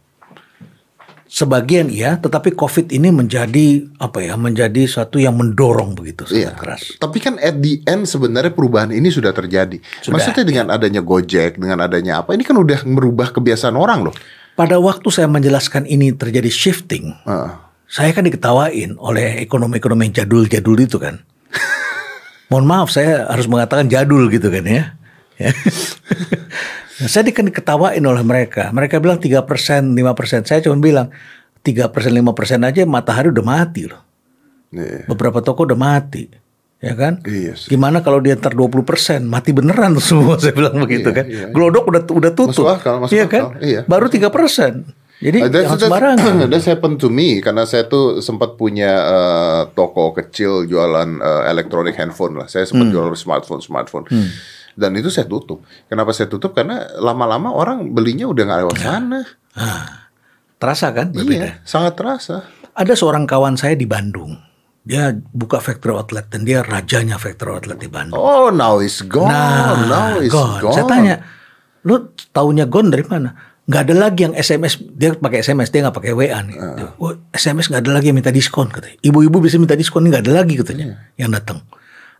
Sebagian 1.25 1.93
iya, 1.93 2.17
tetapi 2.17 2.57
COVID 2.57 2.89
ini 2.89 3.13
menjadi 3.13 3.85
apa 3.97 4.17
ya? 4.17 4.33
Menjadi 4.33 4.89
suatu 4.89 5.21
yang 5.21 5.37
mendorong 5.37 5.93
begitu 5.93 6.25
sangat 6.25 6.41
Iya. 6.41 6.51
keras. 6.57 6.81
Tapi 6.97 7.17
kan 7.17 7.37
at 7.37 7.61
the 7.61 7.85
end 7.85 8.09
sebenarnya 8.09 8.49
perubahan 8.49 8.89
ini 8.89 9.13
sudah 9.13 9.29
terjadi. 9.29 9.77
Sudah. 10.01 10.17
Maksudnya 10.17 10.41
dengan 10.41 10.73
adanya 10.73 11.05
Gojek, 11.05 11.61
dengan 11.61 11.85
adanya 11.85 12.25
apa, 12.25 12.33
ini 12.33 12.41
kan 12.41 12.57
udah 12.57 12.81
merubah 12.85 13.29
kebiasaan 13.29 13.73
orang 13.73 14.09
loh. 14.09 14.15
Pada 14.59 14.75
waktu 14.75 15.07
saya 15.07 15.31
menjelaskan 15.31 15.87
ini 15.87 16.11
terjadi 16.11 16.51
shifting, 16.51 17.15
Heeh. 17.23 17.51
saya 17.87 18.11
kan 18.11 18.27
diketawain 18.27 18.99
oleh 18.99 19.39
ekonomi-ekonomi 19.39 20.11
jadul-jadul 20.11 20.75
itu 20.83 20.99
kan. 20.99 21.23
Mohon 22.51 22.65
maaf 22.67 22.91
saya 22.91 23.23
harus 23.31 23.47
mengatakan 23.47 23.87
jadul 23.87 24.27
gitu 24.27 24.51
kan 24.51 24.67
ya. 24.67 24.99
Ya. 25.39 25.55
Nah, 26.99 27.07
saya 27.15 27.23
kan 27.31 27.47
diketawain 27.47 28.03
oleh 28.03 28.19
mereka. 28.19 28.67
Mereka 28.75 28.99
bilang 28.99 29.23
3%, 29.23 29.39
5%. 29.95 30.43
Saya 30.43 30.59
cuma 30.59 30.75
bilang 30.83 31.07
3%, 31.63 31.87
5% 31.87 32.67
aja 32.67 32.83
matahari 32.83 33.31
udah 33.31 33.45
mati 33.47 33.87
loh. 33.87 34.03
Iya. 34.75 35.07
Beberapa 35.07 35.39
toko 35.39 35.63
udah 35.63 35.79
mati. 35.79 36.27
Ya 36.79 36.95
kan? 36.95 37.19
Iya 37.27 37.59
sih. 37.59 37.67
Gimana 37.67 37.99
kalau 37.99 38.23
dia 38.23 38.39
ntar 38.39 38.55
20% 38.55 38.87
mati 39.27 39.51
beneran 39.51 39.99
semua 39.99 40.35
saya 40.41 40.55
bilang 40.55 40.79
begitu 40.79 41.11
Iya, 41.11 41.17
kan. 41.17 41.25
iya, 41.27 41.39
iya. 41.43 41.47
Glodok 41.51 41.91
udah 41.91 42.01
udah 42.07 42.31
tutup. 42.31 42.55
Masuk 42.55 42.71
akal, 42.71 42.95
masuk 43.03 43.13
iya 43.13 43.23
akal, 43.27 43.45
kan? 43.51 43.59
iya. 43.59 43.81
Baru 43.83 44.07
3%. 44.07 44.31
Jadi 45.19 45.35
Uh, 45.43 45.51
that's, 45.51 45.51
jangan 45.51 45.67
that's, 45.67 45.83
sembarangan. 45.83 46.33
that's 46.55 46.63
happened 46.63 46.95
to 46.95 47.11
me 47.11 47.43
karena 47.43 47.67
saya 47.67 47.83
tuh 47.83 48.23
sempat 48.23 48.55
punya 48.55 48.87
eh, 48.87 49.61
toko 49.75 50.15
kecil 50.15 50.63
jualan 50.63 51.19
eh, 51.19 51.43
elektronik 51.51 51.99
handphone 51.99 52.39
lah. 52.39 52.47
Saya 52.47 52.63
sempat 52.63 52.87
jual 52.87 53.11
smartphone 53.13 53.59
smartphone. 53.59 54.07
Dan 54.79 54.95
itu 54.95 55.11
saya 55.11 55.27
tutup. 55.27 55.67
Kenapa 55.91 56.15
saya 56.15 56.31
tutup? 56.31 56.55
Karena 56.55 56.87
lama-lama 56.95 57.51
orang 57.51 57.91
belinya 57.91 58.31
udah 58.31 58.43
nggak 58.47 58.59
lewat 58.63 58.77
sana. 58.79 59.19
Terasa 60.55 60.91
kan 60.91 61.11
berbeda. 61.11 61.35
Iya, 61.35 61.51
sangat 61.67 61.99
terasa. 61.99 62.47
Ada 62.71 62.95
seorang 62.95 63.27
kawan 63.27 63.59
saya 63.59 63.75
di 63.75 63.83
Bandung. 63.83 64.39
Dia 64.83 65.11
buka 65.35 65.59
factory 65.59 65.93
outlet 65.93 66.31
dan 66.31 66.47
dia 66.47 66.63
rajanya 66.63 67.19
factory 67.19 67.51
outlet 67.53 67.77
di 67.77 67.91
Bandung. 67.91 68.17
Oh, 68.17 68.49
now 68.49 68.79
it's 68.79 69.03
gone. 69.03 69.29
now 69.29 70.17
it's 70.17 70.31
gone. 70.31 70.63
gone. 70.63 70.73
Saya 70.73 70.85
tanya, 70.87 71.15
lu 71.83 72.09
taunya 72.31 72.65
gone 72.65 72.89
dari 72.89 73.05
mana? 73.05 73.35
Nggak 73.69 73.81
ada 73.85 73.95
lagi 73.95 74.19
yang 74.25 74.33
SMS. 74.33 74.81
Dia 74.81 75.13
pakai 75.13 75.45
SMS, 75.45 75.69
dia 75.69 75.85
nggak 75.85 75.93
pakai 75.93 76.11
WA 76.17 76.41
nih. 76.41 76.57
Dia, 76.57 76.89
"Oh, 76.97 77.13
SMS 77.29 77.69
nggak 77.69 77.85
ada 77.85 77.91
lagi 78.01 78.09
yang 78.09 78.17
minta 78.17 78.33
diskon 78.33 78.65
katanya. 78.73 78.97
Ibu-ibu 79.05 79.37
bisa 79.37 79.61
minta 79.61 79.77
diskon 79.77 80.09
nggak 80.09 80.25
ada 80.25 80.41
lagi 80.41 80.57
katanya 80.57 80.85
Iya. 80.89 80.97
yang 81.21 81.31
datang. 81.37 81.61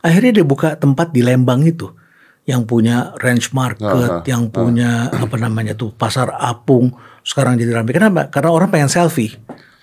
Akhirnya 0.05 0.31
dia 0.39 0.45
buka 0.45 0.77
tempat 0.77 1.09
di 1.09 1.25
Lembang 1.25 1.65
itu 1.65 1.89
yang 2.45 2.69
punya 2.69 3.17
range 3.17 3.49
market, 3.51 4.09
Ah, 4.09 4.21
yang 4.29 4.53
punya 4.53 5.09
apa 5.09 5.35
namanya 5.41 5.73
tuh 5.73 5.89
pasar 5.89 6.37
apung. 6.37 6.93
Sekarang 7.25 7.57
jadi 7.57 7.81
ramai. 7.81 7.97
Kenapa? 7.97 8.29
Karena 8.29 8.53
orang 8.53 8.69
pengen 8.69 8.89
selfie. 8.89 9.33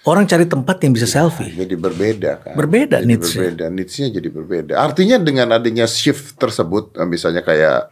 Orang 0.06 0.22
cari 0.30 0.46
tempat 0.46 0.78
yang 0.86 0.94
bisa 0.94 1.10
selfie. 1.10 1.50
Jadi 1.50 1.74
berbeda 1.74 2.38
kan. 2.38 2.54
Berbeda 2.54 3.02
jadi 3.02 3.10
needs-nya. 3.10 3.38
berbeda. 3.42 3.64
Needs-nya 3.74 4.06
jadi 4.14 4.28
berbeda. 4.30 4.74
Artinya 4.78 5.18
dengan 5.18 5.50
adanya 5.50 5.90
shift 5.90 6.38
tersebut, 6.38 6.94
misalnya 7.10 7.42
kayak 7.42 7.90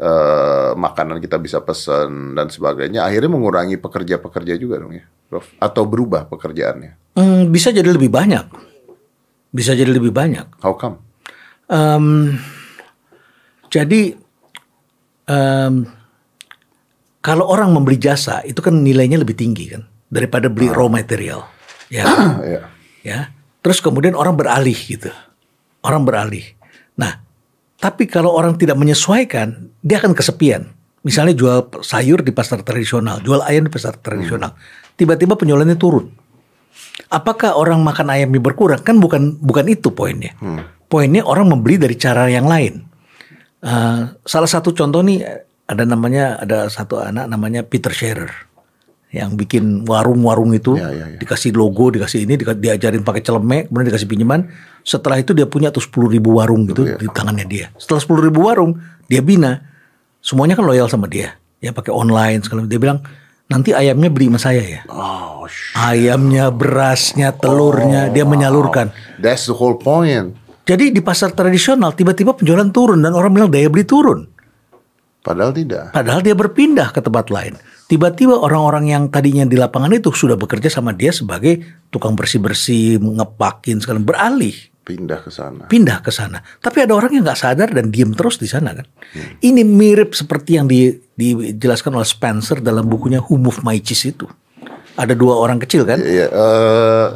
eh, 0.00 0.72
makanan 0.72 1.20
kita 1.20 1.36
bisa 1.36 1.60
pesan 1.60 2.32
dan 2.32 2.48
sebagainya, 2.48 3.04
akhirnya 3.04 3.36
mengurangi 3.36 3.76
pekerja-pekerja 3.76 4.56
juga 4.56 4.80
dong 4.80 4.96
ya, 4.96 5.04
Prof. 5.28 5.52
Atau 5.60 5.84
berubah 5.84 6.24
pekerjaannya. 6.32 7.20
Hmm, 7.20 7.52
bisa 7.52 7.68
jadi 7.68 7.92
lebih 7.92 8.08
banyak. 8.08 8.48
Bisa 9.52 9.76
jadi 9.76 9.92
lebih 9.92 10.16
banyak. 10.16 10.64
How 10.64 10.72
come? 10.80 10.96
Em, 11.68 12.40
jadi 13.68 14.16
em, 15.28 15.74
kalau 17.20 17.44
orang 17.52 17.68
membeli 17.76 18.00
jasa 18.00 18.40
itu 18.48 18.64
kan 18.64 18.80
nilainya 18.80 19.20
lebih 19.20 19.36
tinggi 19.36 19.76
kan 19.76 19.89
daripada 20.10 20.50
beli 20.50 20.68
raw 20.68 20.90
material, 20.90 21.46
ya. 21.88 22.04
kan? 22.04 22.28
ya. 22.42 22.60
ya. 23.06 23.20
Terus 23.62 23.78
kemudian 23.78 24.18
orang 24.18 24.34
beralih 24.34 24.76
gitu, 24.76 25.08
orang 25.86 26.02
beralih. 26.02 26.44
Nah, 26.98 27.22
tapi 27.80 28.10
kalau 28.10 28.34
orang 28.34 28.58
tidak 28.58 28.76
menyesuaikan, 28.76 29.70
dia 29.80 30.02
akan 30.02 30.12
kesepian. 30.12 30.68
Misalnya 31.00 31.32
jual 31.32 31.58
sayur 31.80 32.20
di 32.20 32.28
pasar 32.34 32.60
tradisional, 32.60 33.24
jual 33.24 33.40
ayam 33.40 33.64
di 33.64 33.72
pasar 33.72 33.96
tradisional, 33.96 34.52
tiba-tiba 35.00 35.32
penjualannya 35.32 35.78
turun. 35.80 36.12
Apakah 37.08 37.56
orang 37.56 37.80
makan 37.80 38.12
ayamnya 38.12 38.42
berkurang? 38.42 38.84
Kan 38.84 39.00
bukan 39.00 39.40
bukan 39.40 39.64
itu 39.72 39.88
poinnya. 39.96 40.36
Poinnya 40.92 41.24
orang 41.24 41.48
membeli 41.48 41.80
dari 41.80 41.96
cara 41.96 42.28
yang 42.28 42.44
lain. 42.44 42.84
Eh, 43.60 44.02
salah 44.24 44.50
satu 44.50 44.72
contoh 44.72 45.04
nih 45.04 45.20
ada 45.68 45.84
namanya 45.84 46.40
ada 46.40 46.66
satu 46.72 46.98
anak 46.98 47.28
namanya 47.28 47.60
Peter 47.60 47.92
Scherer 47.92 48.49
yang 49.10 49.34
bikin 49.34 49.82
warung-warung 49.84 50.54
itu 50.54 50.78
Ya, 50.78 50.86
ya, 50.94 51.06
ya. 51.10 51.18
dikasih 51.18 51.50
logo, 51.52 51.90
dikasih 51.90 52.22
ini, 52.22 52.38
diajarin 52.38 53.02
pakai 53.02 53.20
celemek, 53.20 53.66
kemudian 53.66 53.90
dikasih 53.90 54.06
pinjaman. 54.06 54.46
Setelah 54.86 55.18
itu 55.18 55.34
dia 55.34 55.50
punya 55.50 55.74
tuh 55.74 55.82
10 55.82 56.06
ribu 56.08 56.38
warung 56.38 56.64
gitu 56.64 56.86
ya. 56.86 56.94
di 56.94 57.10
tangannya 57.10 57.44
dia. 57.44 57.66
Setelah 57.74 58.00
10 58.00 58.26
ribu 58.30 58.46
warung 58.46 58.78
dia 59.10 59.18
bina, 59.18 59.66
semuanya 60.18 60.54
kan 60.54 60.62
loyal 60.62 60.86
sama 60.86 61.10
dia. 61.10 61.34
Ya 61.58 61.74
pakai 61.74 61.90
online 61.90 62.40
segala. 62.40 62.64
Dia 62.70 62.78
bilang 62.78 63.02
nanti 63.50 63.74
ayamnya 63.74 64.08
beli 64.08 64.30
sama 64.30 64.38
saya 64.40 64.62
ya. 64.62 64.80
Oh, 64.86 65.44
Ayamnya, 65.74 66.54
berasnya, 66.54 67.34
telurnya 67.34 68.06
dia 68.08 68.22
menyalurkan. 68.22 68.94
that's 69.18 69.50
the 69.50 69.54
whole 69.54 69.74
point. 69.74 70.38
Jadi 70.62 70.94
di 70.94 71.02
pasar 71.02 71.34
tradisional 71.34 71.90
tiba-tiba 71.92 72.30
penjualan 72.30 72.70
turun 72.70 73.02
dan 73.02 73.10
orang 73.10 73.34
bilang 73.34 73.50
daya 73.50 73.66
beli 73.66 73.82
turun. 73.82 74.30
Padahal 75.20 75.52
tidak. 75.52 75.92
Padahal 75.92 76.20
dia 76.20 76.32
berpindah 76.32 76.90
ke 76.90 77.00
tempat 77.00 77.28
lain. 77.28 77.54
Tiba-tiba 77.86 78.38
orang-orang 78.38 78.88
yang 78.88 79.02
tadinya 79.10 79.44
di 79.44 79.58
lapangan 79.58 79.92
itu 79.92 80.08
sudah 80.10 80.38
bekerja 80.38 80.70
sama 80.70 80.94
dia 80.94 81.10
sebagai 81.10 81.60
tukang 81.90 82.14
bersih-bersih, 82.14 82.96
ngepakin 82.96 83.82
segala 83.82 83.98
beralih, 83.98 84.54
Pindah 84.80 85.20
ke 85.20 85.30
sana. 85.30 85.66
pindah 85.68 85.98
ke 86.00 86.08
sana. 86.08 86.40
Tapi 86.58 86.82
ada 86.82 86.96
orang 86.96 87.12
yang 87.12 87.22
nggak 87.22 87.36
sadar 87.36 87.68
dan 87.68 87.92
diem 87.92 88.10
terus 88.10 88.40
di 88.40 88.48
sana 88.48 88.72
kan. 88.72 88.86
Ini 89.38 89.60
mirip 89.60 90.16
seperti 90.16 90.56
yang 90.56 90.66
di- 90.66 90.96
dijelaskan 91.14 91.94
oleh 91.94 92.08
Spencer 92.08 92.58
dalam 92.58 92.88
bukunya 92.88 93.20
Who 93.20 93.36
Moved 93.36 93.60
My 93.60 93.76
Cheese 93.78 94.14
itu. 94.14 94.26
Ada 94.92 95.14
dua 95.14 95.34
orang 95.34 95.56
kecil 95.56 95.82
kan? 95.82 95.98
Iya, 95.98 96.26
eh, 96.26 97.06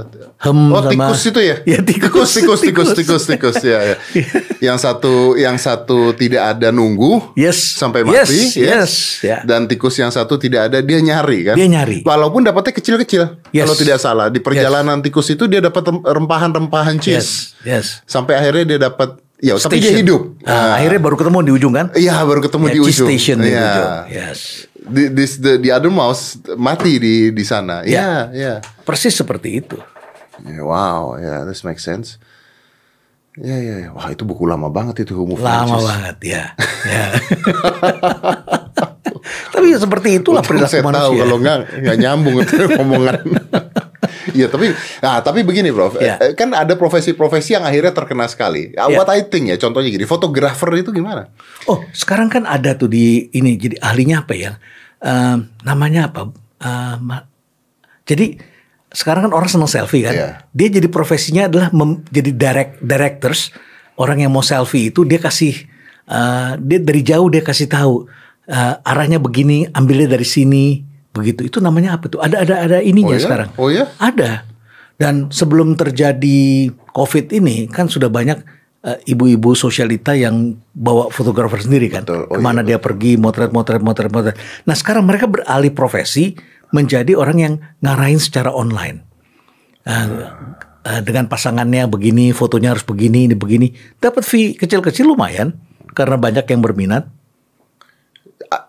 Hem 0.41 0.59
oh 0.69 0.79
sama- 0.79 0.91
tikus 0.91 1.23
itu 1.25 1.41
ya? 1.41 1.57
Ya, 1.65 1.79
tikus. 1.81 2.31
tikus, 2.33 2.61
tikus, 2.61 2.91
tikus, 2.93 3.23
tikus, 3.25 3.57
ya, 3.61 3.79
ya. 3.85 3.97
yang 4.67 4.77
satu, 4.77 5.35
yang 5.35 5.57
satu 5.57 6.13
tidak 6.13 6.55
ada 6.55 6.69
nunggu 6.69 7.33
Yes. 7.35 7.75
sampai 7.75 8.05
Yes, 8.05 8.29
mati, 8.29 8.41
yes, 8.59 8.93
ya. 9.21 9.41
Dan 9.43 9.65
tikus 9.65 9.97
yang 9.97 10.09
satu 10.09 10.37
tidak 10.37 10.69
ada, 10.69 10.79
dia 10.79 10.99
nyari 10.99 11.45
kan? 11.45 11.55
Dia 11.55 11.67
nyari. 11.67 12.01
Walaupun 12.03 12.41
dapatnya 12.43 12.73
kecil-kecil, 12.73 13.23
Yes. 13.51 13.65
kalau 13.65 13.75
tidak 13.75 13.99
salah. 13.99 14.27
Di 14.27 14.39
perjalanan 14.39 15.01
tikus 15.01 15.29
itu 15.29 15.45
dia 15.45 15.59
dapat 15.59 15.83
rem- 15.83 16.05
rempahan-rempahan 16.05 16.97
cheese, 16.99 17.57
Yes, 17.59 17.65
yes. 17.65 17.87
sampai 18.05 18.37
akhirnya 18.37 18.65
dia 18.67 18.79
dapat, 18.83 19.17
ya 19.39 19.57
tapi 19.57 19.77
dia 19.79 19.91
Station. 19.91 20.01
hidup. 20.01 20.23
Nah, 20.41 20.77
akhirnya 20.77 21.01
baru 21.01 21.17
ketemu 21.17 21.39
di 21.43 21.53
ujung 21.53 21.73
kan? 21.73 21.87
Iya, 21.91 22.15
baru 22.23 22.41
ketemu 22.41 22.65
Ya, 22.65 22.73
di 22.73 22.81
ujung. 22.81 23.09
station 23.09 23.37
di 23.41 23.51
Iya. 23.51 23.61
ujung. 23.65 23.91
Yes. 24.11 24.41
Di, 24.85 25.09
di, 25.09 25.25
the, 25.41 25.53
the 25.65 25.71
other 25.73 25.89
mouse 25.89 26.37
mati 26.61 27.01
di 27.01 27.33
di 27.33 27.45
sana. 27.45 27.81
Ya. 27.83 27.89
Iya, 27.89 28.13
iya. 28.37 28.55
Persis 28.85 29.17
seperti 29.17 29.65
itu. 29.65 29.81
Ya, 30.45 30.61
wow, 30.61 31.17
ya, 31.17 31.49
this 31.49 31.65
makes 31.65 31.87
sense. 31.87 32.21
Ya, 33.35 33.59
ya, 33.59 33.75
ya. 33.83 33.89
Wah, 33.91 34.15
itu 34.15 34.23
buku 34.23 34.47
lama 34.47 34.71
banget 34.71 35.03
itu 35.09 35.19
Homo 35.19 35.35
Lama 35.35 35.75
Francis. 35.75 35.87
banget 35.91 36.17
ya. 36.23 36.45
ya. 36.87 37.07
Tapi 39.55 39.75
ya 39.75 39.79
seperti 39.81 40.21
itulah 40.21 40.43
perilaku 40.45 40.71
saya 40.71 40.83
tahu 40.85 40.93
manusia. 40.93 41.21
kalau 41.25 41.37
nggak 41.41 41.57
nggak 41.83 41.97
nyambung 41.99 42.37
itu 42.45 42.55
omongan. 42.79 43.19
Iya 44.39 44.49
tapi, 44.49 44.73
nah 45.05 45.21
tapi 45.21 45.45
begini 45.45 45.69
Prof, 45.69 46.01
Ya. 46.01 46.17
Eh, 46.21 46.33
kan 46.33 46.51
ada 46.57 46.73
profesi-profesi 46.75 47.55
yang 47.55 47.65
akhirnya 47.69 47.93
terkena 47.93 48.25
sekali. 48.27 48.73
Ah, 48.75 48.89
Ya. 48.89 48.97
What 48.99 49.13
I 49.13 49.27
think 49.29 49.53
ya, 49.53 49.57
contohnya 49.61 49.93
gini, 49.93 50.09
fotografer 50.09 50.69
itu 50.81 50.91
gimana? 50.91 51.29
Oh, 51.69 51.85
sekarang 51.93 52.33
kan 52.33 52.49
ada 52.49 52.73
tuh 52.73 52.89
di 52.89 53.29
ini 53.31 53.61
jadi 53.61 53.77
ahlinya 53.85 54.25
apa 54.25 54.33
ya? 54.33 54.57
Ehm, 55.05 55.53
namanya 55.61 56.09
apa? 56.09 56.33
Ma- 57.05 57.29
jadi 58.09 58.41
sekarang 58.95 59.29
kan 59.29 59.33
orang 59.37 59.51
senang 59.51 59.69
selfie 59.69 60.07
kan. 60.07 60.15
Iya. 60.15 60.29
Dia 60.55 60.69
jadi 60.81 60.89
profesinya 60.89 61.51
adalah 61.51 61.69
mem- 61.75 62.07
jadi 62.09 62.31
direct 62.33 62.81
directors. 62.81 63.51
Orang 64.01 64.23
yang 64.23 64.33
mau 64.33 64.41
selfie 64.43 64.89
itu 64.89 65.05
dia 65.05 65.19
kasih 65.21 65.55
uh, 66.09 66.57
dia 66.59 66.79
dari 66.83 67.03
jauh 67.05 67.27
dia 67.31 67.43
kasih 67.43 67.67
tahu 67.71 68.07
uh, 68.49 68.75
arahnya 68.83 69.19
begini, 69.19 69.69
ambilnya 69.71 70.15
dari 70.19 70.27
sini, 70.27 70.83
begitu. 71.15 71.47
Itu 71.47 71.63
namanya 71.63 71.95
apa 71.97 72.11
tuh? 72.11 72.19
Ada 72.19 72.43
ada 72.43 72.55
ada 72.67 72.79
ininya 72.83 73.15
Oh 73.15 73.19
ya? 73.19 73.23
sekarang. 73.23 73.49
Oh 73.55 73.69
ya? 73.71 73.87
Ada. 74.03 74.43
Dan 74.99 75.31
sebelum 75.31 75.79
terjadi 75.79 76.71
COVID 76.91 77.31
ini 77.35 77.71
kan 77.71 77.87
sudah 77.87 78.11
banyak 78.11 78.43
eh, 78.83 78.99
ibu-ibu 79.09 79.55
sosialita 79.55 80.15
yang 80.19 80.59
bawa 80.75 81.09
fotografer 81.15 81.63
sendiri 81.63 81.89
kan. 81.91 82.03
Betul. 82.03 82.27
Oh, 82.27 82.37
Ke 82.37 82.41
mana 82.43 82.67
dia 82.67 82.83
pergi, 82.83 83.15
motret, 83.15 83.55
motret, 83.55 83.81
motret, 83.81 84.11
motret. 84.11 84.37
Nah 84.67 84.75
sekarang 84.75 85.07
mereka 85.07 85.31
beralih 85.31 85.71
profesi 85.71 86.35
menjadi 86.75 87.15
orang 87.15 87.39
yang 87.39 87.55
ngarahin 87.79 88.19
secara 88.19 88.51
online. 88.51 89.03
Eh, 89.87 90.07
eh, 90.91 91.01
dengan 91.03 91.31
pasangannya 91.31 91.87
begini, 91.87 92.35
fotonya 92.35 92.75
harus 92.75 92.83
begini, 92.83 93.31
ini 93.31 93.35
begini. 93.39 93.71
Dapat 93.99 94.23
fee 94.27 94.55
kecil-kecil 94.59 95.07
lumayan 95.07 95.55
karena 95.95 96.19
banyak 96.19 96.47
yang 96.47 96.61
berminat. 96.63 97.07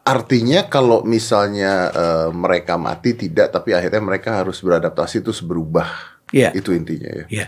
Artinya 0.05 0.69
kalau 0.69 1.01
misalnya 1.01 1.89
eh, 1.89 2.29
mereka 2.31 2.77
mati 2.77 3.17
tidak, 3.17 3.49
tapi 3.53 3.73
akhirnya 3.73 4.01
mereka 4.01 4.41
harus 4.41 4.61
beradaptasi 4.61 5.25
terus 5.25 5.41
berubah. 5.41 5.89
Iya. 6.29 6.53
Itu 6.53 6.73
intinya 6.73 7.09
ya. 7.09 7.25
Ya, 7.29 7.45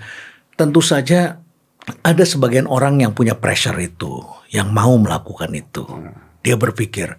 tentu 0.57 0.81
saja 0.81 1.41
ada 2.03 2.23
sebagian 2.27 2.67
orang 2.67 2.99
yang 2.99 3.15
punya 3.15 3.37
pressure 3.37 3.77
itu, 3.79 4.25
yang 4.51 4.73
mau 4.73 4.91
melakukan 4.99 5.53
itu. 5.55 5.87
Dia 6.43 6.59
berpikir, 6.59 7.15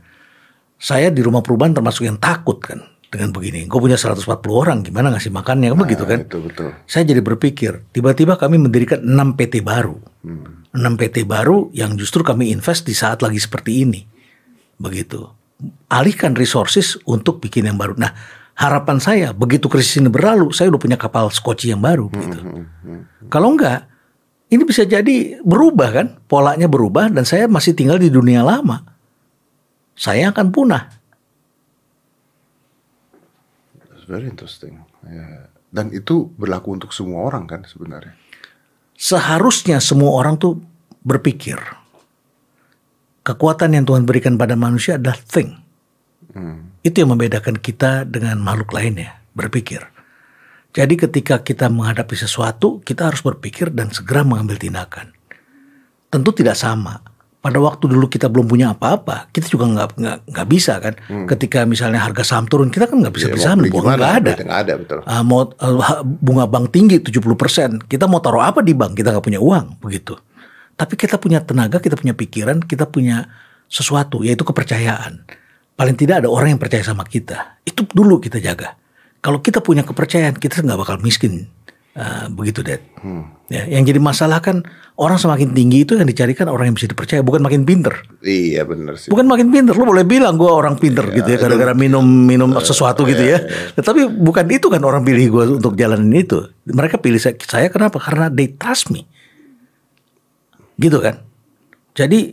saya 0.77 1.09
di 1.09 1.25
rumah 1.25 1.41
perubahan 1.41 1.73
termasuk 1.73 2.05
yang 2.05 2.21
takut 2.21 2.61
kan 2.61 2.85
dengan 3.09 3.33
begini. 3.33 3.65
Gue 3.65 3.81
punya 3.81 3.97
140 3.97 4.29
orang, 4.53 4.85
gimana 4.85 5.09
ngasih 5.17 5.33
makannya, 5.33 5.73
kan 5.73 5.79
begitu 5.81 6.05
kan? 6.05 6.19
Itu 6.29 6.39
betul. 6.45 6.77
Saya 6.85 7.09
jadi 7.09 7.25
berpikir, 7.25 7.89
tiba-tiba 7.97 8.37
kami 8.37 8.61
mendirikan 8.61 9.01
6 9.01 9.39
PT 9.41 9.65
baru. 9.65 9.97
6 10.77 11.01
PT 11.01 11.25
baru 11.25 11.73
yang 11.73 11.97
justru 11.97 12.21
kami 12.21 12.53
invest 12.53 12.85
di 12.85 12.93
saat 12.93 13.25
lagi 13.25 13.41
seperti 13.41 13.89
ini. 13.89 14.01
Begitu. 14.79 15.27
Alihkan 15.91 16.39
resources 16.39 16.95
untuk 17.03 17.43
bikin 17.43 17.67
yang 17.67 17.77
baru. 17.77 17.99
Nah, 17.99 18.15
harapan 18.59 18.99
saya 18.99 19.31
begitu 19.35 19.67
krisis 19.71 19.99
ini 19.99 20.11
berlalu, 20.11 20.51
saya 20.55 20.71
udah 20.71 20.83
punya 20.83 20.99
kapal 20.99 21.31
skoci 21.31 21.71
yang 21.71 21.83
baru 21.83 22.11
gitu. 22.11 22.39
Kalau 23.31 23.55
enggak, 23.55 23.87
ini 24.51 24.63
bisa 24.63 24.83
jadi 24.87 25.39
berubah 25.43 25.89
kan? 25.95 26.07
Polanya 26.27 26.71
berubah 26.71 27.11
dan 27.11 27.23
saya 27.23 27.51
masih 27.51 27.75
tinggal 27.75 28.03
di 28.03 28.11
dunia 28.11 28.43
lama. 28.43 28.83
Saya 29.99 30.31
akan 30.31 30.47
punah. 30.55 30.95
It's 33.99 34.07
very 34.07 34.31
interesting. 34.31 34.83
Ya. 35.03 35.51
Dan 35.69 35.93
itu 35.93 36.33
berlaku 36.39 36.79
untuk 36.79 36.91
semua 36.97 37.29
orang 37.29 37.45
kan 37.45 37.67
sebenarnya. 37.69 38.17
Seharusnya 38.99 39.79
semua 39.79 40.17
orang 40.17 40.41
tuh 40.41 40.59
berpikir 41.07 41.61
kekuatan 43.29 43.77
yang 43.77 43.85
Tuhan 43.85 44.09
berikan 44.09 44.41
pada 44.41 44.57
manusia 44.57 44.97
adalah 44.97 45.21
think. 45.21 45.53
Itu 46.81 47.05
yang 47.05 47.13
membedakan 47.13 47.59
kita 47.59 48.09
dengan 48.09 48.39
makhluk 48.41 48.73
lainnya, 48.73 49.21
berpikir. 49.37 49.83
Jadi 50.71 50.95
ketika 50.95 51.43
kita 51.43 51.67
menghadapi 51.67 52.15
sesuatu, 52.15 52.79
kita 52.81 53.11
harus 53.11 53.21
berpikir 53.21 53.75
dan 53.75 53.91
segera 53.91 54.23
mengambil 54.23 54.57
tindakan. 54.57 55.11
Tentu 56.09 56.31
tidak 56.33 56.55
sama. 56.55 57.03
Pada 57.39 57.59
waktu 57.63 57.87
dulu 57.87 58.07
kita 58.11 58.27
belum 58.31 58.47
punya 58.51 58.75
apa-apa, 58.75 59.31
kita 59.31 59.47
juga 59.47 59.67
nggak 59.71 59.89
nggak 59.99 60.19
nggak 60.31 60.47
bisa 60.51 60.79
kan. 60.79 60.95
Ketika 61.27 61.63
misalnya 61.67 62.03
harga 62.03 62.23
saham 62.23 62.47
turun, 62.47 62.69
kita 62.71 62.87
kan 62.87 62.99
nggak 63.03 63.15
bisa 63.15 63.27
Ya, 63.27 63.33
beli 63.35 63.43
saham, 63.43 63.59
gimana? 63.63 63.97
nggak 63.99 64.15
ada. 64.23 64.33
Nggak 64.43 64.61
ada 64.63 64.73
betul. 64.79 64.99
Ah, 65.07 65.23
mau 65.23 65.41
eh, 65.51 66.03
bunga 66.05 66.47
bank 66.47 66.71
tinggi 66.71 66.99
70%, 67.03 67.89
kita 67.91 68.05
mau 68.07 68.19
taruh 68.23 68.43
apa 68.43 68.63
di 68.63 68.75
bank? 68.75 68.95
Kita 68.95 69.11
nggak 69.15 69.25
punya 69.25 69.41
uang, 69.43 69.79
begitu. 69.83 70.15
Tapi 70.79 70.95
kita 70.95 71.19
punya 71.19 71.43
tenaga, 71.43 71.83
kita 71.83 71.99
punya 71.99 72.15
pikiran, 72.15 72.63
kita 72.63 72.87
punya 72.87 73.27
sesuatu, 73.67 74.23
yaitu 74.23 74.47
kepercayaan. 74.47 75.27
Paling 75.75 75.99
tidak 75.99 76.23
ada 76.23 76.31
orang 76.31 76.55
yang 76.55 76.63
percaya 76.63 76.87
sama 76.87 77.03
kita. 77.03 77.59
Itu 77.67 77.83
dulu 77.91 78.23
kita 78.23 78.39
jaga. 78.39 78.79
Kalau 79.19 79.43
kita 79.43 79.59
punya 79.59 79.83
kepercayaan, 79.83 80.39
kita 80.39 80.63
nggak 80.63 80.79
bakal 80.79 81.03
miskin. 81.03 81.51
Ah, 81.99 82.31
begitu, 82.31 82.63
Dad. 82.63 82.79
Ya, 83.51 83.67
yang 83.67 83.83
jadi 83.83 83.99
masalah 83.99 84.39
kan 84.39 84.63
orang 84.95 85.19
semakin 85.19 85.51
tinggi 85.51 85.83
itu 85.83 85.99
yang 85.99 86.07
dicarikan 86.07 86.47
orang 86.47 86.71
yang 86.71 86.77
bisa 86.79 86.87
dipercaya, 86.87 87.27
bukan 87.27 87.43
makin 87.43 87.67
pinter. 87.67 87.91
Iya 88.23 88.63
benar 88.63 88.95
sih. 89.03 89.11
Bukan 89.11 89.27
makin 89.27 89.51
pinter, 89.51 89.75
lu 89.75 89.83
boleh 89.83 90.07
bilang 90.07 90.39
gue 90.39 90.47
orang 90.47 90.79
pinter 90.79 91.03
gitu 91.11 91.27
ya, 91.27 91.39
gara-gara 91.43 91.75
minum 91.75 92.07
minum 92.07 92.55
sesuatu 92.63 93.03
gitu 93.03 93.19
ya. 93.19 93.43
Tetapi 93.75 94.15
bukan 94.15 94.47
itu 94.47 94.71
kan 94.71 94.79
orang 94.87 95.03
pilih 95.03 95.27
gue 95.27 95.45
untuk 95.59 95.75
jalanin 95.75 96.23
itu. 96.23 96.39
Mereka 96.71 97.03
pilih 97.03 97.19
saya, 97.19 97.35
saya 97.43 97.67
kenapa? 97.67 97.99
Karena 97.99 98.31
they 98.31 98.55
trust 98.55 98.95
me. 98.95 99.03
Gitu 100.79 100.99
kan. 101.03 101.21
Jadi 101.93 102.31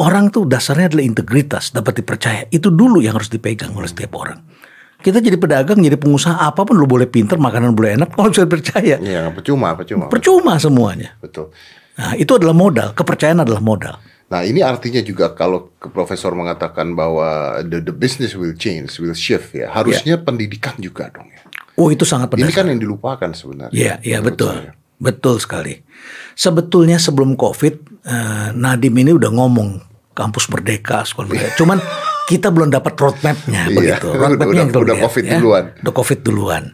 orang 0.00 0.32
tuh 0.32 0.48
dasarnya 0.48 0.88
adalah 0.88 1.04
integritas, 1.04 1.70
dapat 1.76 2.00
dipercaya. 2.00 2.48
Itu 2.48 2.72
dulu 2.72 3.04
yang 3.04 3.20
harus 3.20 3.28
dipegang 3.28 3.76
oleh 3.76 3.86
setiap 3.86 4.16
orang. 4.16 4.40
Kita 5.00 5.16
jadi 5.16 5.36
pedagang, 5.40 5.80
jadi 5.80 5.96
pengusaha 5.96 6.44
apa 6.44 6.60
pun 6.64 6.76
lu 6.76 6.84
boleh 6.84 7.08
pinter, 7.08 7.40
makanan 7.40 7.72
boleh 7.72 7.96
enak, 8.00 8.12
kalau 8.16 8.32
bisa 8.32 8.44
percaya. 8.48 8.96
Iya 9.00 9.32
percuma, 9.32 9.72
percuma. 9.76 10.08
Percuma 10.08 10.56
semuanya. 10.60 11.16
Betul. 11.20 11.52
Nah, 12.00 12.16
itu 12.16 12.32
adalah 12.36 12.56
modal, 12.56 12.96
kepercayaan 12.96 13.44
adalah 13.44 13.60
modal. 13.60 13.96
Nah 14.30 14.46
ini 14.46 14.62
artinya 14.62 15.02
juga 15.02 15.34
kalau 15.34 15.74
ke 15.74 15.90
profesor 15.90 16.30
mengatakan 16.38 16.94
bahwa 16.94 17.58
the, 17.66 17.82
the 17.82 17.90
business 17.90 18.38
will 18.38 18.54
change, 18.54 18.94
will 19.02 19.16
shift 19.16 19.50
ya. 19.58 19.66
Harusnya 19.74 20.22
pendidikan 20.22 20.78
juga 20.78 21.10
dong 21.10 21.26
ya. 21.34 21.42
Oh, 21.74 21.90
itu 21.90 22.06
sangat 22.06 22.30
Ini 22.38 22.46
mendasar. 22.46 22.62
kan 22.62 22.66
yang 22.70 22.80
dilupakan 22.80 23.30
sebenarnya. 23.34 23.74
Iya, 23.74 23.94
iya 24.06 24.18
menurut 24.22 24.38
betul. 24.38 24.54
saya. 24.54 24.72
Betul 25.00 25.40
sekali. 25.40 25.80
Sebetulnya 26.32 27.00
sebelum 27.00 27.34
Covid, 27.34 27.74
eh, 28.04 28.48
Nadim 28.52 28.92
ini 28.94 29.10
udah 29.10 29.32
ngomong 29.32 29.80
kampus 30.12 30.46
merdeka, 30.46 31.02
sekolah 31.02 31.26
merdeka. 31.26 31.56
Cuman 31.60 31.80
kita 32.28 32.52
belum 32.52 32.68
dapat 32.68 32.94
roadmap-nya 32.94 33.66
Iya, 33.66 33.74
begitu. 33.74 34.08
Roadmap-nya 34.12 34.46
udah- 34.46 34.60
yang 34.60 34.70
udah 34.70 34.94
lihat, 34.94 35.04
Covid 35.08 35.24
ya. 35.24 35.32
duluan. 35.34 35.64
Udah 35.80 35.94
Covid 35.94 36.18
duluan. 36.20 36.64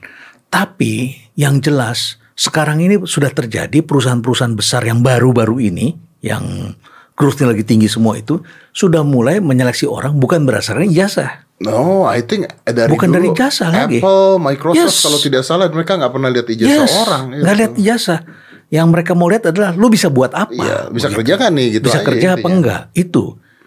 Tapi 0.47 0.93
yang 1.35 1.59
jelas 1.59 2.18
sekarang 2.35 2.79
ini 2.79 3.01
sudah 3.03 3.31
terjadi 3.31 3.81
perusahaan-perusahaan 3.81 4.53
besar 4.53 4.83
yang 4.83 5.01
baru-baru 5.01 5.62
ini 5.62 5.95
yang 6.20 6.74
growth-nya 7.14 7.49
lagi 7.49 7.64
tinggi 7.64 7.89
semua 7.89 8.14
itu 8.14 8.43
sudah 8.70 9.01
mulai 9.01 9.41
menyeleksi 9.41 9.87
orang 9.87 10.18
bukan 10.18 10.45
berdasarkan 10.45 10.85
ijazah. 10.85 11.46
No, 11.57 12.05
I 12.05 12.21
think 12.21 12.45
dari 12.63 12.93
Bukan 12.93 13.09
dulu 13.09 13.17
dari 13.17 13.29
ijazah 13.33 13.69
lagi. 13.71 13.97
Apple, 13.99 14.37
Microsoft 14.37 14.93
Yes. 14.93 15.01
kalau 15.01 15.19
tidak 15.19 15.41
salah 15.41 15.67
mereka 15.67 15.97
nggak 15.97 16.13
pernah 16.13 16.29
lihat 16.29 16.47
ijazah 16.47 16.85
Yes, 16.85 16.93
orang. 16.95 17.25
ya. 17.31 17.41
nggak 17.41 17.57
lihat 17.57 17.73
ijazah. 17.77 18.21
Yang 18.67 18.87
mereka 18.91 19.13
mau 19.15 19.27
lihat 19.27 19.45
adalah 19.47 19.71
lu 19.73 19.87
bisa 19.87 20.11
buat 20.11 20.31
apa? 20.31 20.53
Iya, 20.53 20.91
bisa 20.91 21.07
Begitu. 21.07 21.17
kerja 21.17 21.35
kan 21.39 21.51
nih 21.55 21.69
gitu 21.73 21.87
bisa 21.87 22.01
aja 22.01 22.07
kerja 22.07 22.29
apa 22.29 22.39
intinya. 22.39 22.53
enggak? 22.53 22.83
Itu. 22.93 23.25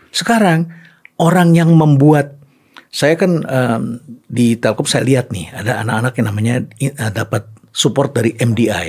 Sekarang 0.10 0.60
orang 1.18 1.50
yang 1.52 1.72
membuat 1.72 2.38
saya 2.90 3.16
kan 3.16 3.42
em, 3.42 3.82
di 4.26 4.54
Telkom 4.54 4.84
saya 4.84 5.02
lihat 5.02 5.30
nih 5.30 5.50
ada 5.52 5.82
anak-anak 5.82 6.14
yang 6.14 6.28
namanya 6.28 6.56
eh, 6.78 6.94
dapat 7.10 7.48
support 7.72 8.12
dari 8.12 8.36
MDI. 8.36 8.88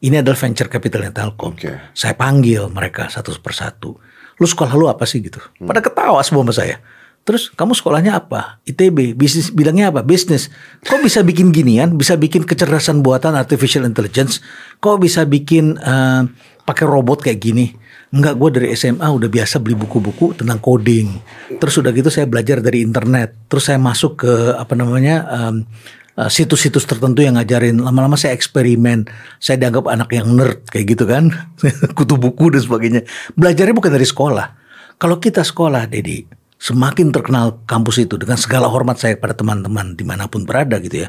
Ini 0.00 0.20
adalah 0.20 0.36
venture 0.36 0.68
capitalnya 0.68 1.14
Telkom. 1.14 1.56
Oke. 1.56 1.72
Saya 1.92 2.12
panggil 2.12 2.68
mereka 2.68 3.08
satu 3.08 3.32
persatu. 3.38 3.96
Lu 4.34 4.44
sekolah 4.44 4.74
lu 4.74 4.84
apa 4.84 5.06
sih 5.06 5.22
gitu? 5.22 5.40
Pada 5.60 5.80
ketawa 5.80 6.20
semua 6.20 6.42
sama 6.42 6.52
saya. 6.52 6.76
Terus 7.24 7.48
kamu 7.48 7.72
sekolahnya 7.72 8.20
apa? 8.20 8.60
ITB. 8.68 9.16
Bisnis 9.16 9.48
bilangnya 9.48 9.88
apa? 9.88 10.04
Bisnis. 10.04 10.52
Kok 10.84 11.00
bisa 11.00 11.24
bikin 11.24 11.56
ginian? 11.56 11.96
Bisa 11.96 12.20
bikin 12.20 12.44
kecerdasan 12.44 13.00
buatan 13.00 13.32
artificial 13.32 13.88
intelligence? 13.88 14.44
Kok 14.84 15.00
bisa 15.00 15.24
bikin 15.24 15.80
eh, 15.80 16.22
pakai 16.68 16.84
robot 16.84 17.24
kayak 17.24 17.40
gini? 17.40 17.72
Enggak, 18.12 18.36
gue 18.36 18.50
dari 18.60 18.68
SMA 18.76 19.08
udah 19.08 19.26
biasa 19.26 19.58
beli 19.58 19.72
buku-buku 19.72 20.36
tentang 20.36 20.60
coding. 20.60 21.16
Terus 21.56 21.74
udah 21.80 21.90
gitu 21.96 22.12
saya 22.12 22.28
belajar 22.28 22.60
dari 22.60 22.84
internet. 22.84 23.48
Terus 23.48 23.72
saya 23.72 23.80
masuk 23.80 24.20
ke 24.20 24.32
apa 24.60 24.76
namanya 24.76 25.16
eh, 25.24 26.28
situs-situs 26.28 26.84
tertentu 26.84 27.24
yang 27.24 27.40
ngajarin. 27.40 27.80
Lama-lama 27.80 28.20
saya 28.20 28.36
eksperimen. 28.36 29.08
Saya 29.40 29.56
dianggap 29.64 29.88
anak 29.88 30.12
yang 30.12 30.28
nerd 30.28 30.60
kayak 30.68 30.92
gitu 30.92 31.08
kan. 31.08 31.32
Kutu 31.96 32.20
buku 32.20 32.52
dan 32.52 32.60
sebagainya. 32.60 33.00
Belajarnya 33.32 33.72
bukan 33.72 33.92
dari 33.96 34.04
sekolah. 34.04 34.46
Kalau 34.94 35.18
kita 35.18 35.42
sekolah, 35.42 35.90
Dedi, 35.90 36.22
semakin 36.64 37.12
terkenal 37.12 37.60
kampus 37.68 38.08
itu 38.08 38.16
dengan 38.16 38.40
segala 38.40 38.72
hormat 38.72 38.96
saya 38.96 39.20
pada 39.20 39.36
teman-teman 39.36 39.92
di 39.92 40.00
mana 40.00 40.24
pun 40.32 40.48
berada 40.48 40.80
gitu 40.80 41.04
ya. 41.04 41.08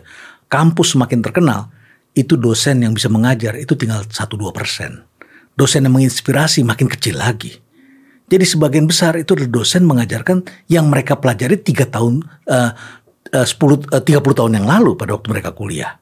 Kampus 0.52 1.00
semakin 1.00 1.24
terkenal, 1.24 1.72
itu 2.12 2.36
dosen 2.36 2.84
yang 2.84 2.92
bisa 2.92 3.08
mengajar 3.08 3.56
itu 3.56 3.72
tinggal 3.80 4.04
1-2 4.04 4.52
persen. 4.52 5.08
Dosen 5.56 5.88
yang 5.88 5.96
menginspirasi 5.96 6.68
makin 6.68 6.92
kecil 6.92 7.16
lagi. 7.24 7.56
Jadi 8.28 8.44
sebagian 8.44 8.84
besar 8.84 9.16
itu 9.16 9.32
adalah 9.32 9.64
dosen 9.64 9.88
mengajarkan 9.88 10.44
yang 10.68 10.92
mereka 10.92 11.16
pelajari 11.24 11.56
tiga 11.64 11.88
tahun, 11.88 12.28
eh, 12.52 12.72
eh, 13.32 13.48
10, 13.48 13.80
eh, 13.96 14.04
30 14.04 14.36
tahun 14.36 14.60
yang 14.60 14.68
lalu 14.68 15.00
pada 15.00 15.16
waktu 15.16 15.32
mereka 15.32 15.56
kuliah. 15.56 15.96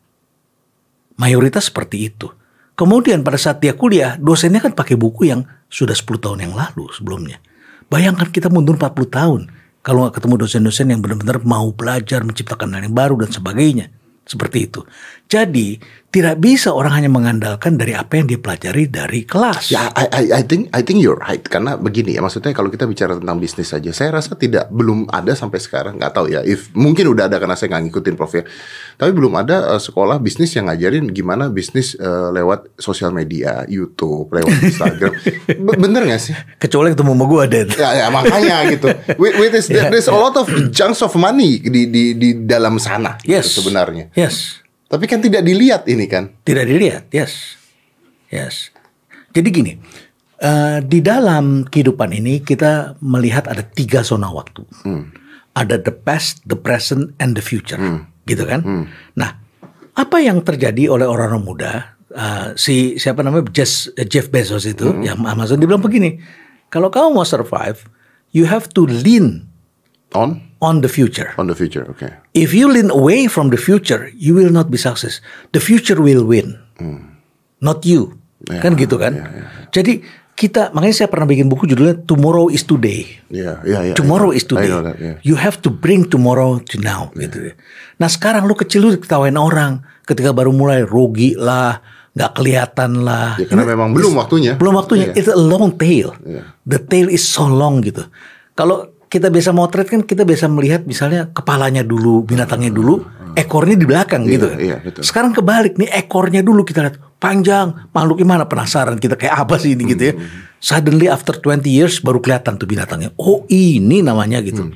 Mayoritas 1.21 1.69
seperti 1.69 2.09
itu. 2.09 2.31
Kemudian 2.73 3.21
pada 3.21 3.37
saat 3.37 3.61
dia 3.61 3.77
kuliah, 3.77 4.17
dosennya 4.17 4.65
kan 4.65 4.73
pakai 4.73 4.97
buku 4.97 5.29
yang 5.29 5.45
sudah 5.69 5.93
10 5.93 6.17
tahun 6.17 6.49
yang 6.49 6.57
lalu 6.57 6.89
sebelumnya. 6.89 7.37
Bayangkan 7.87 8.29
kita 8.29 8.47
mundur 8.51 8.75
40 8.75 9.09
tahun. 9.09 9.41
Kalau 9.83 10.07
nggak 10.07 10.15
ketemu 10.21 10.35
dosen-dosen 10.47 10.87
yang 10.95 11.01
benar-benar 11.03 11.43
mau 11.43 11.71
belajar, 11.75 12.23
menciptakan 12.23 12.71
hal 12.71 12.87
yang 12.87 12.95
baru 12.95 13.19
dan 13.19 13.31
sebagainya. 13.35 13.91
Seperti 14.23 14.71
itu. 14.71 14.87
Jadi 15.27 15.75
tidak 16.13 16.37
bisa 16.37 16.69
orang 16.69 16.93
hanya 17.01 17.09
mengandalkan 17.09 17.73
dari 17.73 17.97
apa 17.97 18.21
yang 18.21 18.29
dia 18.29 18.37
pelajari 18.37 18.85
dari 18.85 19.25
kelas. 19.25 19.73
Ya, 19.73 19.89
I, 19.97 20.05
I, 20.13 20.23
I 20.29 20.41
think 20.45 20.69
I 20.69 20.85
think 20.85 21.01
you're 21.01 21.17
right 21.17 21.41
karena 21.41 21.73
begini 21.73 22.13
ya 22.13 22.21
maksudnya 22.21 22.53
kalau 22.53 22.69
kita 22.69 22.85
bicara 22.85 23.17
tentang 23.17 23.41
bisnis 23.41 23.73
saja, 23.73 23.89
saya 23.89 24.13
rasa 24.13 24.37
tidak 24.37 24.69
belum 24.69 25.09
ada 25.09 25.33
sampai 25.33 25.57
sekarang 25.57 25.97
nggak 25.97 26.13
tahu 26.13 26.29
ya. 26.29 26.45
If 26.45 26.69
mungkin 26.77 27.09
udah 27.09 27.25
ada 27.25 27.41
karena 27.41 27.57
saya 27.57 27.73
nggak 27.73 27.89
ngikutin 27.89 28.13
prof 28.13 28.29
ya, 28.29 28.45
tapi 29.01 29.09
belum 29.09 29.33
ada 29.41 29.73
uh, 29.73 29.81
sekolah 29.81 30.21
bisnis 30.21 30.53
yang 30.53 30.69
ngajarin 30.69 31.09
gimana 31.09 31.49
bisnis 31.49 31.97
uh, 31.97 32.29
lewat 32.29 32.77
sosial 32.77 33.09
media, 33.09 33.65
YouTube, 33.65 34.29
lewat 34.29 34.53
Instagram. 34.69 35.17
Bener 35.81 36.01
nggak 36.05 36.21
sih? 36.21 36.37
Kecuali 36.61 36.93
ketemu 36.93 37.17
sama 37.17 37.25
gue 37.25 37.43
Den. 37.49 37.67
Ya, 37.73 37.89
ya 38.05 38.07
makanya 38.13 38.69
gitu. 38.69 38.85
With, 39.17 39.33
with 39.41 39.51
this, 39.51 39.65
Yeah. 39.73 39.89
there's 39.89 40.05
a 40.05 40.13
lot 40.13 40.37
of 40.37 40.45
chunks 40.69 41.01
of 41.01 41.09
money 41.17 41.57
di 41.57 41.89
di 41.89 42.13
di 42.13 42.29
dalam 42.45 42.77
sana 42.77 43.17
gitu 43.25 43.41
Yes. 43.41 43.57
sebenarnya. 43.57 44.13
Yes. 44.13 44.62
Tapi 44.93 45.09
kan 45.09 45.25
tidak 45.25 45.41
dilihat 45.41 45.89
ini 45.89 46.05
kan. 46.05 46.29
Tidak 46.45 46.69
dilihat, 46.69 47.09
yes, 47.09 47.57
yes. 48.29 48.69
Jadi 49.33 49.49
gini, 49.49 49.73
eh, 50.37 50.85
di 50.85 51.01
dalam 51.01 51.65
kehidupan 51.65 52.13
ini 52.13 52.45
kita 52.45 53.01
melihat 53.01 53.49
ada 53.49 53.65
tiga 53.65 54.05
zona 54.05 54.29
waktu. 54.29 54.61
Ada 55.57 55.81
the 55.81 55.89
past, 55.89 56.45
the 56.45 56.53
present, 56.53 57.17
and 57.17 57.33
the 57.33 57.41
future, 57.41 57.81
gitu 58.29 58.45
kan? 58.45 58.61
Nah, 59.17 59.41
apa 59.97 60.17
yang 60.21 60.45
terjadi 60.45 60.93
oleh 60.93 61.09
orang-orang 61.09 61.41
muda? 61.41 61.73
eh, 62.13 62.47
si 62.55 62.95
siapa 63.01 63.25
namanya 63.25 63.49
Jeff, 63.49 63.89
Jeff 64.05 64.29
Bezos 64.29 64.69
itu, 64.69 64.85
yang 65.01 65.21
Amazon, 65.25 65.57
dia 65.57 65.67
bilang 65.67 65.81
begini: 65.81 66.21
kalau 66.69 66.93
kamu 66.93 67.17
mau 67.17 67.25
survive, 67.25 67.81
you 68.31 68.45
have 68.45 68.69
to 68.69 68.85
lean 68.85 69.49
On 70.13 70.41
on 70.63 70.79
the 70.79 70.87
future. 70.87 71.35
on 71.35 71.51
the 71.51 71.57
future, 71.57 71.83
oke. 71.83 72.07
If 72.31 72.55
you 72.55 72.71
lean 72.71 72.87
away 72.87 73.27
from 73.27 73.51
the 73.51 73.59
future, 73.59 74.07
you 74.15 74.31
will 74.33 74.49
not 74.49 74.71
be 74.71 74.79
success. 74.79 75.19
The 75.51 75.59
future 75.59 75.99
will 75.99 76.23
win, 76.23 76.55
not 77.59 77.83
you. 77.83 78.15
Ya, 78.47 78.59
kan 78.59 78.75
gitu 78.75 78.99
kan? 78.99 79.19
Jadi 79.71 80.03
kita 80.33 80.73
makanya 80.73 81.05
saya 81.05 81.09
pernah 81.09 81.29
bikin 81.29 81.47
buku 81.47 81.69
judulnya 81.69 82.03
Tomorrow 82.03 82.49
is 82.49 82.65
Today. 82.65 83.05
Iya, 83.29 83.61
iya, 83.63 83.79
iya. 83.91 83.93
Tomorrow 83.93 84.33
I 84.33 84.37
is 84.41 84.45
today. 84.49 84.67
that, 84.73 84.97
yeah. 84.97 85.17
You 85.21 85.37
have 85.37 85.61
to 85.61 85.69
bring 85.69 86.09
tomorrow 86.09 86.57
to 86.57 86.75
now 86.81 87.13
gitu. 87.13 87.51
ya. 87.51 87.53
Nah 88.01 88.09
sekarang 88.09 88.49
lu 88.49 88.57
kecil 88.57 88.83
lu 88.83 88.89
ketawain 88.97 89.37
orang 89.37 89.85
ketika 90.03 90.33
baru 90.33 90.51
mulai 90.51 90.81
rugi 90.83 91.37
lah, 91.37 91.79
nggak 92.17 92.31
kelihatan 92.33 93.05
lah. 93.05 93.37
Ya, 93.37 93.45
karena 93.45 93.65
memang 93.65 93.93
belum 93.93 94.17
waktunya. 94.17 94.53
Belum 94.57 94.73
waktunya. 94.75 95.13
Iya. 95.13 95.17
It's 95.21 95.29
a 95.29 95.37
long 95.37 95.77
tail. 95.77 96.17
Iya. 96.25 96.41
The 96.65 96.79
tail 96.81 97.07
is 97.13 97.21
so 97.23 97.45
long 97.45 97.85
gitu. 97.85 98.05
Kalau 98.53 98.92
kita 99.13 99.29
biasa 99.29 99.53
motret 99.53 99.85
kan 99.85 100.01
kita 100.01 100.25
biasa 100.25 100.49
melihat 100.49 100.81
misalnya 100.89 101.29
kepalanya 101.29 101.85
dulu, 101.85 102.25
binatangnya 102.25 102.73
dulu, 102.73 103.05
ekornya 103.37 103.77
di 103.77 103.85
belakang 103.85 104.25
gitu 104.25 104.49
kan. 104.49 104.57
iya, 104.57 104.81
betul. 104.81 105.05
Sekarang 105.05 105.37
kebalik 105.37 105.77
nih 105.77 105.93
ekornya 105.93 106.41
dulu 106.41 106.65
kita 106.65 106.81
lihat 106.81 106.97
panjang, 107.21 107.93
makhluk 107.93 108.25
gimana 108.25 108.49
penasaran 108.49 108.97
kita 108.97 109.13
kayak 109.13 109.45
apa 109.45 109.61
sih 109.61 109.77
ini 109.77 109.93
gitu 109.93 110.03
ya. 110.09 110.13
Suddenly 110.57 111.13
after 111.13 111.37
20 111.37 111.61
years 111.69 112.01
baru 112.01 112.17
kelihatan 112.25 112.57
tuh 112.57 112.65
binatangnya. 112.65 113.13
Oh 113.21 113.45
ini 113.53 114.01
namanya 114.01 114.41
gitu. 114.41 114.73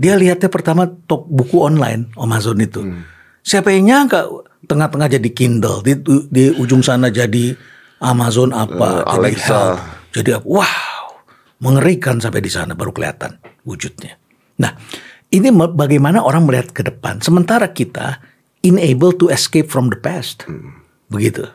Dia 0.00 0.16
lihatnya 0.16 0.48
pertama 0.48 0.88
top 0.88 1.28
buku 1.28 1.60
online 1.60 2.08
Amazon 2.16 2.56
itu. 2.64 2.80
Siapa 3.44 3.68
yang 3.68 3.84
nyangka 3.84 4.24
tengah-tengah 4.64 5.12
jadi 5.12 5.28
Kindle 5.36 5.84
di, 5.84 5.92
di 6.32 6.44
ujung 6.56 6.80
sana 6.80 7.12
jadi 7.12 7.52
Amazon 8.00 8.56
apa 8.56 9.04
jadi 9.04 9.12
Alexa. 9.12 9.60
Jadi 10.14 10.30
apa? 10.40 10.44
wow 10.48 10.93
mengerikan 11.62 12.18
sampai 12.18 12.42
di 12.42 12.50
sana 12.50 12.74
baru 12.74 12.90
kelihatan 12.90 13.38
wujudnya. 13.66 14.18
Nah 14.58 14.74
ini 15.34 15.50
bagaimana 15.52 16.22
orang 16.22 16.46
melihat 16.46 16.70
ke 16.70 16.82
depan. 16.86 17.18
Sementara 17.18 17.70
kita 17.70 18.22
unable 18.62 19.12
to 19.14 19.28
escape 19.30 19.66
from 19.66 19.90
the 19.90 19.98
past. 19.98 20.46
Begitu. 21.10 21.46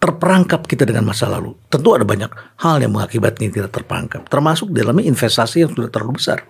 Terperangkap 0.00 0.64
kita 0.64 0.88
dengan 0.88 1.12
masa 1.12 1.28
lalu. 1.28 1.52
Tentu 1.68 1.92
ada 1.92 2.08
banyak 2.08 2.32
hal 2.64 2.80
yang 2.80 2.96
mengakibatkan 2.96 3.52
kita 3.52 3.68
terperangkap. 3.68 4.24
Termasuk 4.32 4.72
dalamnya 4.72 5.04
investasi 5.04 5.68
yang 5.68 5.70
sudah 5.76 5.92
terlalu 5.92 6.16
besar. 6.16 6.48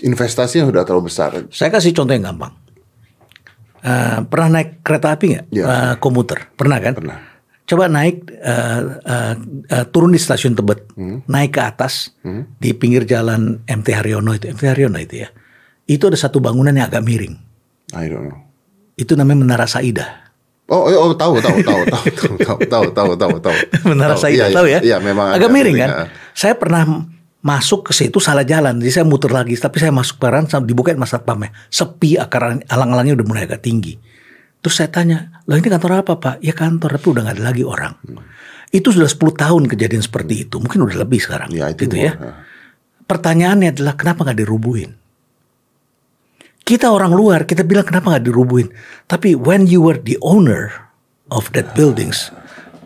Investasi 0.00 0.64
yang 0.64 0.68
sudah 0.72 0.84
terlalu 0.84 1.12
besar. 1.12 1.44
saya 1.52 1.68
kasih 1.68 1.92
contoh 1.92 2.16
yang 2.16 2.32
gampang. 2.32 2.52
Eh, 3.86 4.18
pernah 4.26 4.48
naik 4.58 4.80
kereta 4.80 5.14
api 5.14 5.24
nggak? 5.36 5.44
Iya. 5.52 5.64
Eh, 5.64 5.94
komuter. 6.00 6.50
Pernah 6.56 6.78
kan? 6.80 6.92
Pernah. 6.96 7.35
Coba 7.66 7.90
naik 7.90 8.30
eh, 8.30 8.80
eh, 9.04 9.34
eh, 9.68 9.84
turun 9.90 10.14
di 10.14 10.20
stasiun 10.22 10.54
Tebet. 10.54 10.94
Hmm. 10.96 11.20
naik 11.28 11.58
ke 11.58 11.62
atas 11.62 12.14
di 12.62 12.72
pinggir 12.72 13.04
jalan 13.04 13.60
MT 13.66 13.88
Haryono 13.92 14.32
itu. 14.32 14.48
MT 14.48 14.62
Haryono 14.64 14.96
itu 15.02 15.26
ya. 15.26 15.28
Itu 15.86 16.10
ada 16.10 16.18
satu 16.18 16.42
bangunan 16.42 16.74
yang 16.74 16.88
agak 16.88 17.02
miring. 17.04 17.36
I 17.94 18.10
don't 18.10 18.26
know. 18.26 18.46
itu 18.96 19.12
namanya 19.12 19.38
Menara 19.44 19.68
Saida 19.68 20.26
Oh, 20.66 20.90
oh, 20.90 20.90
oh, 20.90 21.12
tahu, 21.14 21.38
tahu, 21.38 21.62
tahu, 21.62 21.80
tahu, 21.86 22.04
tahu, 22.42 22.58
tahu, 22.66 22.86
tahu, 22.90 23.10
tahu, 23.14 23.34
tahu. 23.38 23.56
Menara 23.94 24.18
Tahu, 24.18 24.26
Saida 24.26 24.50
iya, 24.50 24.56
tahu 24.56 24.66
ya? 24.66 24.80
Iya, 24.82 24.96
memang 24.98 25.38
agak 25.38 25.46
miring 25.46 25.78
kan? 25.78 25.90
ya. 25.94 26.04
saya 26.34 26.58
pernah 26.58 27.06
masuk 27.38 27.86
ke 27.86 27.92
situ 27.94 28.18
salah 28.18 28.42
jalan. 28.42 28.82
Jadi 28.82 28.90
saya 28.90 29.06
muter 29.06 29.30
lagi 29.30 29.54
tapi 29.54 29.78
saya 29.78 29.94
masuk 29.94 30.18
peran 30.18 30.50
sampai 30.50 30.66
dibukain 30.66 30.98
mas 30.98 31.14
satpamnya 31.14 31.54
sepi 31.70 32.18
akar 32.18 32.58
alang-alangnya 32.66 33.14
udah 33.14 33.26
mulai 33.30 33.46
agak 33.46 33.62
tinggi 33.62 33.94
terus 34.66 34.82
saya 34.82 34.90
tanya 34.90 35.38
loh 35.46 35.54
ini 35.54 35.70
kantor 35.70 36.02
apa 36.02 36.18
pak? 36.18 36.34
Ya 36.42 36.50
kantor 36.50 36.98
tapi 36.98 37.06
udah 37.14 37.22
nggak 37.22 37.36
ada 37.38 37.44
lagi 37.54 37.62
orang. 37.62 37.94
Itu 38.74 38.90
sudah 38.90 39.06
10 39.06 39.30
tahun 39.46 39.62
kejadian 39.70 40.02
seperti 40.02 40.42
itu 40.42 40.58
mungkin 40.58 40.82
udah 40.82 41.06
lebih 41.06 41.22
sekarang 41.22 41.54
Ya, 41.54 41.70
itu 41.70 41.86
gitu 41.86 42.02
ya. 42.02 42.18
ya. 42.18 42.42
pertanyaannya 43.06 43.70
adalah 43.78 43.94
kenapa 43.94 44.26
nggak 44.26 44.42
dirubuhin? 44.42 44.90
Kita 46.66 46.90
orang 46.90 47.14
luar 47.14 47.46
kita 47.46 47.62
bilang 47.62 47.86
kenapa 47.86 48.18
nggak 48.18 48.26
dirubuhin? 48.26 48.74
Tapi 49.06 49.38
when 49.38 49.70
you 49.70 49.78
were 49.86 49.94
the 50.02 50.18
owner 50.18 50.90
of 51.30 51.46
that 51.54 51.70
buildings 51.78 52.34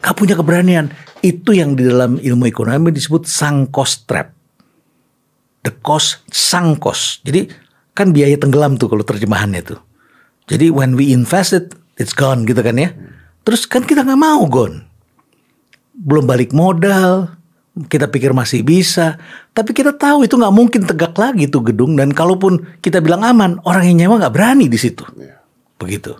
nggak 0.04 0.14
punya 0.20 0.36
keberanian. 0.36 0.92
Itu 1.24 1.56
yang 1.56 1.80
di 1.80 1.88
dalam 1.88 2.20
ilmu 2.20 2.44
ekonomi 2.44 2.92
disebut 2.92 3.24
sunk 3.24 3.72
cost 3.72 4.04
trap. 4.04 4.36
The 5.64 5.72
cost 5.80 6.28
sunk 6.28 6.84
cost 6.84 7.24
jadi 7.24 7.48
kan 7.96 8.12
biaya 8.12 8.36
tenggelam 8.36 8.76
tuh 8.76 8.92
kalau 8.92 9.04
terjemahannya 9.04 9.64
tuh 9.64 9.80
jadi 10.50 10.74
when 10.74 10.98
we 10.98 11.14
invest 11.14 11.54
it 11.54 11.78
it's 11.94 12.10
gone 12.10 12.42
gitu 12.42 12.58
kan 12.58 12.74
ya. 12.74 12.90
Terus 13.46 13.70
kan 13.70 13.86
kita 13.86 14.02
nggak 14.02 14.18
mau 14.18 14.42
gone. 14.50 14.82
Belum 15.94 16.26
balik 16.26 16.50
modal 16.50 17.38
kita 17.86 18.10
pikir 18.10 18.34
masih 18.34 18.66
bisa. 18.66 19.14
Tapi 19.54 19.70
kita 19.70 19.94
tahu 19.94 20.26
itu 20.26 20.34
nggak 20.34 20.54
mungkin 20.54 20.82
tegak 20.90 21.14
lagi 21.14 21.46
tuh 21.46 21.62
gedung. 21.70 21.94
Dan 21.94 22.10
kalaupun 22.10 22.82
kita 22.82 22.98
bilang 22.98 23.22
aman 23.22 23.62
orang 23.62 23.94
yang 23.94 23.96
nyewa 24.10 24.26
nggak 24.26 24.34
berani 24.34 24.66
di 24.66 24.74
situ. 24.76 25.06
Begitu. 25.78 26.18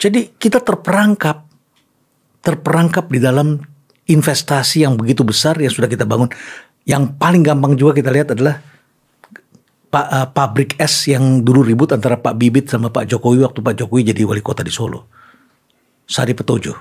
Jadi 0.00 0.32
kita 0.40 0.64
terperangkap. 0.64 1.44
Terperangkap 2.44 3.08
di 3.08 3.20
dalam 3.20 3.56
investasi 4.04 4.84
yang 4.84 4.96
begitu 4.96 5.24
besar 5.24 5.60
yang 5.60 5.72
sudah 5.72 5.88
kita 5.88 6.08
bangun. 6.08 6.32
Yang 6.88 7.16
paling 7.16 7.44
gampang 7.44 7.76
juga 7.76 7.96
kita 8.00 8.12
lihat 8.12 8.36
adalah 8.36 8.60
Pak 9.94 10.06
eh, 10.10 10.26
pabrik 10.34 10.70
es 10.74 11.06
yang 11.06 11.46
dulu 11.46 11.62
ribut 11.62 11.94
antara 11.94 12.18
Pak 12.18 12.34
Bibit 12.34 12.66
sama 12.66 12.90
Pak 12.90 13.06
Jokowi 13.06 13.46
waktu 13.46 13.62
Pak 13.62 13.78
Jokowi 13.78 14.10
jadi 14.10 14.26
wali 14.26 14.42
kota 14.42 14.66
di 14.66 14.74
Solo 14.74 15.06
Sari 16.02 16.34
Petojo 16.34 16.74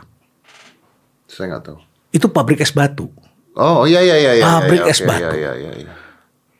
Saya 1.30 1.54
nggak 1.54 1.64
tahu. 1.70 1.78
itu 2.10 2.26
pabrik 2.30 2.58
es 2.62 2.74
batu 2.74 3.14
Oh, 3.54 3.86
iya, 3.86 4.02
iya, 4.02 4.18
iya, 4.18 4.32
iya. 4.34 4.46
Pabrik 4.50 4.82
iya, 4.82 4.90
es 4.90 4.98
oke, 4.98 5.14
batu. 5.14 5.36
Iya, 5.38 5.52
iya, 5.54 5.72
iya. 5.78 5.94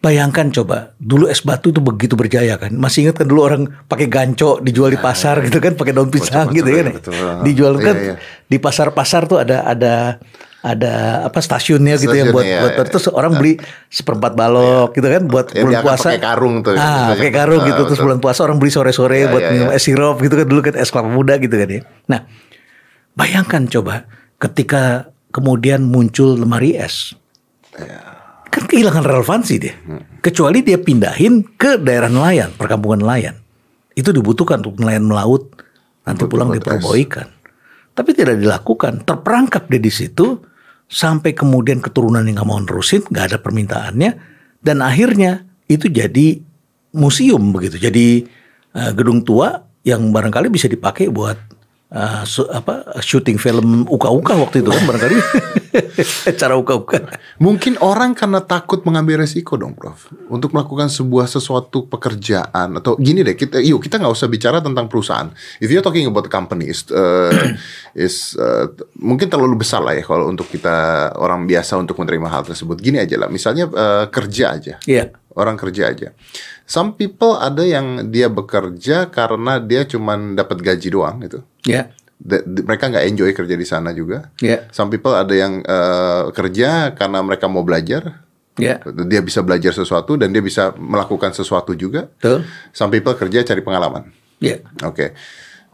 Bayangkan 0.04 0.52
coba, 0.52 0.92
dulu 1.00 1.32
es 1.32 1.40
batu 1.40 1.72
itu 1.72 1.80
begitu 1.80 2.14
berjaya 2.14 2.60
kan. 2.60 2.76
Masih 2.76 3.08
ingat 3.08 3.24
kan 3.24 3.26
dulu 3.26 3.40
orang 3.42 3.72
pakai 3.88 4.06
ganco 4.06 4.60
dijual 4.60 4.92
di 4.92 5.00
pasar 5.00 5.40
gitu 5.42 5.58
kan, 5.58 5.74
pakai 5.74 5.96
daun 5.96 6.12
pisang 6.12 6.52
Betul, 6.52 6.60
gitu 6.60 6.68
betul, 6.68 6.76
kan. 6.76 6.84
ya. 6.84 6.94
betul. 6.94 7.14
Dijual 7.42 7.74
kan 7.78 7.96
Iya, 7.96 8.06
iya. 8.06 8.16
di 8.44 8.58
pasar-pasar 8.60 9.22
tuh 9.26 9.40
ada 9.40 9.64
ada 9.64 10.20
ada 10.60 10.94
apa 11.24 11.40
stasiunnya 11.40 11.96
gitu 11.98 12.12
yang 12.12 12.32
buat, 12.32 12.44
Stasiunnya, 12.44 12.64
buat 12.66 12.74
iya, 12.78 12.92
terus 12.92 13.06
orang 13.10 13.32
beli 13.34 13.54
seperempat 13.88 14.32
balok 14.34 14.92
gitu 14.92 15.08
kan 15.08 15.24
buat 15.24 15.48
bulan 15.52 15.80
puasa. 15.80 16.08
pakai 16.10 16.20
karung 16.22 16.56
tuh, 16.60 16.72
Ah, 16.74 17.12
pakai 17.12 17.32
karung 17.32 17.60
Ah, 17.60 17.66
gitu 17.66 17.82
terus 17.84 17.96
betul. 17.96 18.06
bulan 18.06 18.20
puasa 18.20 18.40
orang 18.44 18.58
beli 18.60 18.72
sore-sore 18.72 19.18
Iya, 19.18 19.28
buat 19.28 19.40
iya, 19.42 19.52
minum 19.52 19.68
iya. 19.68 19.76
es 19.76 19.84
sirup 19.84 20.20
gitu 20.20 20.36
kan 20.36 20.46
dulu 20.46 20.60
kan 20.62 20.76
es 20.76 20.88
kelapa 20.88 21.08
muda 21.08 21.36
gitu 21.36 21.52
kan 21.54 21.68
ya. 21.70 21.80
Nah, 22.08 22.20
bayangkan 23.14 23.68
coba 23.70 24.04
ketika 24.38 24.84
kemudian 25.32 25.84
muncul 25.84 26.36
lemari 26.36 26.76
es 26.76 27.16
kan 28.54 28.70
kehilangan 28.70 29.02
relevansi 29.02 29.56
dia. 29.58 29.74
Kecuali 30.22 30.62
dia 30.62 30.78
pindahin 30.78 31.42
ke 31.58 31.82
daerah 31.82 32.06
nelayan, 32.06 32.54
perkampungan 32.54 33.02
nelayan. 33.02 33.36
Itu 33.98 34.14
dibutuhkan 34.14 34.62
untuk 34.62 34.78
nelayan 34.78 35.10
melaut, 35.10 35.50
nanti 36.06 36.30
pulang 36.30 36.54
buat 36.54 36.62
diperbaiki 36.62 37.02
ikan. 37.10 37.30
Tapi 37.94 38.10
tidak 38.14 38.38
dilakukan, 38.38 39.02
terperangkap 39.06 39.66
dia 39.70 39.82
di 39.82 39.90
situ 39.90 40.38
sampai 40.86 41.34
kemudian 41.34 41.82
keturunan 41.82 42.22
yang 42.22 42.38
nggak 42.38 42.50
mau 42.50 42.62
nerusin, 42.62 43.02
nggak 43.10 43.34
ada 43.34 43.38
permintaannya, 43.42 44.12
dan 44.62 44.78
akhirnya 44.86 45.50
itu 45.66 45.90
jadi 45.90 46.42
museum 46.94 47.50
begitu, 47.50 47.82
jadi 47.82 48.26
eh, 48.78 48.92
gedung 48.94 49.26
tua 49.26 49.66
yang 49.82 50.14
barangkali 50.14 50.54
bisa 50.54 50.70
dipakai 50.70 51.10
buat 51.10 51.38
su- 52.26 52.50
apa 52.50 52.98
syuting 53.06 53.38
film 53.38 53.86
uka-uka 53.86 54.34
waktu 54.34 54.66
itu 54.66 54.70
kan 54.74 54.84
barangkali 54.90 55.14
Cara 56.40 56.54
uka-uka. 56.56 57.18
Mungkin 57.42 57.82
orang 57.82 58.14
karena 58.14 58.42
takut 58.46 58.86
mengambil 58.86 59.26
resiko 59.26 59.58
dong, 59.58 59.74
Prof. 59.74 60.10
Untuk 60.30 60.54
melakukan 60.54 60.90
sebuah 60.90 61.26
sesuatu 61.26 61.90
pekerjaan 61.90 62.78
atau 62.78 62.98
gini 62.98 63.26
deh, 63.26 63.34
kita 63.34 63.60
yuk 63.60 63.82
kita 63.82 63.98
nggak 63.98 64.14
usah 64.14 64.30
bicara 64.30 64.62
tentang 64.62 64.86
perusahaan. 64.86 65.30
If 65.58 65.74
you're 65.74 65.86
talking 65.86 66.06
about 66.06 66.30
the 66.30 66.34
company 66.34 66.70
is 66.70 66.86
uh, 66.94 67.34
is 67.98 68.38
uh, 68.38 68.70
mungkin 68.98 69.30
terlalu 69.30 69.62
besar 69.66 69.82
lah 69.82 69.98
ya 69.98 70.06
kalau 70.06 70.30
untuk 70.30 70.48
kita 70.50 71.10
orang 71.18 71.50
biasa 71.50 71.82
untuk 71.82 71.98
menerima 71.98 72.28
hal 72.30 72.44
tersebut. 72.46 72.78
Gini 72.78 73.02
aja 73.02 73.16
lah, 73.18 73.30
misalnya 73.30 73.66
uh, 73.70 74.06
kerja 74.10 74.58
aja. 74.58 74.76
Iya. 74.86 75.14
Orang 75.34 75.58
kerja 75.58 75.90
aja. 75.90 76.14
Some 76.70 76.96
people 76.96 77.36
ada 77.36 77.66
yang 77.66 78.14
dia 78.14 78.30
bekerja 78.30 79.10
karena 79.10 79.58
dia 79.60 79.84
cuman 79.84 80.38
dapat 80.38 80.62
gaji 80.62 80.94
doang 80.94 81.20
gitu. 81.26 81.42
Iya. 81.66 81.90
De- 81.90 81.90
de- 81.90 82.03
mereka 82.64 82.88
nggak 82.88 83.06
enjoy 83.12 83.32
kerja 83.36 83.56
di 83.60 83.68
sana 83.68 83.92
juga. 83.92 84.32
Iya. 84.40 84.72
Some 84.72 84.88
people 84.88 85.12
ada 85.12 85.36
yang 85.36 85.60
uh, 85.68 86.32
kerja 86.32 86.96
karena 86.96 87.20
mereka 87.20 87.52
mau 87.52 87.68
belajar. 87.68 88.24
Iya. 88.56 88.80
Dia 89.10 89.20
bisa 89.20 89.44
belajar 89.44 89.74
sesuatu 89.76 90.16
dan 90.16 90.32
dia 90.32 90.40
bisa 90.40 90.72
melakukan 90.78 91.36
sesuatu 91.36 91.76
juga. 91.76 92.08
Betul. 92.22 92.48
Some 92.72 92.94
people 92.94 93.18
kerja 93.18 93.44
cari 93.44 93.60
pengalaman. 93.60 94.08
Iya. 94.40 94.64
Oke. 94.88 95.12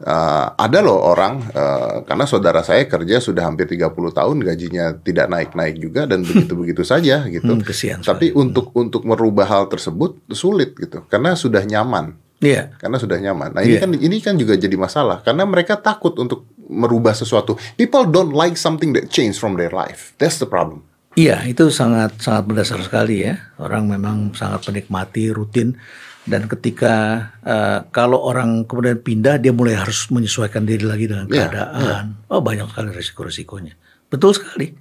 Uh, 0.00 0.48
ada 0.56 0.80
loh 0.80 0.96
orang 0.96 1.44
uh, 1.52 2.00
karena 2.08 2.24
saudara 2.24 2.64
saya 2.64 2.88
kerja 2.88 3.20
sudah 3.20 3.44
hampir 3.44 3.68
30 3.68 3.92
tahun 3.92 4.36
gajinya 4.40 4.96
tidak 5.04 5.28
naik-naik 5.28 5.76
juga 5.76 6.08
dan 6.08 6.24
begitu-begitu 6.24 6.80
saja 6.96 7.28
gitu. 7.28 7.52
Hmm, 7.52 7.60
kesian 7.60 8.00
Tapi 8.00 8.32
untuk 8.32 8.72
untuk 8.72 9.04
merubah 9.04 9.44
hal 9.44 9.68
tersebut 9.68 10.16
sulit 10.32 10.72
gitu 10.80 11.04
karena 11.04 11.36
sudah 11.36 11.60
nyaman. 11.68 12.16
Iya. 12.40 12.72
Karena 12.80 12.96
sudah 12.96 13.20
nyaman. 13.20 13.52
Nah, 13.52 13.60
ini 13.60 13.76
Iya. 13.76 13.84
kan 13.84 13.90
ini 13.92 14.16
kan 14.24 14.34
juga 14.40 14.56
jadi 14.56 14.72
masalah 14.74 15.20
karena 15.20 15.44
mereka 15.44 15.76
takut 15.76 16.16
untuk 16.16 16.48
merubah 16.56 17.12
sesuatu. 17.12 17.60
People 17.76 18.08
don't 18.08 18.32
like 18.32 18.56
something 18.56 18.96
that 18.96 19.12
change 19.12 19.36
from 19.36 19.60
their 19.60 19.70
life. 19.70 20.16
That's 20.16 20.40
the 20.40 20.48
problem. 20.48 20.82
Iya, 21.18 21.42
itu 21.44 21.68
sangat 21.68 22.22
sangat 22.22 22.46
mendasar 22.48 22.80
sekali 22.80 23.26
ya. 23.28 23.36
Orang 23.60 23.90
memang 23.90 24.32
sangat 24.32 24.64
menikmati 24.70 25.28
rutin 25.28 25.76
dan 26.24 26.46
ketika 26.46 26.94
eh, 27.42 27.84
kalau 27.90 28.22
orang 28.22 28.64
kemudian 28.64 29.02
pindah 29.02 29.36
dia 29.36 29.50
mulai 29.52 29.74
harus 29.76 30.06
menyesuaikan 30.08 30.64
diri 30.64 30.86
lagi 30.86 31.10
dengan 31.10 31.26
Iya, 31.28 31.50
keadaan. 31.50 32.24
Oh, 32.30 32.40
banyak 32.40 32.70
sekali 32.70 32.94
risiko-risikonya. 32.94 33.74
Betul 34.08 34.32
sekali. 34.32 34.72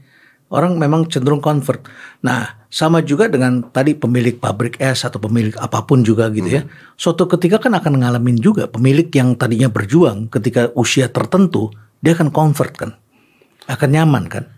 Orang 0.50 0.82
memang 0.82 1.06
cenderung 1.06 1.46
convert. 1.46 1.86
Nah, 2.26 2.66
sama 2.74 3.06
juga 3.06 3.30
dengan 3.30 3.70
tadi 3.70 3.94
pemilik 3.94 4.38
pabrik 4.38 4.82
es 4.82 5.06
atau 5.06 5.22
pemilik 5.22 5.54
apa 5.62 5.86
pun 5.86 6.02
juga 6.02 6.30
gitu 6.34 6.50
ya. 6.50 6.66
Suatu 6.98 7.30
ketika 7.30 7.62
kan 7.62 7.78
akan 7.78 8.02
ngalamin 8.02 8.38
juga 8.42 8.66
pemilik 8.66 9.06
yang 9.14 9.38
tadinya 9.38 9.70
berjuang 9.70 10.26
ketika 10.34 10.74
usia 10.74 11.10
tertentu 11.14 11.70
dia 12.02 12.18
akan 12.18 12.34
convert 12.34 12.74
kan. 12.74 12.92
Akan 13.70 13.94
nyaman 13.94 14.26
kan. 14.26 14.50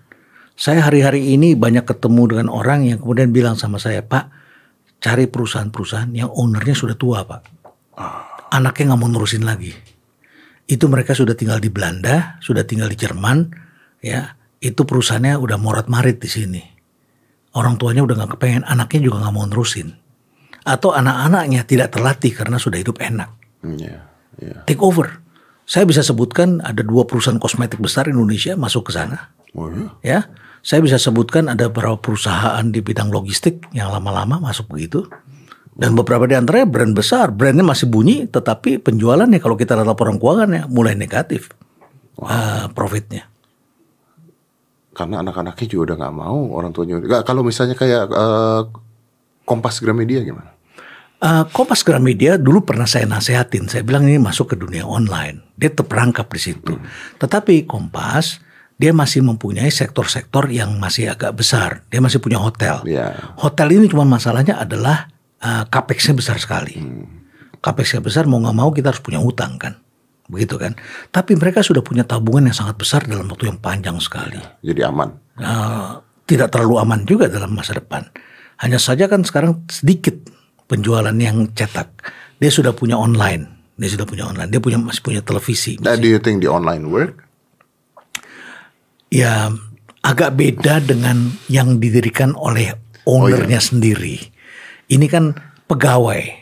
Saya 0.56 0.86
hari-hari 0.86 1.36
ini 1.36 1.58
banyak 1.58 1.84
ketemu 1.84 2.38
dengan 2.38 2.48
orang 2.48 2.88
yang 2.88 3.00
kemudian 3.02 3.34
bilang 3.34 3.58
sama 3.58 3.82
saya, 3.82 4.06
Pak, 4.06 4.30
cari 5.02 5.26
perusahaan-perusahaan 5.26 6.12
yang 6.14 6.30
ownernya 6.30 6.78
sudah 6.78 6.96
tua, 6.96 7.26
Pak. 7.26 7.42
Anaknya 8.54 8.94
nggak 8.94 9.00
mau 9.02 9.10
nerusin 9.10 9.44
lagi. 9.44 9.74
Itu 10.70 10.88
mereka 10.88 11.18
sudah 11.18 11.34
tinggal 11.34 11.58
di 11.58 11.68
Belanda, 11.74 12.38
sudah 12.40 12.64
tinggal 12.64 12.88
di 12.88 12.96
Jerman, 13.00 13.52
ya. 14.06 14.38
Itu 14.62 14.86
perusahaannya 14.86 15.42
udah 15.42 15.58
morat 15.58 15.90
marit 15.90 16.22
di 16.22 16.30
sini. 16.30 16.62
Orang 17.58 17.82
tuanya 17.82 18.06
udah 18.06 18.16
nggak 18.16 18.32
kepengen, 18.38 18.64
anaknya 18.64 19.12
juga 19.12 19.26
nggak 19.26 19.34
mau 19.34 19.44
nerusin. 19.50 19.98
Atau 20.62 20.94
anak-anaknya 20.94 21.66
tidak 21.66 21.98
terlatih 21.98 22.32
karena 22.38 22.62
sudah 22.62 22.78
hidup 22.78 23.02
enak 23.02 23.42
Iya, 23.66 24.06
iya. 24.42 24.58
take 24.66 24.82
over. 24.82 25.22
Saya 25.66 25.88
bisa 25.88 26.04
sebutkan 26.04 26.60
ada 26.66 26.82
dua 26.82 27.06
perusahaan 27.06 27.40
kosmetik 27.40 27.80
besar 27.80 28.10
Indonesia 28.10 28.58
masuk 28.58 28.90
ke 28.90 28.92
sana. 28.98 29.32
Oh, 29.56 29.70
iya. 29.70 29.90
Ya, 30.02 30.20
saya 30.66 30.84
bisa 30.84 31.00
sebutkan 31.00 31.48
ada 31.48 31.70
beberapa 31.70 31.98
perusahaan 32.02 32.66
di 32.68 32.82
bidang 32.84 33.14
logistik 33.14 33.70
yang 33.72 33.94
lama-lama 33.94 34.42
masuk 34.42 34.68
begitu. 34.70 35.08
Dan 35.72 35.96
beberapa 35.96 36.28
di 36.28 36.36
antaranya 36.36 36.68
brand 36.68 36.94
besar, 36.94 37.32
brandnya 37.32 37.64
masih 37.64 37.88
bunyi, 37.88 38.28
tetapi 38.28 38.84
penjualannya 38.84 39.40
kalau 39.40 39.56
kita 39.56 39.80
lihat 39.80 39.88
laporan 39.88 40.20
keuangannya 40.20 40.68
mulai 40.68 40.94
negatif 41.00 41.48
eh, 42.20 42.68
profitnya. 42.76 43.31
Karena 45.02 45.26
anak-anaknya 45.26 45.66
juga 45.66 45.82
udah 45.90 45.96
nggak 45.98 46.16
mau 46.16 46.40
orang 46.54 46.70
tuanya. 46.70 47.02
Nggak, 47.02 47.26
kalau 47.26 47.42
misalnya 47.42 47.74
kayak 47.74 48.06
eh, 48.06 48.62
Kompas 49.42 49.82
Gramedia 49.82 50.22
gimana? 50.22 50.54
Eh, 51.22 51.44
Kompas 51.50 51.82
Gramedia 51.82 52.38
dulu 52.38 52.62
pernah 52.62 52.86
saya 52.86 53.10
nasehatin, 53.10 53.66
saya 53.66 53.82
bilang 53.82 54.06
ini 54.06 54.22
masuk 54.22 54.54
ke 54.54 54.56
dunia 54.58 54.86
online, 54.86 55.42
dia 55.58 55.74
terperangkap 55.74 56.30
di 56.30 56.42
situ. 56.42 56.78
Tetapi 57.18 57.66
Kompas 57.66 58.42
dia 58.82 58.94
masih 58.94 59.22
mempunyai 59.22 59.70
sektor-sektor 59.70 60.50
yang 60.50 60.82
masih 60.82 61.14
agak 61.14 61.38
besar, 61.38 61.86
dia 61.94 62.02
masih 62.02 62.18
punya 62.18 62.42
hotel. 62.42 62.82
Iya. 62.82 63.14
Hotel 63.38 63.78
ini 63.78 63.86
cuma 63.86 64.02
masalahnya 64.02 64.58
adalah 64.58 65.06
uh, 65.38 65.70
capex-nya 65.70 66.18
besar 66.18 66.42
sekali. 66.42 66.82
Capex-nya 67.62 68.02
besar 68.02 68.26
mau 68.26 68.42
nggak 68.42 68.58
mau 68.58 68.74
kita 68.74 68.90
harus 68.90 69.06
punya 69.06 69.22
utang 69.22 69.62
kan, 69.62 69.78
begitu 70.32 70.56
kan. 70.56 70.74
Tapi 71.12 71.36
mereka 71.36 71.60
sudah 71.60 71.84
punya 71.84 72.08
tabungan 72.08 72.48
yang 72.48 72.56
sangat 72.56 72.80
besar 72.80 73.04
dalam 73.04 73.28
waktu 73.28 73.52
yang 73.52 73.60
panjang 73.60 74.00
sekali. 74.00 74.40
Jadi 74.64 74.82
aman. 74.82 75.12
Uh, 75.36 76.00
tidak 76.24 76.56
terlalu 76.56 76.80
aman 76.80 77.04
juga 77.04 77.28
dalam 77.28 77.52
masa 77.52 77.76
depan. 77.76 78.08
Hanya 78.64 78.80
saja 78.80 79.12
kan 79.12 79.28
sekarang 79.28 79.68
sedikit 79.68 80.16
penjualan 80.72 81.14
yang 81.20 81.52
cetak. 81.52 81.92
Dia 82.40 82.50
sudah 82.50 82.72
punya 82.72 82.96
online, 82.96 83.76
dia 83.76 83.92
sudah 83.92 84.08
punya 84.08 84.26
online, 84.32 84.50
dia 84.50 84.64
punya 84.64 84.80
masih 84.80 85.04
punya 85.04 85.22
televisi. 85.22 85.76
Nah, 85.84 86.00
do 86.00 86.08
you 86.08 86.18
think 86.18 86.40
the 86.40 86.50
online 86.50 86.88
work? 86.88 87.28
ya 89.12 89.52
agak 90.02 90.40
beda 90.40 90.82
dengan 90.82 91.30
yang 91.52 91.78
didirikan 91.78 92.34
oleh 92.34 92.74
ownernya 93.06 93.60
sendiri. 93.62 94.18
Ini 94.90 95.06
kan 95.12 95.36
pegawai. 95.68 96.41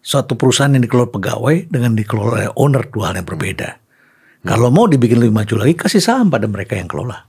Suatu 0.00 0.34
perusahaan 0.34 0.72
yang 0.72 0.80
dikelola 0.84 1.12
pegawai 1.12 1.68
dengan 1.68 1.92
dikelola 1.92 2.30
oleh 2.32 2.48
owner 2.56 2.88
dua 2.88 3.12
hal 3.12 3.20
yang 3.20 3.28
berbeda. 3.28 3.68
Kalau 4.40 4.72
mau 4.72 4.88
dibikin 4.88 5.20
lebih 5.20 5.36
maju 5.36 5.54
lagi, 5.60 5.76
kasih 5.76 6.00
saham 6.00 6.32
pada 6.32 6.48
mereka 6.48 6.72
yang 6.72 6.88
kelola. 6.88 7.28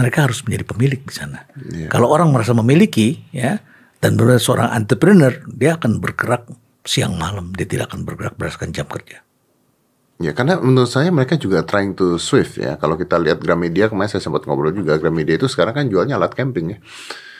Mereka 0.00 0.24
harus 0.24 0.40
menjadi 0.48 0.64
pemilik 0.64 1.00
di 1.04 1.12
sana. 1.12 1.44
Kalau 1.92 2.08
orang 2.08 2.32
merasa 2.32 2.56
memiliki, 2.56 3.20
ya, 3.28 3.60
dan 4.00 4.16
benar 4.16 4.40
seorang 4.40 4.72
entrepreneur, 4.72 5.36
dia 5.52 5.76
akan 5.76 6.00
bergerak 6.00 6.48
siang 6.88 7.20
malam. 7.20 7.52
Dia 7.52 7.68
tidak 7.68 7.92
akan 7.92 8.08
bergerak 8.08 8.40
berdasarkan 8.40 8.72
jam 8.72 8.88
kerja. 8.88 9.20
Ya 10.22 10.30
karena 10.32 10.56
menurut 10.62 10.86
saya 10.86 11.10
mereka 11.10 11.34
juga 11.34 11.66
trying 11.66 11.98
to 11.98 12.16
swift 12.16 12.56
ya. 12.56 12.78
Kalau 12.78 12.94
kita 12.94 13.18
lihat 13.18 13.42
Gramedia 13.42 13.90
kemarin 13.90 14.16
saya 14.16 14.22
sempat 14.22 14.46
ngobrol 14.46 14.70
juga 14.70 14.94
Gramedia 14.96 15.34
itu 15.34 15.50
sekarang 15.50 15.74
kan 15.74 15.84
jualnya 15.90 16.14
alat 16.14 16.32
camping 16.32 16.72
ya. 16.72 16.78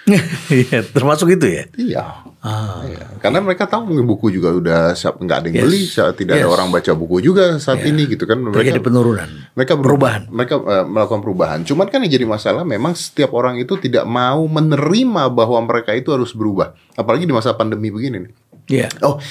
Iya, 0.51 0.83
termasuk 0.85 1.31
itu 1.31 1.47
ya. 1.47 1.65
Iya. 1.73 2.05
Iya. 2.83 3.07
Karena 3.23 3.39
mereka 3.39 3.71
tahu 3.71 3.87
mungkin 3.87 4.03
buku 4.03 4.35
juga 4.35 4.51
udah 4.51 4.81
siap 4.93 5.15
nggak 5.17 5.37
ada 5.39 5.47
yang 5.47 5.57
Yes. 5.63 5.65
beli, 5.65 5.83
saat 5.87 6.15
tidak 6.19 6.35
ada 6.37 6.43
Yes. 6.43 6.51
orang 6.51 6.69
baca 6.69 6.93
buku 6.93 7.17
juga 7.23 7.45
saat 7.57 7.79
ini 7.81 8.11
gitu 8.11 8.27
kan. 8.27 8.35
Terjadi 8.51 8.77
Mereka 8.77 8.83
penurunan. 8.83 9.29
mereka 9.55 9.73
ber- 9.79 9.87
Perubahan. 9.87 10.23
Mereka 10.27 10.55
eh, 10.59 10.85
melakukan 10.85 11.21
perubahan. 11.21 11.59
Cuman 11.63 11.87
kan 11.87 12.03
yang 12.03 12.11
jadi 12.11 12.27
masalah 12.27 12.63
memang 12.63 12.93
setiap 12.93 13.31
orang 13.31 13.57
itu 13.57 13.79
tidak 13.79 14.03
mau 14.03 14.43
menerima 14.43 15.31
bahwa 15.31 15.59
mereka 15.63 15.95
itu 15.95 16.11
harus 16.11 16.35
berubah. 16.35 16.75
Apalagi 16.93 17.23
di 17.23 17.31
masa 17.31 17.55
pandemi 17.55 17.95
begini 17.95 18.27
nih. 18.27 18.33
Iya. 18.69 18.89
Oh, 19.01 19.23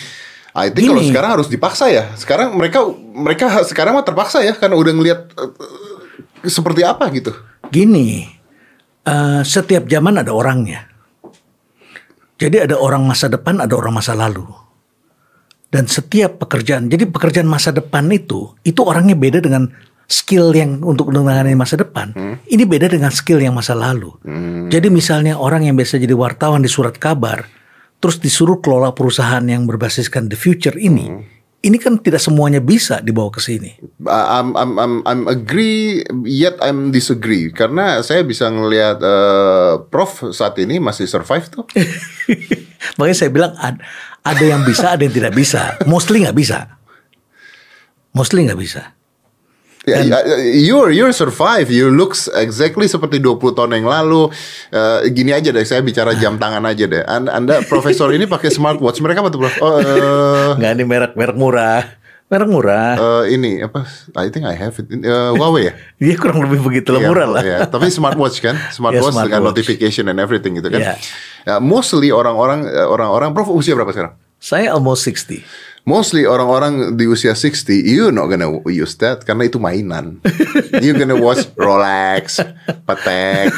I 0.52 0.68
think 0.68 0.88
kalau 0.88 1.04
sekarang 1.04 1.32
harus 1.34 1.48
dipaksa 1.48 1.88
ya. 1.88 2.16
Sekarang 2.16 2.56
mereka 2.56 2.84
mereka 3.12 3.60
sekarang 3.64 3.92
mah 3.94 4.04
terpaksa 4.04 4.40
ya 4.40 4.52
karena 4.54 4.76
udah 4.76 4.94
ngelihat 4.94 5.20
eh, 5.36 5.52
seperti 6.44 6.82
apa 6.82 7.12
gitu. 7.12 7.36
Gini, 7.68 8.24
eh, 9.06 9.42
setiap 9.46 9.88
zaman 9.88 10.22
ada 10.22 10.32
orangnya. 10.34 10.88
Jadi 12.42 12.58
ada 12.58 12.82
orang 12.82 13.06
masa 13.06 13.30
depan, 13.30 13.62
ada 13.62 13.78
orang 13.78 14.02
masa 14.02 14.18
lalu. 14.18 14.44
Dan 15.72 15.88
setiap 15.88 16.42
pekerjaan, 16.42 16.92
jadi 16.92 17.08
pekerjaan 17.08 17.48
masa 17.48 17.72
depan 17.72 18.10
itu, 18.12 18.58
itu 18.66 18.82
orangnya 18.84 19.16
beda 19.16 19.40
dengan 19.40 19.72
skill 20.12 20.52
yang 20.52 20.84
untuk 20.84 21.16
menangani 21.16 21.56
masa 21.56 21.80
depan. 21.80 22.12
Ini 22.44 22.68
beda 22.68 22.92
dengan 22.92 23.08
skill 23.14 23.40
yang 23.40 23.56
masa 23.56 23.72
lalu. 23.72 24.12
Jadi 24.68 24.92
misalnya 24.92 25.40
orang 25.40 25.64
yang 25.64 25.80
biasa 25.80 25.96
jadi 25.96 26.12
wartawan 26.12 26.60
di 26.60 26.68
surat 26.68 27.00
kabar, 27.00 27.48
terus 28.04 28.20
disuruh 28.20 28.60
kelola 28.60 28.92
perusahaan 28.92 29.46
yang 29.48 29.64
berbasiskan 29.64 30.28
the 30.28 30.36
future 30.36 30.76
ini, 30.76 31.08
ini 31.62 31.78
kan 31.78 32.02
tidak 32.02 32.22
semuanya 32.22 32.58
bisa 32.58 33.00
dibawa 33.06 33.30
ke 33.30 33.38
sini. 33.38 33.78
I'm, 34.10 34.58
I'm, 34.58 34.74
I'm, 34.82 34.96
I'm 35.06 35.22
agree 35.30 36.02
yet 36.26 36.58
I'm 36.58 36.90
disagree 36.90 37.54
karena 37.54 38.02
saya 38.02 38.26
bisa 38.26 38.50
ngelihat 38.50 38.98
eh, 39.02 39.74
Prof 39.94 40.34
saat 40.34 40.58
ini 40.58 40.82
masih 40.82 41.06
survive 41.06 41.46
tuh. 41.54 41.66
Makanya 42.98 43.18
saya 43.18 43.30
bilang 43.30 43.54
ad- 43.62 43.82
ada 44.26 44.44
yang 44.44 44.66
bisa, 44.66 44.98
ada 44.98 45.02
yang 45.06 45.14
tidak 45.14 45.34
bisa. 45.38 45.78
Mostly 45.86 46.26
nggak 46.26 46.38
bisa. 46.38 46.82
Mostly 48.14 48.50
nggak 48.50 48.60
bisa. 48.60 48.98
Ya, 49.82 49.98
ya, 50.06 50.18
you're 50.62 50.94
you're 50.94 51.10
survive. 51.10 51.74
You 51.74 51.90
looks 51.90 52.30
exactly 52.30 52.86
seperti 52.86 53.18
20 53.18 53.58
tahun 53.58 53.82
yang 53.82 53.90
lalu. 53.90 54.30
Eh, 54.70 55.10
gini 55.10 55.34
aja 55.34 55.50
deh, 55.50 55.66
saya 55.66 55.82
bicara 55.82 56.14
jam 56.14 56.38
tangan 56.38 56.62
aja 56.70 56.86
deh. 56.86 57.02
Anda, 57.02 57.34
anda 57.34 57.56
profesor 57.66 58.14
ini 58.14 58.30
pakai 58.30 58.54
smartwatch. 58.54 59.02
Mereka 59.02 59.26
apa 59.26 59.34
tuh, 59.34 59.42
Prof? 59.42 59.56
Oh, 59.58 59.82
eh, 59.82 60.54
Nggak 60.54 60.72
ini 60.78 60.84
merek 60.86 61.12
merek 61.18 61.34
murah. 61.34 61.82
Merek 62.30 62.46
murah. 62.46 62.94
Eh, 63.26 63.34
ini 63.34 63.58
apa? 63.58 63.82
I 64.22 64.30
think 64.30 64.46
I 64.46 64.54
have 64.54 64.78
it. 64.78 64.86
Uh, 65.02 65.34
Huawei 65.34 65.68
ya. 65.68 65.74
Dia 66.06 66.14
kurang 66.14 66.46
lebih 66.46 66.62
begitu 66.62 66.94
lah 66.94 67.02
Iya, 67.02 67.10
murah 67.10 67.28
lah. 67.28 67.42
iya. 67.42 67.58
Tapi 67.66 67.90
smartwatch 67.90 68.38
kan, 68.38 68.54
smartwatch 68.78 69.18
Iya, 69.18 69.26
dengan 69.26 69.42
smartwatch. 69.42 69.50
notification 69.50 70.06
and 70.14 70.22
everything 70.22 70.62
gitu 70.62 70.70
kan. 70.70 70.78
Iya. 70.78 70.94
Ya, 71.42 71.56
mostly 71.58 72.14
orang-orang 72.14 72.70
orang-orang 72.70 73.34
Prof 73.34 73.50
usia 73.50 73.74
berapa 73.74 73.90
sekarang? 73.90 74.14
Saya 74.38 74.78
almost 74.78 75.10
60. 75.10 75.42
Mostly 75.82 76.30
orang-orang 76.30 76.94
di 76.94 77.10
usia 77.10 77.34
60, 77.34 77.74
you 77.82 78.14
not 78.14 78.30
gonna 78.30 78.62
use 78.70 78.94
that 79.02 79.26
karena 79.26 79.50
itu 79.50 79.58
mainan. 79.58 80.22
you 80.86 80.94
gonna 80.94 81.18
watch 81.18 81.50
Rolex, 81.58 82.38
Patek. 82.86 83.50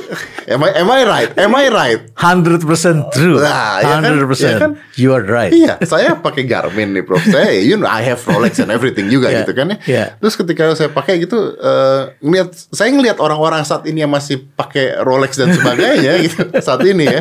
am 0.52 0.64
I 0.64 0.70
am 0.80 0.88
I 0.88 1.02
right? 1.04 1.30
Am 1.36 1.52
I 1.52 1.68
right? 1.68 2.00
100% 2.16 2.64
true. 3.12 3.36
Nah, 3.44 3.84
iya 3.84 3.96
kan? 4.00 4.12
100%. 4.16 4.24
Iya 4.40 4.56
kan? 4.56 4.70
You 4.96 5.12
are 5.12 5.20
right. 5.20 5.52
Iya, 5.52 5.76
saya 5.84 6.16
pakai 6.16 6.48
Garmin 6.48 6.96
nih, 6.96 7.04
Prof. 7.04 7.20
Saya, 7.28 7.60
you 7.60 7.76
know, 7.76 7.84
I 7.84 8.00
have 8.08 8.24
Rolex 8.24 8.56
and 8.56 8.72
everything 8.72 9.12
juga 9.12 9.28
Iya, 9.28 9.44
gitu 9.44 9.52
kan 9.52 9.76
ya. 9.76 9.78
iya. 9.84 10.04
Terus 10.16 10.32
ketika 10.32 10.72
saya 10.72 10.88
pakai 10.88 11.20
gitu, 11.20 11.60
eh, 11.60 12.02
ngeliat, 12.24 12.56
saya 12.72 12.88
ngelihat 12.88 13.20
orang-orang 13.20 13.60
saat 13.68 13.84
ini 13.84 14.00
yang 14.00 14.10
masih 14.10 14.48
pakai 14.56 14.96
Rolex 15.04 15.36
dan 15.36 15.52
sebagainya 15.52 16.24
gitu 16.24 16.40
saat 16.66 16.80
ini 16.88 17.04
ya, 17.04 17.20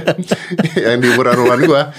yang 0.79 1.03
di 1.03 1.11
umuran 1.11 1.59
gua, 1.67 1.91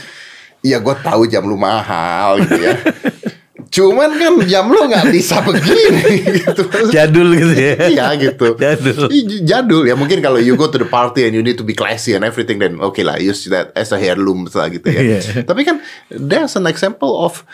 iya 0.66 0.82
gue 0.82 0.94
tahu 0.98 1.30
jam 1.30 1.46
lu 1.46 1.54
mahal 1.54 2.42
gitu 2.42 2.58
ya. 2.58 2.74
Cuman 3.76 4.10
kan 4.16 4.32
jam 4.46 4.66
lu 4.66 4.88
nggak 4.88 5.14
bisa 5.14 5.42
begini 5.46 6.22
gitu. 6.42 6.66
Jadul 6.90 7.28
gitu 7.38 7.54
ya. 7.54 7.74
Iya 7.86 8.06
gitu. 8.18 8.56
Jadul. 8.58 9.06
Jadul 9.46 9.82
ya 9.86 9.94
mungkin 9.94 10.18
kalau 10.18 10.42
you 10.42 10.58
go 10.58 10.66
to 10.66 10.80
the 10.80 10.88
party 10.88 11.28
and 11.28 11.38
you 11.38 11.42
need 11.44 11.58
to 11.60 11.66
be 11.66 11.76
classy 11.76 12.16
and 12.18 12.26
everything 12.26 12.58
then 12.58 12.80
okay 12.82 13.06
lah 13.06 13.20
use 13.20 13.46
that 13.46 13.70
as 13.78 13.94
a 13.94 13.98
heirloom 14.00 14.48
lah 14.50 14.66
gitu 14.72 14.86
ya. 14.90 15.00
Iya. 15.02 15.46
Tapi 15.46 15.62
kan 15.62 15.78
there's 16.10 16.58
an 16.58 16.66
example 16.66 17.14
of 17.14 17.46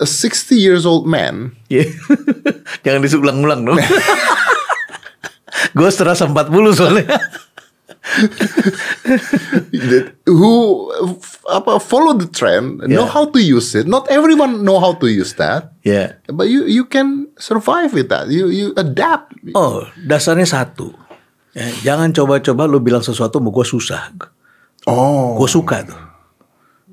a 0.00 0.06
60 0.06 0.56
years 0.56 0.84
old 0.84 1.08
man. 1.08 1.56
Iya. 1.68 1.90
Jangan 2.84 3.00
disulang-ulang 3.02 3.60
dong. 3.66 3.80
Gue 5.72 5.90
serasa 5.90 6.28
40 6.28 6.76
soalnya. 6.76 7.18
That- 8.06 10.12
who 10.26 10.52
apa 11.46 11.78
follow 11.78 12.14
the 12.14 12.26
trend, 12.28 12.82
know 12.84 13.06
Yeah. 13.06 13.10
how 13.10 13.24
to 13.26 13.38
use 13.38 13.74
it. 13.74 13.86
Not 13.86 14.06
everyone 14.08 14.62
know 14.62 14.78
how 14.78 14.94
to 14.98 15.06
use 15.06 15.34
that, 15.36 15.74
Ya. 15.82 16.18
but 16.28 16.46
you 16.46 16.64
you 16.66 16.86
can 16.86 17.30
survive 17.36 17.92
with 17.92 18.08
that. 18.08 18.30
You 18.30 18.48
you 18.48 18.66
adapt. 18.76 19.34
Oh, 19.52 19.84
dasarnya 19.98 20.46
satu. 20.46 20.92
Ya, 21.56 21.72
jangan 21.82 22.12
coba-coba 22.12 22.68
lu 22.68 22.78
bilang 22.78 23.00
sesuatu 23.00 23.40
mau 23.40 23.48
gue 23.48 23.64
susah. 23.64 24.12
Oh, 24.84 25.34
Gue 25.34 25.48
suka 25.48 25.82
tuh. 25.82 25.98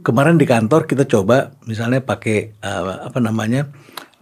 Kemarin 0.03 0.35
di 0.35 0.47
kantor 0.47 0.87
kita 0.87 1.03
coba 1.03 1.51
misalnya 1.63 1.99
pakai 1.99 2.55
eh, 2.55 2.83
apa 3.03 3.19
namanya? 3.19 3.67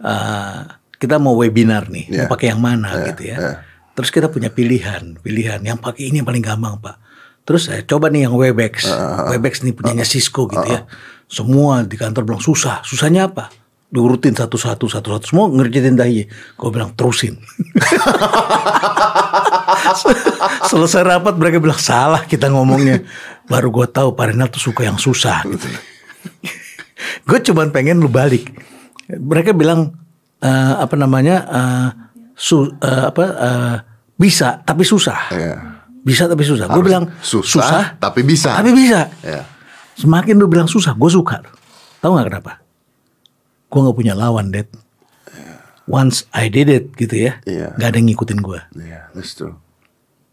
eh, 0.02 0.60
kita 0.98 1.18
mau 1.18 1.34
webinar 1.34 1.90
nih, 1.90 2.06
Yeah. 2.10 2.26
mau 2.26 2.34
pakai 2.34 2.50
yang 2.50 2.58
mana 2.58 3.06
gitu 3.06 3.22
ya. 3.30 3.38
yeah. 3.38 3.56
Terus 4.02 4.10
kita 4.18 4.26
punya 4.34 4.50
pilihan, 4.50 5.14
pilihan 5.22 5.62
yang 5.62 5.78
pakai 5.78 6.10
ini 6.10 6.18
yang 6.18 6.26
paling 6.26 6.42
gampang, 6.42 6.74
Pak. 6.82 6.96
Terus 7.46 7.70
saya 7.70 7.86
coba 7.86 8.10
nih 8.10 8.26
yang 8.26 8.34
Webex. 8.34 8.90
Webex 9.30 9.62
nih 9.62 9.70
punyanya 9.70 10.02
Cisco 10.02 10.50
gitu 10.50 10.66
ya. 10.66 10.90
Semua 11.30 11.86
di 11.86 11.94
kantor 11.94 12.26
bilang 12.26 12.42
susah. 12.42 12.82
Susahnya 12.82 13.30
apa? 13.30 13.50
Diurutin 13.94 14.34
satu-satu, 14.34 14.90
satu-satu. 14.90 15.30
Semua 15.30 15.46
ngerjain 15.54 15.94
dahi. 15.94 16.26
Gue 16.58 16.70
bilang 16.74 16.90
terusin. 16.98 17.38
Selesai 20.70 21.02
rapat 21.06 21.38
mereka 21.38 21.62
bilang 21.62 21.78
salah 21.78 22.26
kita 22.26 22.50
ngomongnya. 22.50 23.06
Baru 23.46 23.70
gue 23.70 23.86
tahu 23.86 24.18
Pak 24.18 24.34
Renal 24.34 24.50
tuh 24.50 24.62
suka 24.62 24.82
yang 24.82 24.98
susah 24.98 25.46
gitu. 25.46 25.66
gue 27.30 27.38
cuman 27.38 27.70
pengen 27.70 28.02
lu 28.02 28.10
balik. 28.10 28.50
Mereka 29.06 29.54
bilang 29.54 29.94
eh, 30.42 30.74
apa 30.78 30.94
namanya 30.94 31.36
eh, 31.46 31.88
su, 32.38 32.70
eh, 32.70 33.04
apa 33.10 33.24
eh, 33.26 33.91
bisa 34.22 34.62
tapi 34.62 34.86
susah. 34.86 35.18
Iya. 35.34 35.54
Bisa 36.02 36.30
tapi 36.30 36.46
susah. 36.46 36.70
Gue 36.70 36.82
bilang 36.82 37.10
susah, 37.18 37.98
tapi 37.98 38.22
bisa. 38.22 38.54
Tapi 38.54 38.70
bisa. 38.70 39.10
Ya. 39.22 39.42
Semakin 39.98 40.38
lu 40.38 40.46
bilang 40.46 40.66
susah, 40.66 40.94
gue 40.94 41.10
suka. 41.10 41.42
Tahu 41.98 42.10
nggak 42.14 42.26
kenapa? 42.30 42.52
Gue 43.66 43.80
nggak 43.82 43.96
punya 43.98 44.14
lawan, 44.14 44.50
Dad. 44.50 44.66
Once 45.86 46.26
I 46.30 46.46
did 46.46 46.70
it, 46.70 46.94
gitu 46.94 47.26
ya. 47.30 47.42
Iya. 47.42 47.74
Nggak 47.74 47.88
ada 47.90 47.96
yang 47.98 48.06
ngikutin 48.10 48.38
gue. 48.38 48.60
Yeah, 48.78 49.10
that's 49.14 49.34
true. 49.34 49.58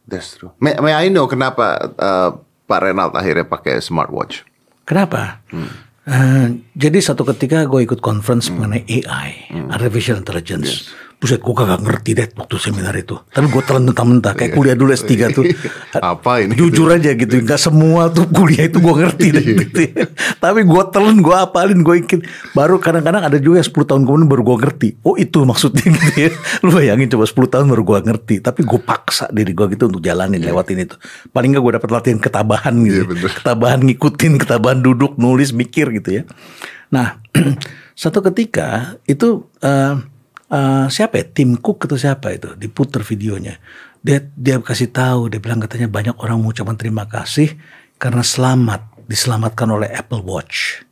That's 0.09 0.37
true. 0.37 0.53
May, 0.57 0.77
may 0.77 0.93
I 0.93 1.09
know 1.09 1.25
kenapa 1.25 1.89
uh, 1.97 2.29
Pak 2.65 2.79
Renald 2.81 3.13
akhirnya 3.13 3.45
pakai 3.45 3.81
smartwatch? 3.81 4.45
Kenapa? 4.85 5.41
Hmm. 5.49 5.69
Eh, 6.09 6.45
jadi 6.73 6.97
satu 6.97 7.21
ketika 7.21 7.69
gue 7.69 7.85
ikut 7.85 8.01
conference 8.01 8.49
mengenai 8.49 8.81
AI, 8.89 9.29
Hmm. 9.53 9.69
artificial 9.69 10.17
intelligence. 10.17 10.89
Buset, 11.19 11.43
gue 11.43 11.51
kagak 11.51 11.83
ngerti 11.83 12.15
deh 12.15 12.31
waktu 12.31 12.55
seminar 12.55 12.95
itu. 12.95 13.19
Tapi 13.27 13.51
gue 13.51 13.59
telan 13.67 13.91
mentah-mentah 13.91 14.39
kayak 14.39 14.55
kuliah 14.55 14.71
dulu 14.71 14.95
S3 14.95 15.11
tuh. 15.35 15.43
Iya. 15.43 15.99
Apa 15.99 16.39
ini? 16.39 16.55
Jujur 16.55 16.87
aja 16.87 17.11
gitu, 17.11 17.43
nggak 17.43 17.59
semua 17.59 18.07
tuh 18.07 18.23
kuliah 18.31 18.71
itu 18.71 18.79
gue 18.79 18.95
ngerti 18.95 19.27
deh. 19.35 19.43
Iya. 19.43 19.55
gitu 19.67 19.79
ya. 19.83 20.07
Tapi 20.39 20.63
gue 20.63 20.83
telan, 20.95 21.19
gue 21.19 21.35
apalin, 21.35 21.83
gue 21.83 21.95
ikut. 22.07 22.23
Baru 22.55 22.79
kadang-kadang 22.79 23.27
ada 23.27 23.35
juga 23.35 23.59
yang 23.59 23.67
10 23.67 23.89
tahun 23.91 24.01
kemudian 24.07 24.31
baru 24.31 24.41
gue 24.47 24.57
ngerti. 24.63 24.89
Oh 25.03 25.19
itu 25.19 25.43
maksudnya 25.43 25.91
gitu 25.99 26.11
ya. 26.15 26.29
Lu 26.63 26.71
bayangin 26.71 27.11
coba 27.11 27.27
10 27.27 27.35
tahun 27.51 27.65
baru 27.67 27.83
gue 27.83 27.99
ngerti. 28.07 28.35
Tapi 28.39 28.59
gue 28.63 28.79
paksa 28.79 29.27
diri 29.27 29.51
gue 29.51 29.67
gitu 29.75 29.91
untuk 29.91 29.99
jalanin, 29.99 30.39
lewatin 30.39 30.87
itu. 30.87 30.95
Paling 31.35 31.51
nggak 31.51 31.63
gue 31.67 31.73
dapat 31.83 31.89
latihan 31.99 32.19
ketabahan 32.23 32.79
gitu. 32.87 33.03
Iya, 33.03 33.11
bener. 33.11 33.31
ketabahan 33.35 33.79
ngikutin, 33.83 34.33
ketabahan 34.39 34.79
duduk, 34.79 35.19
nulis, 35.19 35.51
mikir 35.51 35.91
gitu 35.99 36.23
ya. 36.23 36.23
Nah, 36.95 37.19
satu 37.99 38.23
ketika 38.23 38.95
itu 39.03 39.43
eh, 39.59 39.99
eh, 40.49 40.85
siapa 40.89 41.21
ya? 41.21 41.25
Tim 41.29 41.57
Cook 41.57 41.85
atau 41.85 41.97
siapa 41.97 42.33
itu 42.33 42.57
diputer 42.57 43.05
videonya. 43.05 43.57
Dia 43.99 44.23
dia 44.33 44.57
kasih 44.59 44.89
tahu, 44.89 45.29
dia 45.29 45.39
bilang 45.43 45.59
katanya 45.59 45.91
banyak 45.91 46.15
orang 46.19 46.39
mengucapkan 46.39 46.79
terima 46.79 47.05
kasih 47.05 47.59
karena 47.99 48.23
selamat 48.23 49.05
diselamatkan 49.09 49.67
oleh 49.69 49.89
Apple 49.91 50.23
Watch. 50.23 50.88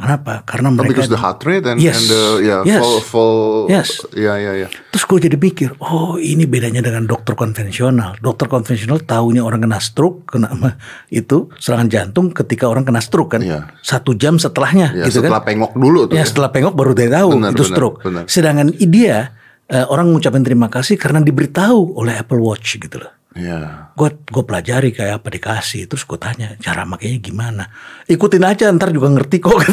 Kenapa? 0.00 0.40
Karena 0.42 0.68
Oh, 0.68 0.74
mereka 0.74 1.04
because 1.04 1.12
the 1.12 1.20
heart 1.20 1.44
rate 1.44 1.68
and, 1.68 1.76
Yes. 1.76 2.00
and 2.00 2.06
the 2.08 2.22
yeah 2.40 2.60
Yes. 2.64 2.80
full 2.80 2.98
full 3.00 3.40
Yes. 3.68 3.88
yeah 4.16 4.34
yeah 4.34 4.54
yeah. 4.64 4.70
Terus 4.88 5.04
gue 5.04 5.28
jadi 5.28 5.36
mikir, 5.36 5.76
oh 5.78 6.16
ini 6.16 6.48
bedanya 6.48 6.80
dengan 6.80 7.04
dokter 7.04 7.36
konvensional. 7.36 8.16
Dokter 8.16 8.48
konvensional 8.48 8.98
tahunya 8.98 9.44
orang 9.44 9.60
kena 9.60 9.76
stroke, 9.76 10.24
kena 10.26 10.48
itu 11.12 11.52
serangan 11.56 11.86
jantung 11.86 12.32
ketika 12.32 12.64
orang 12.64 12.82
kena 12.82 12.98
stroke 12.98 13.36
kan, 13.36 13.44
Iya. 13.44 13.68
satu 13.80 14.16
jam 14.16 14.40
setelahnya, 14.40 14.96
Ya, 14.96 15.04
gitu 15.06 15.20
setelah 15.20 15.44
kan. 15.44 15.52
pengok 15.52 15.72
dulu 15.76 16.00
tuh. 16.08 16.16
Ya 16.16 16.24
setelah 16.24 16.48
pengok 16.48 16.72
baru 16.72 16.96
dia 16.96 17.12
tahu 17.12 17.36
Benar, 17.36 17.52
itu 17.52 17.62
benar, 17.62 17.70
stroke. 17.76 17.98
benar. 18.00 18.24
Sedangkan 18.24 18.68
dia 18.80 19.36
eh, 19.68 19.86
orang 19.86 20.10
mengucapkan 20.10 20.42
terima 20.42 20.66
kasih 20.66 20.98
karena 20.98 21.22
diberitahu 21.22 21.94
oleh 21.94 22.18
Apple 22.18 22.42
Watch 22.42 22.74
gitu 22.74 22.98
loh. 22.98 23.12
Ya. 23.30 23.90
Gue 23.94 24.10
gue 24.26 24.42
pelajari 24.42 24.90
kayak 24.90 25.22
apa 25.22 25.28
dikasih, 25.30 25.86
terus 25.86 26.02
gue 26.02 26.18
tanya 26.18 26.58
cara 26.58 26.82
makainya 26.82 27.22
gimana. 27.22 27.64
Ikutin 28.10 28.42
aja 28.42 28.66
ntar 28.74 28.90
juga 28.90 29.06
ngerti 29.06 29.38
kok. 29.38 29.54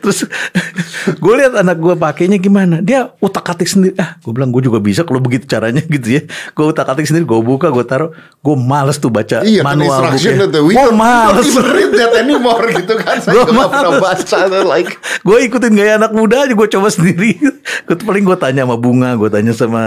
Terus 0.00 0.22
gue 1.18 1.34
lihat 1.34 1.56
anak 1.58 1.82
gue 1.82 1.98
pakainya 1.98 2.38
gimana. 2.38 2.78
Dia 2.78 3.10
utak 3.18 3.42
atik 3.42 3.66
sendiri. 3.66 3.98
Ah, 3.98 4.14
gue 4.22 4.30
bilang 4.30 4.54
gue 4.54 4.62
juga 4.62 4.78
bisa 4.78 5.02
kalau 5.02 5.18
begitu 5.18 5.50
caranya 5.50 5.82
gitu 5.98 6.20
ya. 6.20 6.22
Gue 6.54 6.70
utak 6.70 6.86
atik 6.86 7.10
sendiri, 7.10 7.26
gue 7.26 7.40
buka, 7.42 7.74
gue 7.74 7.82
taruh. 7.82 8.14
Gue 8.38 8.54
males 8.54 8.96
tuh 8.96 9.10
baca 9.10 9.42
Iya 9.42 9.66
kan 9.66 9.74
manual 9.74 10.14
Gue 10.62 10.90
males. 10.94 11.50
read 11.58 11.90
that 11.98 12.12
anymore 12.16 12.64
gitu 12.78 12.94
kan. 12.96 13.18
Saya 13.18 13.42
nggak 13.42 13.50
pernah 13.50 13.92
males. 13.98 14.24
baca 14.30 14.38
like 14.62 14.92
gue 15.20 15.38
ikutin 15.50 15.72
gaya 15.74 15.92
anak 15.98 16.12
muda 16.14 16.46
aja 16.46 16.54
gue 16.54 16.68
coba 16.70 16.88
sendiri 16.88 17.36
gue 17.84 17.96
paling 17.98 18.24
gue 18.24 18.38
tanya 18.38 18.64
sama 18.64 18.76
bunga 18.78 19.18
gue 19.18 19.28
tanya 19.28 19.52
sama 19.52 19.82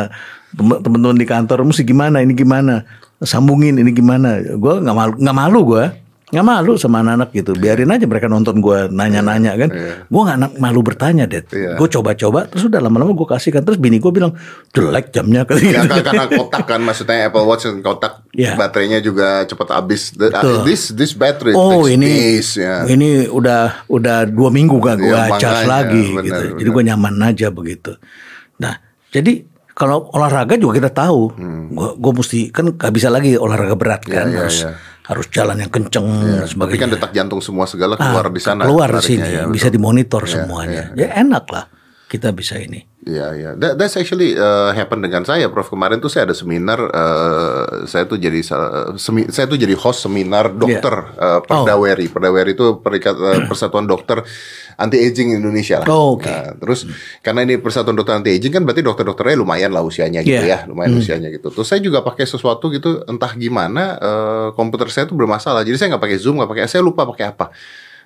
tem- 0.53 0.79
temen-temen 0.79 1.15
di 1.15 1.25
kantor 1.25 1.63
mesti 1.63 1.81
gimana 1.81 2.19
ini 2.19 2.33
gimana 2.33 2.85
sambungin 3.19 3.75
ini 3.75 3.89
gimana 3.89 4.37
gue 4.39 4.73
nggak 4.79 4.95
malu 4.95 5.13
nggak 5.15 5.37
malu 5.37 5.61
gue 5.65 5.85
nggak 6.25 6.41
malu 6.43 6.73
sama 6.75 6.99
anak-anak 6.99 7.29
gitu 7.31 7.53
biarin 7.53 7.85
aja 7.87 8.03
mereka 8.03 8.25
nonton 8.25 8.57
gue 8.57 8.89
nanya-nanya 8.89 9.53
kan 9.55 9.69
gue 10.03 10.21
nggak 10.23 10.39
nak- 10.39 10.57
malu 10.57 10.81
bertanya 10.81 11.23
deh 11.23 11.45
Iya. 11.45 11.77
gue 11.77 11.87
coba-coba 11.87 12.49
terus 12.49 12.65
udah 12.65 12.81
lama-lama 12.81 13.13
gue 13.13 13.27
kasihkan 13.27 13.61
terus 13.61 13.77
bini 13.77 13.97
gue 13.97 14.09
bilang 14.09 14.33
jelek 14.67 15.13
jamnya 15.13 15.45
kali 15.45 15.61
Ya 15.67 15.85
gitu. 15.85 15.93
kan 15.93 16.01
karena 16.03 16.25
kotak 16.27 16.65
kan 16.65 16.81
maksudnya 16.81 17.29
Apple 17.29 17.45
Watch 17.45 17.63
dan 17.63 17.79
kotak 17.79 18.25
Iya. 18.33 18.57
baterainya 18.57 18.97
juga 18.97 19.45
cepat 19.45 19.77
habis. 19.77 20.09
Betul. 20.11 20.65
This 20.65 20.89
this 20.91 21.13
battery 21.13 21.53
Oh 21.53 21.85
takes 21.85 21.93
ini 21.93 22.09
days, 22.09 22.49
ya. 22.57 22.81
ini 22.83 23.29
udah 23.29 23.85
udah 23.85 24.25
dua 24.25 24.49
minggu 24.49 24.73
gak 24.75 24.97
gue 24.97 25.13
Iya, 25.13 25.37
charge 25.37 25.69
lagi 25.69 26.01
benar, 26.09 26.23
gitu. 26.23 26.43
Jadi 26.55 26.65
benar. 26.65 26.73
gue 26.73 26.83
nyaman 26.89 27.15
aja 27.23 27.47
begitu. 27.47 27.91
Nah 28.57 28.81
jadi 29.07 29.45
kalau 29.73 30.05
olahraga 30.09 30.53
juga 30.53 30.79
kita 30.79 30.91
tahu, 30.95 31.33
gue 31.67 31.89
gue 31.95 32.11
mesti 32.13 32.39
kan 32.49 32.69
gak 32.71 32.91
bisa 32.91 33.09
lagi 33.09 33.33
olahraga 33.33 33.73
berat 33.73 34.01
kan 34.01 34.25
Hmm. 34.25 34.31
iya, 34.31 34.39
harus 34.39 34.57
iya. 34.59 34.71
harus 35.03 35.25
jalan 35.27 35.57
yang 35.57 35.67
kenceng 35.67 36.05
dan 36.05 36.39
Tapi 36.39 36.47
sebagainya. 36.47 36.79
kan 36.79 36.89
detak 36.93 37.11
jantung 37.11 37.41
semua 37.41 37.65
segala 37.65 37.93
keluar 37.95 38.25
Ah, 38.25 38.31
di 38.31 38.39
sana. 38.39 38.61
keluar 38.63 38.89
di 38.89 39.01
sini 39.03 39.27
ya, 39.27 39.43
bisa 39.45 39.67
dimonitor 39.67 40.23
Iya, 40.23 40.31
semuanya. 40.39 40.83
iya, 40.93 41.09
Ya 41.09 41.19
enak 41.19 41.45
lah 41.49 41.65
kita 42.05 42.29
bisa 42.31 42.55
ini. 42.55 42.85
Iya, 43.03 43.27
iya. 43.35 43.51
That, 43.59 43.75
that's 43.75 43.99
actually 43.99 44.39
uh, 44.39 44.71
happen 44.71 45.03
dengan 45.03 45.27
saya, 45.27 45.51
Prof. 45.51 45.67
Kemarin 45.67 45.99
tuh 45.99 46.07
saya 46.07 46.23
ada 46.23 46.31
seminar, 46.31 46.79
uh, 46.87 47.83
saya 47.83 48.07
tuh 48.07 48.15
jadi 48.15 48.39
uh, 48.55 48.95
semi, 48.95 49.27
saya 49.27 49.43
tuh 49.43 49.59
jadi 49.59 49.75
host 49.75 50.07
seminar 50.07 50.55
dokter 50.55 51.11
yeah. 51.11 51.39
uh, 51.39 51.39
Perdaweri. 51.43 52.07
Oh. 52.07 52.11
Perdaweri 52.15 52.55
itu 52.55 52.79
perikat 52.79 53.19
uh, 53.19 53.43
Persatuan 53.43 53.91
Dokter 53.91 54.23
Anti 54.79 55.03
Aging 55.03 55.35
Indonesia 55.35 55.83
lah. 55.83 55.87
Oh, 55.91 56.15
Oke. 56.15 56.31
Okay. 56.31 56.31
Nah, 56.31 56.55
terus 56.55 56.87
hmm. 56.87 56.95
karena 57.19 57.39
ini 57.43 57.53
Persatuan 57.59 57.95
Dokter 57.99 58.15
Anti 58.15 58.31
Aging 58.39 58.51
kan 58.55 58.63
berarti 58.63 58.81
dokter-dokternya 58.87 59.35
lumayan 59.35 59.75
lah 59.75 59.83
usianya 59.83 60.23
gitu 60.23 60.39
yeah. 60.39 60.63
ya, 60.63 60.71
lumayan 60.71 60.95
hmm. 60.95 61.03
usianya 61.03 61.27
gitu. 61.27 61.51
Terus 61.51 61.67
saya 61.67 61.83
juga 61.83 62.07
pakai 62.07 62.23
sesuatu 62.23 62.71
gitu, 62.71 63.03
entah 63.03 63.35
gimana 63.35 63.99
uh, 63.99 64.47
komputer 64.55 64.87
saya 64.87 65.11
tuh 65.11 65.19
bermasalah. 65.19 65.67
Jadi 65.67 65.75
saya 65.75 65.87
nggak 65.91 66.03
pakai 66.07 66.17
Zoom, 66.23 66.39
nggak 66.39 66.51
pakai, 66.55 66.63
saya 66.71 66.79
lupa 66.79 67.03
pakai 67.03 67.35
apa. 67.35 67.51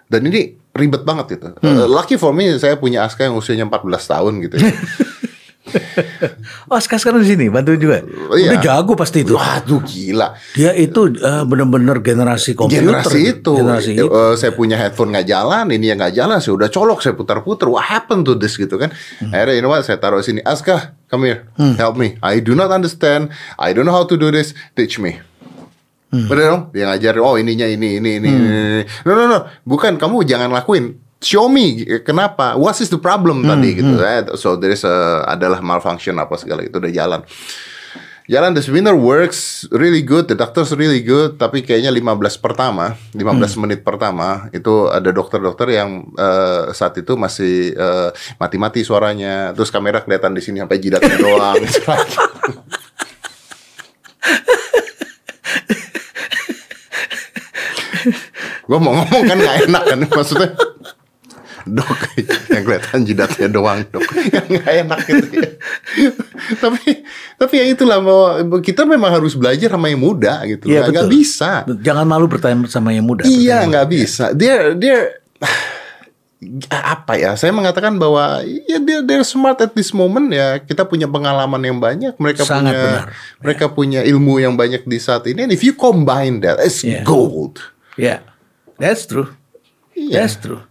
Dan 0.08 0.28
ini 0.32 0.56
ribet 0.78 1.04
banget 1.04 1.38
gitu. 1.38 1.48
Hmm. 1.60 1.84
Uh, 1.84 1.88
lucky 1.90 2.16
for 2.16 2.32
me 2.32 2.56
saya 2.56 2.80
punya 2.80 3.04
Aska 3.04 3.26
yang 3.28 3.36
usianya 3.36 3.68
14 3.68 3.84
tahun 4.14 4.34
gitu. 4.48 4.56
Ya. 4.62 4.72
oh 6.72 6.76
Aska 6.80 6.96
sekarang 6.96 7.26
di 7.26 7.28
sini 7.28 7.46
bantuin 7.52 7.82
juga. 7.82 8.06
Iya. 8.32 8.56
Udah 8.56 8.58
jago 8.64 8.94
pasti 8.96 9.26
itu. 9.28 9.36
Waduh 9.36 9.82
gila. 9.84 10.38
Dia 10.56 10.72
itu 10.78 11.12
uh, 11.20 11.44
bener-bener 11.44 12.00
generasi 12.00 12.56
komputer. 12.56 12.88
Generasi 12.88 13.20
itu. 13.36 13.54
Generasi 13.58 13.92
itu. 14.00 14.08
Uh, 14.08 14.34
saya 14.40 14.56
punya 14.56 14.80
headphone 14.80 15.12
nggak 15.12 15.28
jalan, 15.28 15.66
ini 15.74 15.92
yang 15.92 16.00
nggak 16.00 16.16
jalan. 16.16 16.38
Saya 16.40 16.54
udah 16.56 16.70
colok, 16.72 17.00
saya 17.04 17.14
putar-putar. 17.18 17.68
What 17.68 17.84
happened 17.84 18.24
to 18.30 18.40
this 18.40 18.56
gitu 18.56 18.80
kan? 18.80 18.94
Hmm. 19.20 19.34
Akhirnya 19.34 19.56
you 19.60 19.64
know 19.66 19.72
what? 19.74 19.84
Saya 19.84 20.00
taruh 20.00 20.24
sini. 20.24 20.40
Aska, 20.48 20.96
come 21.12 21.28
here, 21.28 21.40
hmm. 21.60 21.76
help 21.76 22.00
me. 22.00 22.16
I 22.24 22.40
do 22.40 22.56
not 22.56 22.72
understand. 22.72 23.34
I 23.60 23.76
don't 23.76 23.84
know 23.84 23.96
how 23.96 24.08
to 24.08 24.16
do 24.16 24.32
this. 24.32 24.56
Teach 24.78 25.02
me. 25.02 25.20
Hmm. 26.08 26.28
Bener 26.32 26.46
dong? 26.48 26.64
Dia 26.72 26.88
ngajarin, 26.88 27.20
oh 27.24 27.36
ininya 27.36 27.68
ini, 27.68 28.00
ini, 28.00 28.12
ini, 28.24 28.30
hmm. 28.32 28.48
ini. 28.48 28.82
No, 29.04 29.12
no, 29.12 29.24
no. 29.28 29.40
Bukan, 29.68 30.00
kamu 30.00 30.24
jangan 30.24 30.48
lakuin. 30.56 30.96
Show 31.18 31.50
me 31.50 31.82
kenapa, 32.06 32.54
what 32.56 32.78
is 32.78 32.94
the 32.94 33.02
problem 33.02 33.44
hmm. 33.44 33.50
tadi 33.50 33.70
gitu. 33.76 33.94
Hmm. 34.00 34.38
So 34.40 34.56
there 34.56 34.72
is 34.72 34.88
a, 34.88 35.26
adalah 35.28 35.60
malfunction 35.60 36.16
apa 36.16 36.40
segala 36.40 36.64
itu 36.64 36.80
udah 36.80 36.94
jalan. 36.94 37.22
Jalan 38.28 38.52
the 38.52 38.60
seminar 38.60 38.92
works 38.92 39.64
really 39.72 40.04
good, 40.04 40.28
the 40.28 40.36
doctors 40.36 40.76
really 40.76 41.00
good, 41.00 41.40
tapi 41.40 41.64
kayaknya 41.64 41.96
15 41.96 42.44
pertama, 42.44 43.00
15 43.16 43.24
hmm. 43.24 43.56
menit 43.64 43.80
pertama 43.88 44.52
itu 44.52 44.92
ada 44.92 45.16
dokter-dokter 45.16 45.80
yang 45.80 46.12
uh, 46.20 46.76
saat 46.76 47.00
itu 47.00 47.16
masih 47.16 47.72
uh, 47.80 48.12
mati-mati 48.36 48.84
suaranya, 48.84 49.56
terus 49.56 49.72
kamera 49.72 50.04
kelihatan 50.04 50.36
di 50.36 50.44
sini 50.44 50.60
sampai 50.60 50.76
jidatnya 50.76 51.16
doang. 51.24 51.56
gue 58.68 58.78
mau 58.80 58.94
ngomong 58.98 59.24
kan 59.28 59.38
gak 59.38 59.58
enak 59.68 59.84
kan? 59.84 60.00
Maksudnya 60.08 60.50
dok 61.68 62.00
yang 62.48 62.64
kelihatan 62.64 63.00
jidatnya 63.04 63.48
doang 63.52 63.84
dok. 63.92 64.08
Yang 64.32 64.48
nggak 64.56 64.74
enak 64.88 65.00
gitu 65.04 65.28
ya. 65.36 65.52
Tapi 66.64 67.04
tapi 67.36 67.54
ya 67.60 67.66
itulah 67.68 68.00
mau 68.00 68.20
kita 68.64 68.88
memang 68.88 69.12
harus 69.12 69.36
belajar 69.36 69.76
sama 69.76 69.92
yang 69.92 70.02
muda 70.02 70.48
gitu 70.48 70.72
ya, 70.72 70.88
nggak 70.88 71.12
bisa. 71.12 71.68
Jangan 71.68 72.08
malu 72.08 72.26
bertanya 72.32 72.64
sama 72.72 72.96
yang 72.96 73.04
muda 73.04 73.28
iya 73.28 73.68
nggak 73.68 73.88
bisa. 73.92 74.32
Dia 74.32 74.72
dia 74.74 75.12
apa 76.72 77.18
ya? 77.20 77.36
Saya 77.36 77.52
mengatakan 77.52 77.98
bahwa 78.00 78.46
ya 78.46 78.80
dia 78.80 79.04
they're 79.04 79.28
smart 79.28 79.60
at 79.60 79.76
this 79.76 79.92
moment 79.92 80.32
ya. 80.32 80.64
Kita 80.64 80.88
punya 80.88 81.10
pengalaman 81.10 81.60
yang 81.60 81.78
banyak 81.84 82.16
mereka 82.16 82.48
Sangat 82.48 82.74
punya 82.74 82.80
benar. 82.80 83.08
mereka 83.44 83.66
yeah. 83.68 83.76
punya 83.76 84.02
ilmu 84.08 84.40
yang 84.40 84.54
banyak 84.56 84.88
di 84.88 84.98
saat 85.02 85.28
ini. 85.28 85.50
And 85.50 85.52
if 85.52 85.66
you 85.66 85.76
combine 85.76 86.40
that 86.48 86.64
it's 86.64 86.86
yeah. 86.86 87.04
gold 87.04 87.60
ya 87.98 88.06
yeah. 88.06 88.20
That's 88.78 89.10
true. 89.10 89.34
Yeah. 89.98 90.24
That's 90.24 90.38
true. 90.38 90.62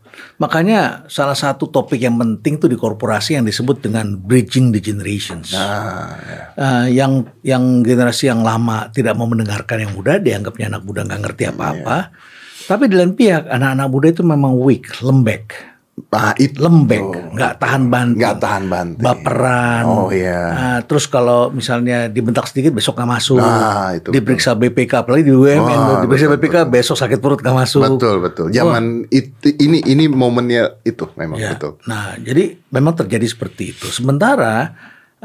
Makanya 0.40 1.04
salah 1.12 1.36
satu 1.36 1.68
topik 1.68 2.00
yang 2.00 2.16
penting 2.16 2.56
tuh 2.56 2.72
di 2.72 2.78
korporasi 2.78 3.36
yang 3.36 3.44
disebut 3.44 3.84
dengan 3.84 4.16
bridging 4.16 4.72
the 4.72 4.80
generations. 4.80 5.52
Nah, 5.52 6.16
ya. 6.16 6.44
uh, 6.56 6.86
yang 6.88 7.28
yang 7.44 7.84
generasi 7.84 8.32
yang 8.32 8.40
lama 8.40 8.88
tidak 8.96 9.12
mau 9.12 9.28
mendengarkan 9.28 9.84
yang 9.84 9.92
muda, 9.92 10.16
dianggapnya 10.16 10.72
anak 10.72 10.82
muda 10.88 11.04
nggak 11.04 11.20
ngerti 11.20 11.42
apa-apa. 11.52 11.98
Yeah. 12.08 12.64
Tapi 12.66 12.84
di 12.88 12.94
lain 12.96 13.12
pihak 13.12 13.44
anak-anak 13.46 13.88
muda 13.92 14.06
itu 14.08 14.22
memang 14.24 14.56
weak, 14.56 14.88
lembek 15.04 15.75
pahit 15.96 16.60
lembek. 16.60 17.32
Nggak 17.32 17.52
tahan 17.56 17.82
banting. 17.88 18.20
Nggak 18.20 18.36
tahan 18.36 18.64
banting. 18.68 19.04
Baperan. 19.04 19.84
Oh 19.88 20.08
iya. 20.12 20.44
Nah, 20.52 20.78
terus 20.84 21.08
kalau 21.08 21.48
misalnya 21.48 22.12
dibentak 22.12 22.44
sedikit 22.52 22.76
besok 22.76 23.00
nggak 23.00 23.10
masuk. 23.16 23.40
Nah, 23.40 23.96
itu 23.96 24.12
diperiksa 24.12 24.52
betul. 24.52 24.76
BPK 24.76 24.92
apalagi 25.00 25.24
di 25.24 25.32
UMN 25.32 25.64
oh, 25.64 25.96
diperiksa 26.04 26.28
betul, 26.28 26.40
BPK 26.40 26.56
betul. 26.60 26.72
besok 26.76 26.96
sakit 27.00 27.18
perut 27.18 27.40
nggak 27.40 27.56
masuk. 27.56 27.80
Betul 27.80 28.16
betul. 28.20 28.46
Zaman 28.52 29.08
oh. 29.08 29.16
itu 29.16 29.48
ini 29.56 29.78
ini 29.88 30.04
momennya 30.06 30.84
itu 30.84 31.08
memang 31.16 31.40
ya. 31.40 31.56
betul. 31.56 31.80
Nah 31.88 32.12
jadi 32.20 32.60
memang 32.68 32.92
terjadi 32.92 33.26
seperti 33.26 33.72
itu. 33.72 33.88
Sementara 33.88 34.76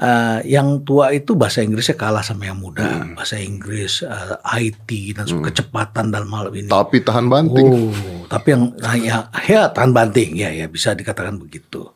uh, 0.02 0.40
yang 0.44 0.82
tua 0.82 1.14
itu 1.14 1.38
bahasa 1.38 1.62
Inggrisnya 1.62 1.96
kalah 1.96 2.26
sama 2.26 2.50
yang 2.50 2.58
muda. 2.58 2.84
Hmm. 2.84 3.14
Bahasa 3.14 3.38
Inggris, 3.38 4.02
uh, 4.02 4.42
eh, 4.58 4.74
IT 4.74 4.90
dan 5.16 5.26
hmm. 5.30 5.46
kecepatan 5.46 6.10
dalam 6.10 6.32
hal 6.34 6.50
ini. 6.52 6.68
Tapi 6.68 7.06
tahan 7.06 7.30
banting. 7.30 7.70
Oh, 7.70 8.26
tapi 8.26 8.58
yang 8.58 8.74
nah, 8.82 8.98
ya, 8.98 9.30
ya 9.46 9.70
tahan 9.70 9.94
banting 9.94 10.36
ya 10.36 10.50
ya 10.50 10.66
bisa 10.66 10.98
dikatakan 10.98 11.38
begitu. 11.38 11.94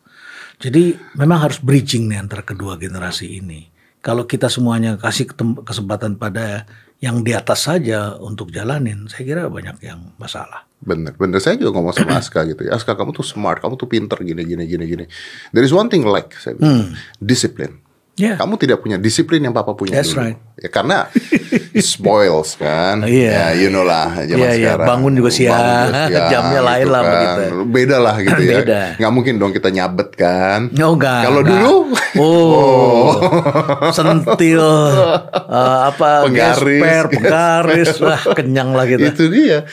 Jadi 0.56 0.96
memang 1.20 1.50
harus 1.50 1.60
bridging 1.60 2.08
nih 2.08 2.22
antara 2.22 2.46
kedua 2.46 2.80
generasi 2.80 3.44
ini. 3.44 3.68
Kalau 4.00 4.30
kita 4.30 4.48
semuanya 4.54 5.02
kasih 5.02 5.34
kesempatan 5.66 6.22
pada 6.22 6.70
yang 7.04 7.26
di 7.26 7.36
atas 7.36 7.68
saja 7.68 8.16
untuk 8.22 8.54
jalanin, 8.54 9.10
saya 9.12 9.26
kira 9.28 9.42
banyak 9.52 9.82
yang 9.84 10.16
masalah. 10.16 10.64
Bener, 10.80 11.18
bener. 11.18 11.42
Saya 11.42 11.58
juga 11.58 11.76
ngomong 11.76 11.92
sama 11.92 12.22
Aska 12.22 12.46
gitu 12.48 12.70
ya. 12.70 12.78
Aska, 12.78 12.94
kamu 12.94 13.12
tuh 13.12 13.26
smart, 13.26 13.60
kamu 13.60 13.76
tuh 13.76 13.90
pinter 13.90 14.16
gini, 14.22 14.46
gini, 14.46 14.64
gini, 14.70 14.86
gini. 14.86 15.06
There 15.52 15.66
is 15.66 15.74
one 15.74 15.90
thing 15.90 16.06
like, 16.06 16.32
saya 16.38 16.56
bilang, 16.56 16.94
hmm. 16.94 17.20
discipline. 17.20 17.85
Yeah. 18.16 18.40
Kamu 18.40 18.56
tidak 18.56 18.80
punya 18.80 18.96
disiplin 18.96 19.44
yang 19.44 19.52
papa 19.52 19.76
punya 19.76 20.00
That's 20.00 20.16
dulu. 20.16 20.24
Right. 20.24 20.40
Ya 20.56 20.70
karena 20.72 21.12
spoils 21.92 22.56
kan. 22.56 23.04
Iya. 23.04 23.28
Yeah. 23.28 23.50
Ya 23.52 23.60
you 23.60 23.70
know 23.74 23.84
lah 23.84 24.24
zaman 24.24 24.40
yeah, 24.40 24.54
yeah. 24.56 24.74
sekarang. 24.80 24.88
Bangun 24.88 25.14
juga 25.20 25.30
siang, 25.36 25.60
Bangun 25.60 25.92
juga 25.92 26.08
siang 26.10 26.32
jamnya 26.32 26.62
gitu 26.62 26.70
lain 26.72 26.88
lah 26.88 27.02
kan. 27.02 27.12
begitu. 27.12 27.44
Beda 27.68 27.98
lah 28.00 28.16
gitu 28.24 28.42
ya. 28.50 28.60
Beda. 28.64 28.82
Gak 28.96 29.12
mungkin 29.12 29.34
dong 29.36 29.52
kita 29.52 29.70
nyabet 29.70 30.10
kan. 30.16 30.60
Oh 30.80 30.94
enggak. 30.96 31.22
Kalau 31.28 31.42
dulu 31.44 31.74
oh, 32.16 32.24
oh. 32.24 33.92
sentil 33.92 34.64
uh, 34.64 35.80
apa 35.92 36.32
penggaris, 36.32 36.64
gesper, 36.64 37.04
penggaris, 37.12 37.92
wah 38.00 38.22
kenyang 38.32 38.72
lah 38.72 38.86
gitu. 38.88 39.04
Itu 39.04 39.24
dia. 39.28 39.68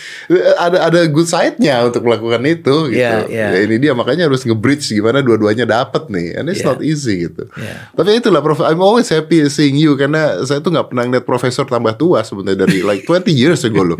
Ada 0.58 0.90
ada 0.90 1.00
good 1.06 1.30
side-nya 1.30 1.86
untuk 1.86 2.02
melakukan 2.02 2.42
itu 2.42 2.90
gitu. 2.90 2.98
Yeah, 2.98 3.30
yeah. 3.30 3.50
Ya 3.54 3.58
ini 3.62 3.78
dia 3.78 3.92
makanya 3.94 4.26
harus 4.26 4.42
nge-bridge 4.42 4.90
gimana 4.90 5.22
dua-duanya 5.22 5.64
dapat 5.64 6.10
nih. 6.10 6.42
And 6.42 6.50
it's 6.50 6.66
yeah. 6.66 6.74
not 6.74 6.82
easy 6.82 7.30
gitu. 7.30 7.46
Yeah. 7.54 7.92
Tapi 7.94 8.18
itu 8.18 8.32
itulah 8.32 8.40
Prof. 8.40 8.64
I'm 8.64 8.80
always 8.80 9.12
happy 9.12 9.44
seeing 9.52 9.76
you 9.76 9.92
karena 10.00 10.40
saya 10.48 10.64
tuh 10.64 10.72
nggak 10.72 10.88
pernah 10.88 11.04
ngeliat 11.04 11.26
profesor 11.28 11.68
tambah 11.72 11.96
tua 11.96 12.20
sebenarnya 12.20 12.68
dari 12.68 12.84
like 12.84 13.08
20 13.08 13.32
years 13.32 13.64
ago 13.64 13.80
loh. 13.80 13.98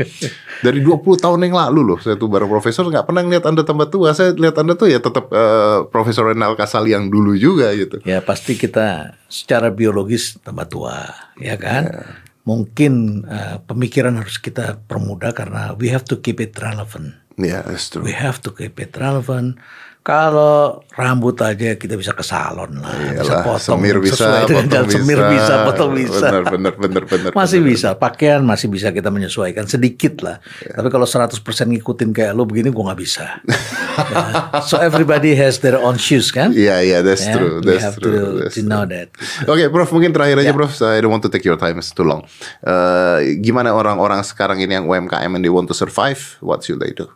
Dari 0.60 0.84
20 0.84 1.00
tahun 1.16 1.48
yang 1.48 1.56
lalu 1.56 1.80
loh 1.82 1.98
saya 1.98 2.20
tuh 2.20 2.28
bareng 2.28 2.52
profesor 2.52 2.84
nggak 2.84 3.08
pernah 3.08 3.24
ngeliat 3.24 3.48
Anda 3.48 3.64
tambah 3.64 3.88
tua. 3.88 4.12
Saya 4.12 4.36
lihat 4.36 4.60
Anda 4.60 4.76
tuh 4.76 4.92
ya 4.92 5.00
tetap 5.00 5.32
uh, 5.32 5.88
Profesor 5.88 6.28
Renal 6.28 6.52
Kasali 6.52 6.92
yang 6.92 7.08
dulu 7.08 7.32
juga 7.32 7.72
gitu. 7.72 8.04
Ya 8.04 8.20
pasti 8.20 8.60
kita 8.60 9.16
secara 9.32 9.72
biologis 9.72 10.36
tambah 10.44 10.68
tua, 10.68 11.08
ya 11.40 11.56
kan? 11.56 11.88
Yeah. 11.88 12.06
Mungkin 12.42 13.24
uh, 13.24 13.64
pemikiran 13.64 14.18
harus 14.20 14.36
kita 14.36 14.82
permudah 14.84 15.32
karena 15.32 15.72
we 15.78 15.88
have 15.88 16.04
to 16.04 16.20
keep 16.20 16.42
it 16.42 16.58
relevant. 16.60 17.16
Yeah, 17.40 17.64
that's 17.64 17.88
true. 17.88 18.04
We 18.04 18.12
have 18.12 18.44
to 18.44 18.52
keep 18.52 18.76
it 18.76 18.92
relevant 19.00 19.56
kalau 20.02 20.82
rambut 20.98 21.38
aja 21.38 21.78
kita 21.78 21.94
bisa 21.94 22.10
ke 22.10 22.26
salon 22.26 22.82
lah, 22.82 22.90
Iyalah, 22.90 23.22
bisa 23.22 23.34
potong 23.46 23.78
semir 23.78 23.96
bisa, 24.02 24.26
dengan 24.50 24.66
potong 24.66 24.88
semir 24.90 25.20
bisa, 25.30 25.54
potong 25.62 25.92
bisa. 25.94 26.26
Bener, 26.26 26.42
bener, 26.50 26.74
bener, 26.74 27.02
bener. 27.06 27.30
masih 27.38 27.62
bener, 27.62 27.70
bisa, 27.70 27.88
pakaian 27.94 28.42
masih 28.42 28.66
bisa 28.66 28.90
kita 28.90 29.14
menyesuaikan 29.14 29.70
sedikit 29.70 30.26
lah. 30.26 30.42
Yeah. 30.66 30.82
Tapi 30.82 30.88
kalau 30.90 31.06
100% 31.06 31.38
ngikutin 31.38 32.10
kayak 32.10 32.34
lu 32.34 32.42
begini, 32.50 32.74
gua 32.74 32.90
nggak 32.90 32.98
bisa. 32.98 33.46
yeah. 33.46 34.58
So 34.68 34.82
everybody 34.82 35.38
has 35.38 35.62
their 35.62 35.78
own 35.78 36.02
shoes 36.02 36.34
kan? 36.34 36.50
Iya, 36.50 36.66
yeah, 36.66 36.78
iya, 36.82 36.90
yeah, 36.98 37.00
that's 37.06 37.22
yeah? 37.22 37.38
true, 37.38 37.62
that's 37.62 37.86
have 37.86 37.96
true. 38.02 38.10
To, 38.10 38.22
that's 38.42 38.58
to 38.58 38.66
know 38.66 38.82
that. 38.82 39.14
Oke, 39.46 39.54
okay, 39.54 39.66
Prof, 39.70 39.86
mungkin 39.94 40.10
terakhir 40.10 40.42
aja, 40.42 40.50
yeah. 40.50 40.58
Prof. 40.58 40.74
I 40.82 40.98
don't 40.98 41.14
want 41.14 41.22
to 41.22 41.30
take 41.30 41.46
your 41.46 41.54
time, 41.54 41.78
it's 41.78 41.94
too 41.94 42.02
long. 42.02 42.26
Uh, 42.66 43.22
gimana 43.38 43.70
orang-orang 43.70 44.26
sekarang 44.26 44.58
ini 44.58 44.82
yang 44.82 44.90
UMKM 44.90 45.38
and 45.38 45.46
they 45.46 45.52
want 45.54 45.70
to 45.70 45.78
survive? 45.78 46.42
What 46.42 46.66
should 46.66 46.82
they 46.82 46.90
do? 46.90 47.06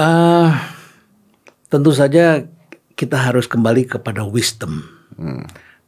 Uh, 0.00 0.56
tentu 1.74 1.90
saja 1.90 2.46
kita 2.94 3.18
harus 3.18 3.50
kembali 3.50 3.90
kepada 3.90 4.22
wisdom. 4.22 4.86
Hmm. 5.18 5.42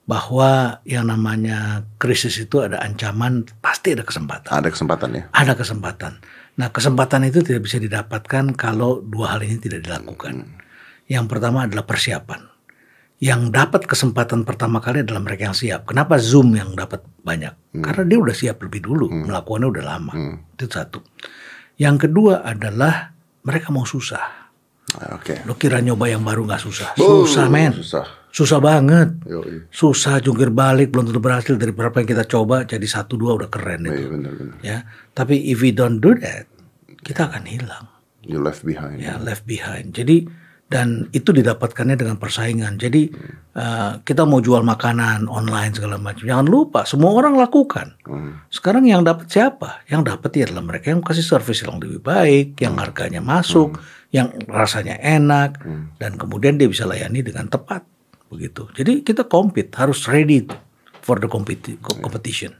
Bahwa 0.06 0.82
yang 0.86 1.10
namanya 1.10 1.82
krisis 1.98 2.38
itu 2.38 2.62
ada 2.62 2.78
ancaman, 2.78 3.46
pasti 3.58 3.94
ada 3.94 4.02
kesempatan. 4.02 4.50
Ada 4.50 4.70
kesempatan 4.70 5.08
ya? 5.14 5.22
Ada 5.30 5.54
kesempatan. 5.54 6.12
Nah 6.58 6.68
kesempatan 6.70 7.26
itu 7.26 7.42
tidak 7.42 7.66
bisa 7.66 7.78
didapatkan 7.78 8.54
kalau 8.54 9.02
dua 9.02 9.34
hal 9.34 9.46
ini 9.46 9.62
tidak 9.62 9.86
dilakukan. 9.86 10.46
Hmm. 10.46 10.58
Yang 11.06 11.26
pertama 11.30 11.70
adalah 11.70 11.86
persiapan. 11.86 12.50
Yang 13.16 13.42
dapat 13.48 13.82
kesempatan 13.88 14.44
pertama 14.44 14.82
kali 14.82 15.00
adalah 15.00 15.24
mereka 15.24 15.48
yang 15.48 15.56
siap. 15.56 15.88
Kenapa 15.88 16.20
Zoom 16.20 16.52
yang 16.54 16.74
dapat 16.74 17.02
banyak? 17.22 17.54
Hmm. 17.74 17.82
Karena 17.82 18.02
dia 18.06 18.18
udah 18.18 18.34
siap 18.36 18.62
lebih 18.62 18.84
dulu, 18.86 19.06
hmm. 19.10 19.26
melakukannya 19.30 19.68
udah 19.70 19.84
lama. 19.86 20.12
Hmm. 20.14 20.36
Itu 20.54 20.68
satu. 20.68 21.00
Yang 21.78 22.08
kedua 22.08 22.46
adalah 22.46 23.16
mereka 23.42 23.74
mau 23.74 23.88
susah. 23.88 24.45
Oke. 24.94 25.34
Okay. 25.34 25.38
Lo 25.42 25.58
kira 25.58 25.82
nyoba 25.82 26.06
yang 26.06 26.22
baru 26.22 26.46
nggak 26.46 26.62
susah? 26.62 26.94
Susah 26.94 27.50
men. 27.50 27.74
Susah. 27.74 28.06
Susah 28.30 28.60
banget. 28.60 29.16
Yoi. 29.26 29.66
Susah 29.72 30.20
jungkir 30.20 30.52
balik 30.52 30.92
belum 30.92 31.10
tentu 31.10 31.18
berhasil 31.18 31.56
dari 31.56 31.72
berapa 31.72 31.96
yang 32.04 32.08
kita 32.08 32.24
coba 32.28 32.68
jadi 32.68 32.84
satu 32.84 33.16
dua 33.16 33.32
udah 33.34 33.48
keren 33.48 33.88
Iya 33.88 33.96
itu. 33.96 34.12
benar-benar. 34.12 34.56
Ya, 34.60 34.78
tapi 35.16 35.40
if 35.48 35.64
we 35.64 35.72
don't 35.72 35.98
do 35.98 36.12
that, 36.20 36.44
kita 37.02 37.32
akan 37.32 37.48
hilang. 37.48 37.88
You 38.26 38.42
left 38.42 38.66
behind. 38.66 39.00
ya 39.00 39.16
left 39.22 39.48
behind. 39.48 39.96
Jadi 39.96 40.26
dan 40.66 41.06
itu 41.14 41.30
didapatkannya 41.30 41.94
dengan 41.94 42.18
persaingan. 42.18 42.74
Jadi 42.74 43.06
uh, 43.54 44.02
kita 44.02 44.26
mau 44.26 44.42
jual 44.42 44.66
makanan 44.66 45.30
online 45.30 45.70
segala 45.70 45.94
macam. 45.94 46.26
Jangan 46.26 46.46
lupa 46.50 46.82
semua 46.82 47.14
orang 47.14 47.38
lakukan. 47.38 47.94
Sekarang 48.50 48.82
yang 48.82 49.06
dapat 49.06 49.30
siapa? 49.30 49.86
Yang 49.86 50.12
dapat 50.14 50.30
ya 50.34 50.42
adalah 50.50 50.66
mereka 50.66 50.90
yang 50.90 51.06
kasih 51.06 51.22
service 51.22 51.62
yang 51.62 51.78
lebih 51.78 52.02
baik, 52.02 52.58
yang 52.58 52.74
harganya 52.82 53.22
masuk, 53.22 53.78
yang 54.16 54.28
rasanya 54.48 54.96
enak, 54.96 55.60
dan 56.00 56.16
kemudian 56.16 56.56
dia 56.56 56.72
bisa 56.72 56.88
layani 56.88 57.20
dengan 57.20 57.52
tepat. 57.52 57.84
Begitu. 58.32 58.66
Jadi 58.72 59.04
kita 59.04 59.28
compete 59.28 59.76
harus 59.76 60.08
ready 60.08 60.48
for 61.04 61.20
the 61.20 61.28
competi- 61.28 61.76
competition. 61.78 62.56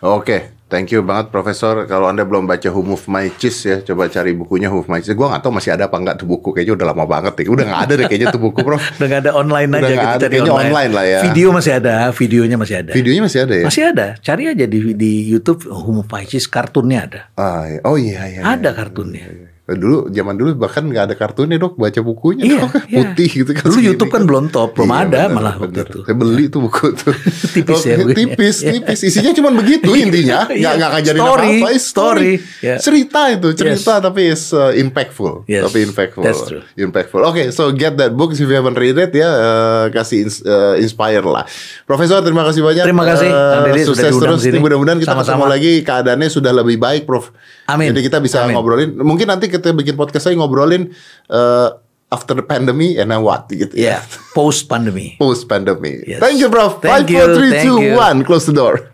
Oke, 0.00 0.64
thank 0.72 0.88
you 0.88 1.04
banget 1.04 1.28
Profesor. 1.28 1.84
Kalau 1.84 2.08
Anda 2.08 2.24
belum 2.24 2.48
baca 2.48 2.72
Who 2.72 2.80
Moved 2.80 3.04
My 3.04 3.28
Cheese 3.36 3.60
ya, 3.68 3.76
coba 3.84 4.08
cari 4.08 4.32
bukunya 4.32 4.72
Who 4.72 4.80
Moved 4.80 4.88
My 4.88 5.04
Cheese. 5.04 5.12
Gua 5.12 5.28
nggak 5.28 5.44
tahu 5.44 5.52
masih 5.60 5.76
ada 5.76 5.92
apa 5.92 5.96
nggak 6.00 6.24
tuh 6.24 6.24
buku. 6.24 6.56
Kayaknya 6.56 6.72
udah 6.80 6.86
lama 6.88 7.04
banget 7.04 7.44
ya. 7.44 7.52
Udah 7.52 7.64
nggak 7.68 7.82
ada 7.84 7.92
deh 8.00 8.06
kayaknya 8.08 8.28
tuh 8.32 8.40
buku, 8.40 8.64
Prof. 8.64 8.80
Udah 8.96 9.06
nggak 9.12 9.22
ada 9.28 9.32
online 9.36 9.68
Udah 9.68 9.80
aja 9.84 9.92
kita 9.92 10.08
ada, 10.08 10.16
cari 10.24 10.32
kayaknya 10.32 10.52
online 10.56 10.92
lah 10.96 11.04
ya. 11.04 11.20
Video 11.28 11.48
masih 11.52 11.72
ada, 11.76 11.94
videonya 12.16 12.56
masih 12.56 12.76
ada. 12.80 12.92
Videonya 12.96 13.22
masih 13.28 13.40
ada 13.44 13.54
ya? 13.60 13.64
Masih 13.68 13.82
ada. 13.92 14.06
Cari 14.24 14.44
aja 14.48 14.64
di 14.64 14.78
di 14.96 15.12
YouTube 15.28 15.60
Homo 15.68 16.00
Pisces 16.08 16.48
kartunnya 16.48 16.98
ada. 17.04 17.20
Ah, 17.36 17.68
iya. 17.68 17.80
Oh 17.84 17.96
iya 18.00 18.20
iya. 18.24 18.40
Ada 18.40 18.72
kartunnya. 18.72 19.49
Dulu 19.70 20.10
zaman 20.10 20.34
dulu 20.34 20.50
bahkan 20.54 20.82
nggak 20.82 21.04
ada 21.06 21.14
kartunnya 21.14 21.54
dok, 21.54 21.74
baca 21.74 22.00
bukunya 22.00 22.42
Iya, 22.42 22.58
dok, 22.60 22.72
iya. 22.84 22.96
putih 22.96 23.28
gitu 23.30 23.50
kan. 23.50 23.62
Dulu 23.64 23.74
segini 23.74 23.88
YouTube 23.88 24.10
kan 24.10 24.22
belum 24.24 24.44
top, 24.48 24.74
belum 24.74 24.90
ada 24.90 25.26
malah 25.26 25.54
waktu 25.54 25.70
bener. 25.70 25.86
itu. 25.86 25.98
Saya 26.02 26.16
beli 26.16 26.44
tuh 26.46 26.60
buku 26.60 26.86
tuh. 26.92 27.14
Tipis 27.54 27.80
ya 27.80 27.94
Oke, 27.94 28.02
bukunya. 28.02 28.16
Tipis, 28.16 28.56
Iya. 28.60 28.70
tipis. 28.76 28.98
Isinya 29.02 29.32
cuma 29.32 29.50
begitu 29.52 29.90
intinya. 30.02 30.38
Nggak 30.44 30.56
Iya. 30.56 30.70
nggak 30.74 30.90
ngajarin 30.92 31.20
Story, 31.20 31.46
apa-apa. 31.52 31.68
It's 31.70 31.84
story. 31.84 32.30
Ya. 32.58 32.76
Cerita 32.76 33.20
itu, 33.28 33.48
cerita 33.52 33.92
tapi 33.98 34.20
is 34.28 34.50
uh, 34.50 34.72
impactful. 34.72 35.44
Yes, 35.44 35.66
Tapi 35.66 35.78
impactful. 35.84 36.22
that's 36.22 36.42
true. 36.42 36.62
Impactful. 36.74 37.20
Oke, 37.22 37.42
so 37.50 37.68
get 37.70 37.94
that 37.94 38.10
book 38.10 38.32
if 38.32 38.40
you 38.40 38.50
haven't 38.50 38.74
read 38.74 38.96
it 38.96 39.12
ya. 39.12 39.28
uh, 39.28 39.84
kasih 39.88 40.24
ins- 40.24 40.40
uh, 40.42 40.74
inspire 40.76 41.20
lah. 41.20 41.44
Profesor 41.84 42.20
terima 42.20 42.42
kasih 42.42 42.60
banyak. 42.60 42.84
Terima 42.84 43.04
kasih, 43.04 43.28
Uh, 43.28 43.66
Deddy, 43.66 43.82
sukses 43.84 44.08
terus. 44.08 44.40
Mudah-mudahan 44.56 44.96
kita 44.96 45.12
ketemu 45.12 45.44
lagi 45.44 45.72
keadaannya 45.80 46.28
sudah 46.28 46.52
lebih 46.52 46.76
baik, 46.76 47.04
Prof. 47.04 47.28
Amin. 47.66 47.92
Jadi 47.92 48.00
kita 48.02 48.18
bisa 48.18 48.42
Amin. 48.42 48.56
ngobrolin. 48.56 48.96
Mungkin 48.96 49.26
nanti 49.26 49.46
kita 49.46 49.59
bikin 49.62 49.96
podcast 50.00 50.26
lagi 50.28 50.40
ngobrolin 50.40 50.90
uh, 51.28 51.76
after 52.10 52.34
the 52.34 52.42
pandemic 52.42 52.98
and 52.98 53.14
then 53.14 53.22
what 53.22 53.46
gitu 53.46 53.70
Ya, 53.78 54.02
post 54.34 54.66
pandemi. 54.66 55.14
Post 55.14 55.46
pandemic. 55.46 56.02
Yes. 56.04 56.18
Thank 56.18 56.42
you, 56.42 56.50
Prof. 56.50 56.82
Thank 56.82 57.06
Five, 57.06 57.06
four, 57.06 57.26
you, 57.30 57.36
three, 57.38 57.50
thank 57.54 57.66
two, 57.70 57.78
you. 57.78 57.94
one. 57.94 58.26
Close 58.26 58.50
the 58.50 58.56
door. 58.56 58.89